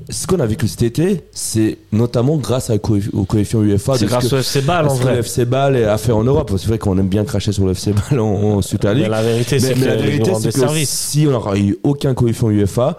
[0.09, 4.37] ce qu'on a vécu cet été c'est notamment grâce au coefficient UEFA C'est grâce au
[4.37, 5.19] FC Bâle en que le vrai.
[5.19, 6.51] FC Bâle a fait en Europe?
[6.57, 9.23] C'est vrai qu'on aime bien cracher sur le FC Bâle en, Super League Mais la
[9.23, 12.97] vérité, c'est la que si on n'aurait eu aucun coefficient UEFA,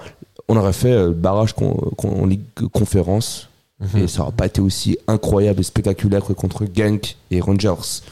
[0.49, 2.43] on aurait fait euh, barrage con- con- en Ligue
[2.73, 3.49] Conférence.
[3.81, 4.03] Mhm.
[4.03, 8.03] Et ça n'aurait pas été aussi incroyable et spectaculaire que contre Genk et Rangers.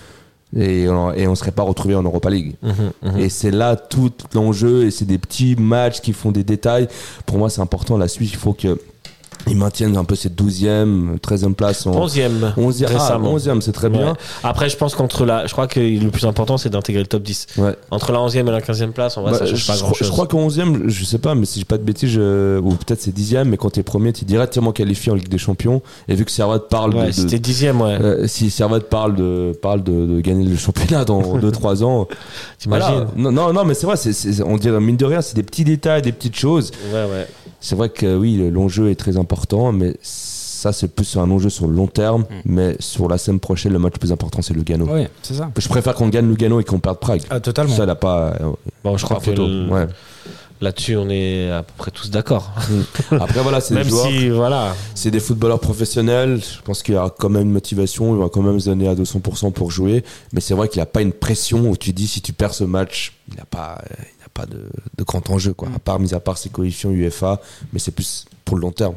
[0.56, 2.54] Et on, et on serait pas retrouvé en Europa League.
[2.62, 2.72] Mhm,
[3.12, 3.18] mhm.
[3.20, 4.84] Et c'est là tout l'enjeu.
[4.86, 6.88] Et c'est des petits matchs qui font des détails.
[7.24, 7.96] Pour moi, c'est important.
[7.96, 8.80] La Suisse, il faut que
[9.46, 11.86] ils maintiennent un peu cette 12e, 13e place.
[11.86, 11.92] En...
[11.92, 12.54] 11e.
[12.56, 13.36] 11e, ah, récemment.
[13.36, 13.98] 11e, c'est très Ouais.
[13.98, 14.16] bien.
[14.44, 15.46] Après, je pense qu'entre la.
[15.46, 17.46] Je crois que le plus important, c'est d'intégrer le top 10.
[17.58, 17.74] Ouais.
[17.90, 20.06] Entre la 11e et la 15e place, en vrai, Bah, ça change pas grand chose.
[20.06, 22.70] je crois qu'en 11e, je sais pas, mais si j'ai pas de bêtises, je- ou
[22.74, 25.82] peut-être c'est 10e, mais quand t'es premier, t'es directement qualifié en Ligue des Champions.
[26.08, 27.12] Et vu que Servette parle Ouais, de.
[27.12, 27.98] c'était 10e, ouais.
[28.00, 32.06] euh, si Servette parle de, parle de, de gagner le championnat dans 2-3 ans.
[32.58, 33.06] T'imagines voilà.
[33.16, 35.64] non, non, non, mais c'est vrai, c'est- on dirait mine de rien, c'est des petits
[35.64, 36.70] détails, des petites choses.
[36.92, 37.26] Ouais, ouais.
[37.60, 41.66] C'est vrai que oui, l'enjeu est très important, mais ça, c'est plus un enjeu sur
[41.66, 42.24] le long terme.
[42.44, 44.86] Mais sur la semaine prochaine, le match le plus important, c'est Lugano.
[44.90, 45.50] Oui, c'est ça.
[45.56, 47.22] Je préfère qu'on gagne Lugano et qu'on perde Prague.
[47.30, 47.74] Ah, totalement.
[47.74, 48.34] Ça, elle a pas.
[48.40, 48.50] euh,
[48.84, 49.46] Bon, je crois que photo.
[49.46, 49.86] le- Ouais.
[50.62, 52.50] là-dessus, on est à peu près tous d'accord.
[53.10, 54.06] Après, voilà, c'est des Même joueurs.
[54.06, 54.74] si, voilà.
[54.94, 56.40] C'est des footballeurs professionnels.
[56.42, 58.14] Je pense qu'il y a quand même une motivation.
[58.14, 60.04] Il va quand même se donner à 200% pour jouer.
[60.32, 62.54] Mais c'est vrai qu'il n'y a pas une pression où tu dis si tu perds
[62.54, 63.78] ce match, il n'y a pas,
[64.34, 65.68] pas de, de grand enjeu, quoi.
[65.74, 67.40] À part, mis à part ses coefficients UEFA.
[67.72, 68.94] Mais c'est plus pour le long terme.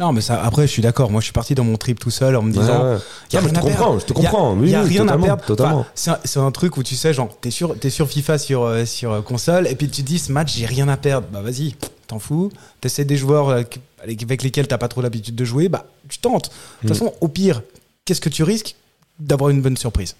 [0.00, 1.10] Non, mais ça, après, je suis d'accord.
[1.10, 2.82] Moi, je suis parti dans mon trip tout seul en me disant.
[2.84, 2.98] Ouais, ouais.
[3.32, 4.00] y a Non, mais rien je te à comprends, perdre.
[4.00, 4.54] je te Y a- comprends.
[4.54, 5.44] Oui, y a oui, rien totalement, à perdre.
[5.44, 5.78] totalement.
[5.80, 8.38] Enfin, c'est un, c'est un truc où tu sais, genre, t'es sur, t'es sur FIFA
[8.38, 10.96] sur, euh, sur euh, console et puis tu te dis, ce match, j'ai rien à
[10.96, 11.26] perdre.
[11.30, 11.74] Bah, vas-y,
[12.06, 12.50] t'en fous.
[12.80, 13.78] T'essaies des joueurs euh, avec
[14.22, 15.68] avec lesquels t'as pas trop l'habitude de jouer.
[15.68, 16.50] Bah, tu tentes.
[16.82, 16.94] De toute Mm.
[16.94, 17.62] façon, au pire,
[18.06, 18.76] qu'est-ce que tu risques?
[19.18, 20.16] D'avoir une bonne surprise.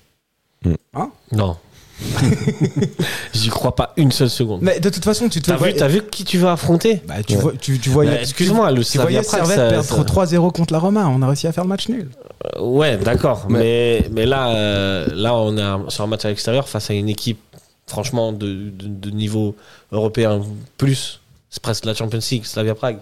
[0.65, 0.75] Mm.
[0.95, 1.11] Hein?
[1.33, 1.57] Non.
[3.33, 4.61] J'y crois pas une seule seconde.
[4.63, 7.01] Mais de toute façon, tu te T'as vois- vu, t'as vu qui tu vas affronter
[7.07, 7.41] Bah, tu, Ouais.
[7.41, 10.05] vois, tu, tu voyais, Bah, excuse-moi, le tu, voyais Slavia Prague, Servette ça- perdre ça-
[10.05, 11.07] 3-0 contre la Roma.
[11.09, 12.09] On a réussi à faire le match nul.
[12.57, 13.47] Euh, Ouais, d'accord.
[13.49, 16.95] Mais, mais là, euh, là, on est un- sur un match à l'extérieur face à
[16.95, 17.39] une équipe,
[17.87, 19.55] franchement, de, de, de niveau
[19.93, 20.41] européen
[20.77, 21.21] plus.
[21.51, 22.99] C'est presque la Champions League, Slavia Prague.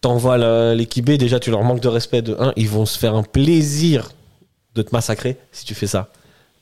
[0.00, 2.52] T'envoies la- l'équipe B, déjà, tu leur manques de respect de 1.
[2.56, 4.10] Ils vont se faire un plaisir
[4.74, 6.08] de te massacrer si tu fais ça.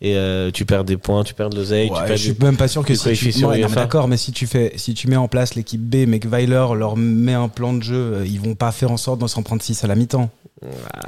[0.07, 2.33] Et euh, tu perds des points, tu perds de l'oseille, tu Ouais, perds je suis
[2.35, 3.43] du- même pas sûr que du si tu
[3.75, 6.67] d'accord, mais si tu fais, si tu mets en place l'équipe B, mais que Weiler
[6.77, 9.43] leur met un plan de jeu, euh, ils vont pas faire en sorte d'en s'en
[9.43, 10.29] prendre 6 à la mi-temps.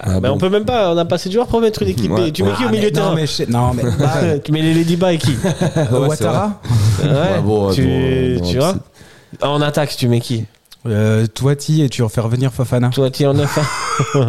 [0.00, 0.30] Ah bon.
[0.30, 2.30] on peut même pas, on a pas assez de joueurs pour mettre une équipe Ouais.
[2.30, 2.32] B.
[2.32, 4.52] Tu mets qui au Ah, milieu de non, terrain mais je- non, mais bah, Tu
[4.52, 5.32] mets les Ladyba et qui
[5.92, 6.60] Ouattara,
[7.02, 8.74] Ouais, Ouais, bon, tu, bon, tu vois
[9.38, 10.44] c'est- En attaque, tu mets qui?
[10.88, 12.90] Euh, Toiti et tu refais revenir Fofana.
[12.90, 13.56] Toi, tu en neuf.
[14.14, 14.22] ouais.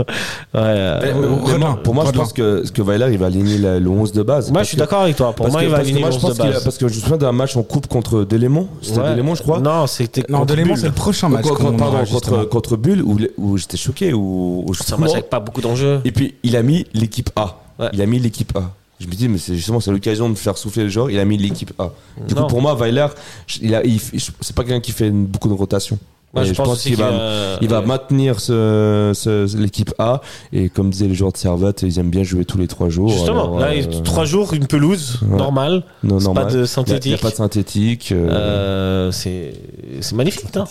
[0.55, 3.17] euh, Mais- mais- mais Redin, moi- pour moi, je pense que, ce que Weiler, il
[3.17, 4.51] va aligner la- le 11 de base.
[4.51, 5.34] Moi, je suis d'accord avec toi.
[5.34, 6.63] Pour moi, que- il va aligner le je 11 de a- base.
[6.63, 8.67] Parce que je me souviens d'un match en coupe contre Delémont.
[8.81, 9.09] C'était Ouais.
[9.11, 9.59] Delémont, je crois.
[9.59, 11.45] Non, c'était Non, contre Delémont, c'est le prochain match.
[11.45, 12.45] Contre- pardon, contre, justement.
[12.45, 14.13] contre Bulle, où, où j'étais choqué.
[14.13, 16.01] Où, où C'est un match avec pas beaucoup d'enjeux.
[16.05, 17.57] Et puis, il a mis l'équipe A.
[17.79, 17.89] Ouais.
[17.93, 18.71] Il a mis l'équipe A.
[18.99, 21.11] Je me dis, mais c'est justement, c'est l'occasion de faire souffler le joueur.
[21.11, 21.91] Il a mis l'équipe A.
[22.27, 22.41] Du Non.
[22.43, 23.05] coup, pour moi, Weiler,
[23.45, 25.99] je- il a, il- je- c'est pas quelqu'un qui fait beaucoup de rotation.
[26.35, 27.09] Je pense qu'il va,
[27.57, 27.85] qu'il il va ouais.
[27.85, 30.21] maintenir ce, ce- l'équipe A.
[30.53, 33.09] Et comme disaient les joueurs de Servette, ils aiment bien jouer tous les trois jours.
[33.09, 35.37] Justement, Alors, là, euh, trois jours, une pelouse Ouais.
[35.37, 35.83] normale.
[36.03, 36.45] non, normal.
[36.45, 37.13] pas de a- Il n'y synthétique.
[37.13, 38.11] a pas de synthétique.
[38.11, 39.53] euh, Euh, c'est
[40.01, 40.65] c'est magnifique, hein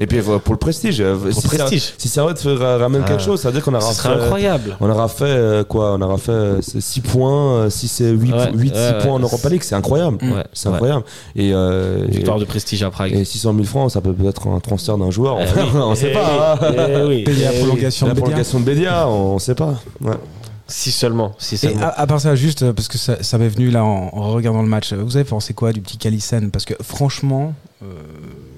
[0.00, 1.00] Et puis euh, pour le prestige.
[1.00, 1.82] euh, Pour si prestige.
[1.82, 3.08] Ça, si Servette fait- ramène Ah.
[3.08, 4.76] quelque chose, ça veut dire qu'on aura fait- incroyable.
[4.80, 8.68] On aura fait euh, quoi On aura fait 6 points, 6 et 8, Ouais, 8
[8.74, 9.22] 6 ouais, points en ouais.
[9.22, 10.18] Europa League, c'est incroyable.
[10.22, 10.74] Ouais, C'est ouais.
[10.74, 11.04] incroyable.
[11.36, 13.12] Et, euh, Victoire et, de prestige à Prague.
[13.12, 15.36] et 600 000 francs, ça peut peut-être un transfert d'un joueur.
[15.40, 15.96] Eh on oui.
[15.96, 16.58] sait Eh pas.
[16.62, 16.76] oui.
[16.78, 17.08] hein.
[17.12, 17.24] Eh.
[17.24, 18.22] Payer la prolongation La de Bédia.
[18.24, 19.74] prolongation de Bédia, on sait pas.
[20.00, 20.14] Ouais.
[20.68, 21.34] Si seulement.
[21.38, 21.82] Si Et seulement.
[21.82, 24.30] à, à part ça, juste euh, parce que ça, ça m'est venu là en, en
[24.32, 26.50] regardant le match, euh, vous avez pensé quoi du petit Kalisen?
[26.50, 27.52] Parce que franchement,
[27.82, 27.86] euh,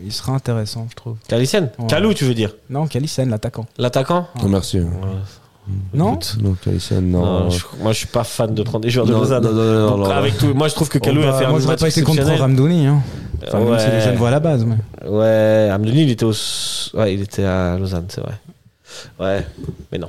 [0.05, 1.17] il sera intéressant, je trouve.
[1.33, 1.87] Ouais.
[1.89, 3.67] Calou, tu veux dire Non, Kalisen, l'attaquant.
[3.79, 4.81] L'attaquant Non, merci.
[5.95, 7.25] Non Non, Calicienne, non.
[7.45, 9.45] non, je- moi, je suis pas fan de prendre des joueurs de Lausanne.
[9.45, 11.77] non, non, avec tout, moi, je trouve que Calou Oh, a fait un Moi, j'aurais
[11.77, 12.23] pas été contre.
[12.23, 12.87] Ramdoni.
[12.87, 13.03] Hein.
[13.47, 13.93] Enfin, même si Ouais.
[13.93, 14.65] les jeunes voient à la base.
[14.65, 14.77] Mais...
[15.09, 16.33] Ouais, Amdoni, il était au.
[16.95, 18.35] Ouais, il était à Lausanne, c'est vrai.
[19.19, 19.47] Ouais,
[19.91, 20.09] mais non.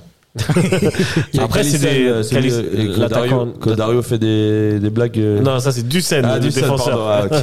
[1.39, 5.17] Après, c'est des- celui- et que Dario- Que de- Dario fait des, des blagues.
[5.17, 7.05] euh, Non, ça c'est Ducen, Ah, le défenseur.
[7.29, 7.39] pardon,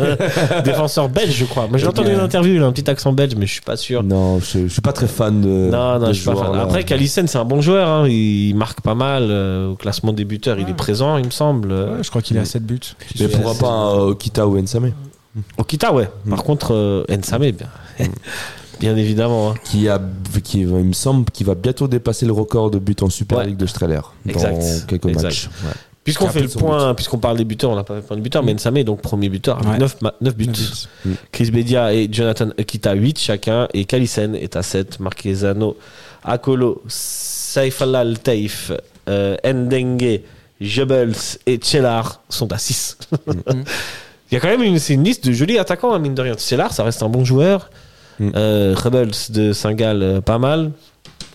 [0.51, 1.69] ah, défenseur belge, je crois.
[1.73, 3.77] Mais j'ai entendu une interview, il a un petit accent belge, mais je suis pas
[3.77, 4.03] sûr.
[4.03, 5.49] Non, je, je suis pas très fan de.
[5.71, 6.55] Non, non, de je suis pas fan.
[6.59, 7.89] Après, Calicen, c'est un bon joueur.
[7.89, 8.09] hein.
[8.09, 9.29] Il marque pas mal.
[9.31, 11.73] euh, au classement des buteurs, il est présent, il me semble.
[11.73, 12.79] Ouais, je crois qu'il est à 7 buts.
[13.21, 14.93] Mais pourquoi pas un Okita ou Nsame
[15.57, 16.09] Okita, ouais.
[16.29, 17.69] Par contre, euh, Nsame, bien.
[18.83, 19.51] Bien évidemment.
[19.53, 19.55] hein.
[19.65, 20.01] qui a,
[20.45, 23.47] qui, il me semble, qu'il va bientôt dépasser le record de buts en Super Ouais.
[23.47, 24.59] League de Streller Exact.
[24.59, 25.23] dans quelques Exact.
[25.23, 25.49] matchs.
[25.65, 25.71] Ouais.
[26.05, 28.17] Puisqu'on Qui fait le point, puisqu'on parle des buteurs, on n'a pas fait le point
[28.17, 29.89] de buteur, mais Nsame est donc premier buteur avec Ouais.
[30.21, 30.49] 9, buts.
[30.49, 30.89] Neuf
[31.31, 35.77] Chris Bedia et Jonathan Akita 8 chacun, et Kalisen est à 7, Marquezano,
[36.25, 38.73] Akolo, Saifalal Taif,
[39.09, 40.23] euh, Ndengue,
[40.61, 41.15] Jebels
[41.47, 42.99] et Tchelar sont à 6.
[43.51, 46.23] Il y a quand même une, c'est une liste de jolis attaquants, hein, mine de
[46.23, 46.35] rien.
[46.35, 47.71] Tchelar, ça reste un bon joueur.
[48.21, 48.31] Mm.
[48.37, 50.73] Euh, Rebels de Saint-Gall, euh, pas mal.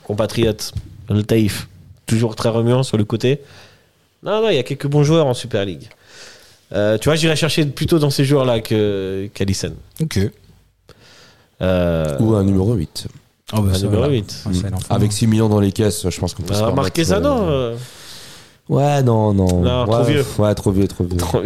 [0.03, 0.73] Compatriote,
[1.09, 1.67] le Taif,
[2.05, 3.41] toujours très remuant sur le côté.
[4.23, 5.89] Non, non, il y a quelques bons joueurs en Super League.
[6.73, 9.73] Euh, tu vois, j'irais chercher plutôt dans ces joueurs-là que qu'Alison.
[10.01, 10.19] Ok.
[11.61, 13.07] Euh, Ou un numéro 8.
[13.53, 14.13] Oh, bah, un ça, numéro voilà.
[14.13, 14.35] 8.
[14.45, 15.13] Ah, ça, il en faut Avec un.
[15.13, 17.77] 6 millions dans les caisses, je pense qu'on peut se Euh, permettre, Marquezano, euh, euh,
[18.69, 19.61] Ouais, non, non.
[19.61, 20.26] Non, ouais, trop vieux.
[20.39, 21.18] Ouais, trop vieux, trop vieux.
[21.18, 21.41] trop.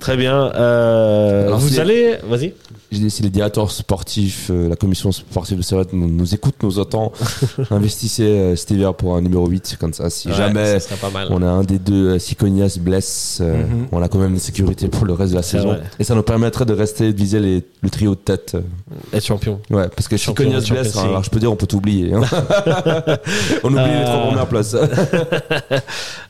[0.00, 0.50] Très bien.
[0.54, 2.16] Euh, Alors, vous allez.
[2.28, 2.54] Vas-y.
[2.92, 6.54] J'ai dit, si les directeurs sportifs, euh, la commission sportive de Servette nous, nous écoute,
[6.62, 7.10] nous entend,
[7.72, 10.10] investissez euh, pour un numéro 8, comme ça.
[10.10, 11.26] Si Ouais, jamais ça serait pas mal.
[11.30, 13.86] on a un des deux, euh, si Cognas se blesse, euh, Mhm.
[13.90, 15.68] on a quand même une sécurité pour le reste de la saison.
[15.70, 15.82] vrai.
[15.98, 18.56] Et ça nous permettrait de rester, de viser les- le trio de tête.
[19.12, 19.58] Être champion.
[19.70, 22.12] Ouais, parce que si Champion, se champion, blesse, alors je peux dire, on peut t'oublier.
[22.14, 22.20] hein.
[23.64, 24.76] on oublie les trois premières places.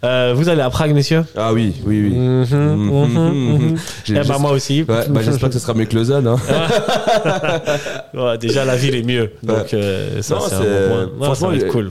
[0.03, 2.11] Euh, vous allez à Prague, messieurs ah oui, oui, oui.
[2.19, 3.77] Mhm, mhm, mhm.
[4.05, 4.83] J'ai- Eh ben, j'espère- moi aussi.
[4.89, 6.27] Ouais, bah, j'espère que ce sera mieux que Lausanne.
[6.27, 6.37] Hein.
[8.15, 9.31] Ouais, déjà, la ville est mieux.
[9.43, 11.05] Donc, euh, ça, Non, c'est un c'est- bon point.
[11.05, 11.91] Non, ça franchement, va être cool.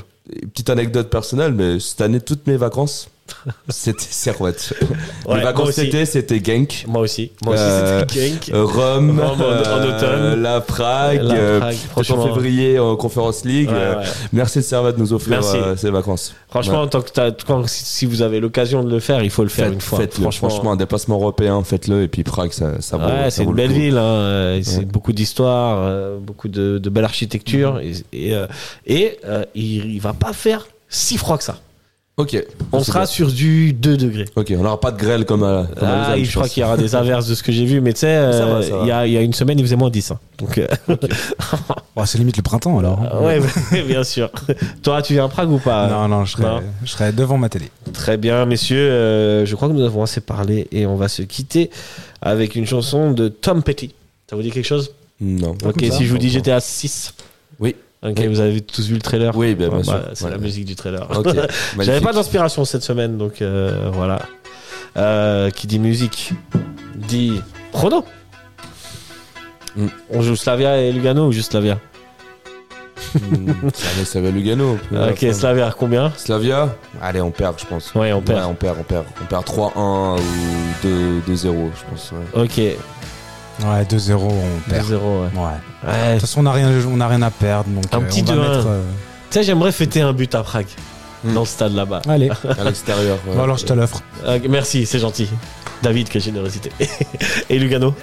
[0.53, 3.09] Petite anecdote personnelle, mais cette année, toutes mes vacances,
[3.69, 4.73] c'était Servette.
[5.25, 6.83] Ouais, moi vacances d'été, c'était Genk.
[6.87, 7.31] Moi aussi.
[7.45, 8.49] Moi aussi, Euh, c'était Genk.
[8.53, 10.41] euh, Rome, Rome en- en automne.
[10.41, 13.69] la Prague, La euh, en février en Conference League.
[13.69, 14.05] Ouais, Euh, ouais.
[14.33, 16.33] Merci de Servette de nous offrir euh, ces vacances.
[16.49, 16.89] Franchement, Ouais.
[16.89, 17.09] tant que
[17.47, 20.31] quand- si vous avez l'occasion de le faire, il faut le faire Faites- une fois.
[20.31, 22.03] Franchement, un déplacement européen, faites-le.
[22.03, 24.85] Et puis Prague, ça, ça vaut Ouais, c'est une le belle ville, hein, euh, c'est
[24.85, 28.47] beaucoup d'histoire, euh, beaucoup de, de belle architecture, et, et, euh,
[28.85, 31.57] et, euh, il, il va pas faire si froid que ça.
[32.15, 32.37] Ok.
[32.71, 33.05] On sera bien.
[33.07, 34.25] sur du 2 degrés.
[34.35, 36.47] Ok, on n'aura pas de grêle comme à, comme à Ah, Lausanne, je, je crois
[36.47, 38.87] qu'il y aura des averses de ce que j'ai vu, mais tu sais, euh, il
[38.87, 40.11] y, a, il y a une semaine, il faisait moins 10.
[40.11, 40.19] hein.
[40.37, 40.67] Donc, euh,
[41.95, 42.99] Bon, c'est limite le printemps alors.
[43.01, 43.19] hein.
[43.23, 43.39] ouais,
[43.87, 44.29] bien sûr.
[44.83, 45.87] Toi, tu viens à Prague ou pas?
[45.87, 46.61] Non, non, je serais, Non.
[46.83, 47.71] je serais devant ma télé.
[47.93, 48.77] Très bien, messieurs.
[48.91, 51.71] euh, je crois que nous avons assez parlé et on va se quitter
[52.21, 53.95] avec une chanson de Tom Petty.
[54.29, 54.91] Ça vous dit quelque chose?
[55.19, 55.55] Non.
[55.65, 57.15] Ok, si je vous dis j'étais à 6.
[57.59, 57.75] Oui.
[58.03, 58.27] Ok, Oui.
[58.27, 59.93] vous avez tous vu le trailer Oui, bien Ouais, sûr.
[59.93, 60.31] bah, C'est Ouais.
[60.31, 61.07] la musique du trailer.
[61.79, 64.19] J'avais pas d'inspiration cette semaine, donc euh, voilà.
[64.97, 66.33] Euh, qui dit musique
[66.95, 68.05] dit chrono.
[69.75, 69.87] Mm.
[70.11, 71.79] On joue Slavia et Lugano ou juste Slavia
[73.15, 74.77] va, ça va Lugano.
[74.91, 77.93] Ok, Slavia, combien Slavia Allez, on perd, je pense.
[77.95, 78.39] Ouais, on perd.
[78.39, 79.05] Ouais, on perd, on perd.
[79.21, 82.11] On perd 3-1 ou 2- 2-0, je pense.
[82.11, 82.41] ouais.
[82.43, 82.75] Ok, 2-0,
[83.61, 84.89] Ouais, 2-0, on perd.
[84.91, 84.99] ouais.
[84.99, 86.07] Ouais.
[86.07, 87.69] De toute façon, on n'a rien, on a rien à perdre.
[87.69, 88.49] Donc, Un euh, petit on va 2-1.
[88.49, 88.81] mettre, euh,
[89.29, 90.65] Tu sais, j'aimerais fêter un but à Prague,
[91.23, 91.33] Mm.
[91.35, 92.01] dans le stade là-bas.
[92.09, 93.17] Allez, À l'extérieur.
[93.27, 93.35] ouais.
[93.35, 94.01] Bon, alors je te l'offre.
[94.25, 95.29] Euh, merci, c'est gentil.
[95.81, 96.71] David, quelle générosité.
[97.49, 97.93] et Lugano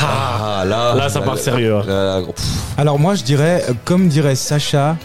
[0.00, 0.94] Ah, là.
[0.94, 1.76] Là, ça part sérieux.
[1.76, 1.82] hein.
[1.86, 2.44] là, là, pff,
[2.78, 4.96] Alors moi, je dirais, euh, comme dirait Sacha,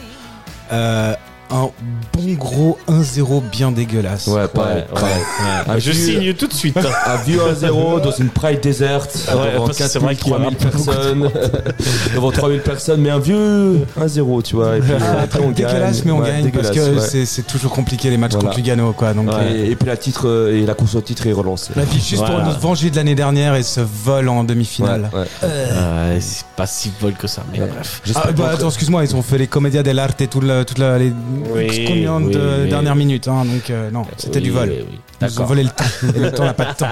[0.72, 1.14] euh,
[1.50, 1.70] un
[2.14, 4.28] bon gros 1-0 bien dégueulasse.
[4.28, 4.84] Ouais, pareil.
[4.94, 5.76] Ouais, ouais, ouais.
[5.76, 6.78] Un Je vieux- signe tout de suite.
[6.78, 6.82] hein.
[7.06, 10.32] Un vieux 1-0 dans une Pride déserte Ouais, devant parce que c'est vrai 4000, qu'il
[10.32, 11.74] y a 3000 pas beaucoup de personnes.
[12.16, 14.78] devant 3000 personnes, mais un vieux 1-0, tu vois.
[14.78, 16.02] Et puis Ah, après, on dégueulasse, gagne.
[16.06, 18.48] mais on Ouais, gagne parce que c'est- toujours compliqué les matchs Voilà.
[18.50, 19.14] contre Lugano, quoi.
[19.14, 19.36] Donc, Ouais.
[19.40, 21.72] euh, Et, et puis la titre euh, et la course au titre est relancée.
[21.76, 22.36] la vie juste Voilà.
[22.44, 25.10] pour nous venger de l'année dernière et ce vol en demi-finale.
[25.14, 25.26] ouais.
[25.44, 28.02] Euh, c'est pas si vol que ça, mais bref.
[28.16, 30.98] Ah, bah, attends, excuse-moi, ils ont fait les comédias dell'arte et tout le, toute la,
[30.98, 31.14] les
[31.54, 32.70] Oui, combien de oui, oui.
[32.70, 34.74] dernières minutes, hein, donc euh, non, c'était du vol.
[35.22, 35.84] Ils ont volé le temps.
[36.16, 36.86] Et le temps n'a pas de temps.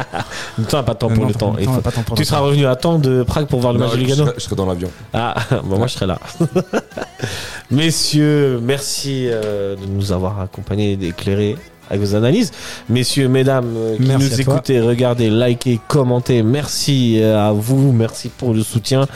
[0.57, 1.53] Le temps n'a pas de temps pour non, le temps.
[1.53, 2.45] le Il temps faut- n'a pas de temps pour Tu le seras temps.
[2.45, 4.43] revenu à temps de Prague pour voir le Non, match de je, Lugano serai, je
[4.43, 4.89] serai dans l'avion.
[5.13, 6.19] Ah, moi je serai là.
[7.72, 11.55] Messieurs, merci euh, de nous avoir accompagnés et d'éclairer
[11.89, 12.51] avec vos analyses.
[12.89, 14.53] Messieurs, mesdames euh, qui Merci nous à toi.
[14.55, 16.41] écoutez, regardez, likez, commentez.
[16.43, 19.07] Merci à vous, merci pour le soutien.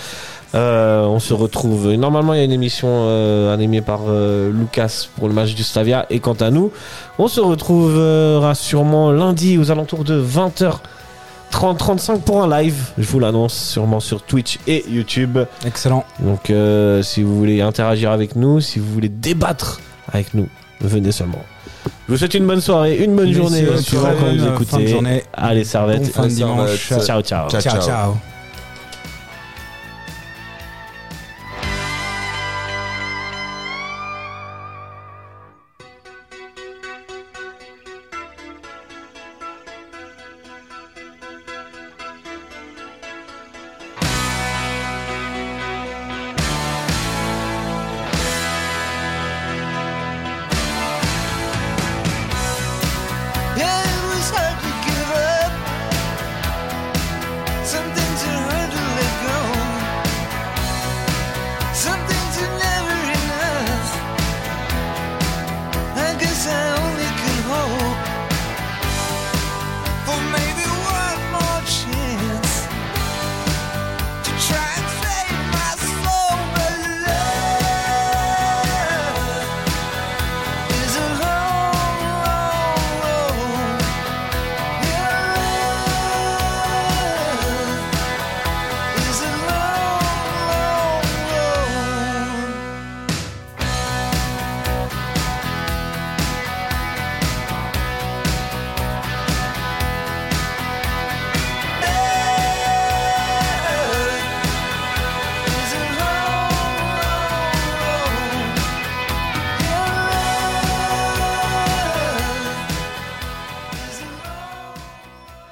[0.56, 1.92] Euh, on se retrouve.
[1.94, 5.64] Normalement, il y a une émission euh, animée par euh, Lucas pour le match du
[5.64, 6.06] Slavia.
[6.10, 6.72] Et quant à nous,
[7.20, 10.80] on se retrouvera sûrement lundi aux alentours de 20h.
[11.52, 15.40] 30-35 pour un live, je vous l'annonce sûrement sur Twitch et YouTube.
[15.66, 16.06] Excellent.
[16.20, 19.82] Donc euh, si vous voulez interagir avec nous, si vous voulez débattre
[20.12, 20.48] avec nous,
[20.80, 21.42] venez seulement.
[22.08, 24.54] Je vous souhaite une bonne soirée, une bonne Messieurs, journée, suivant quand vous fin de
[24.54, 24.88] écoutez.
[24.88, 25.24] journée.
[25.34, 26.04] Allez, servette.
[26.04, 26.88] Bon fin de dimanche.
[26.88, 27.22] Ciao.
[27.24, 27.50] ciao.
[27.50, 28.14] ciao.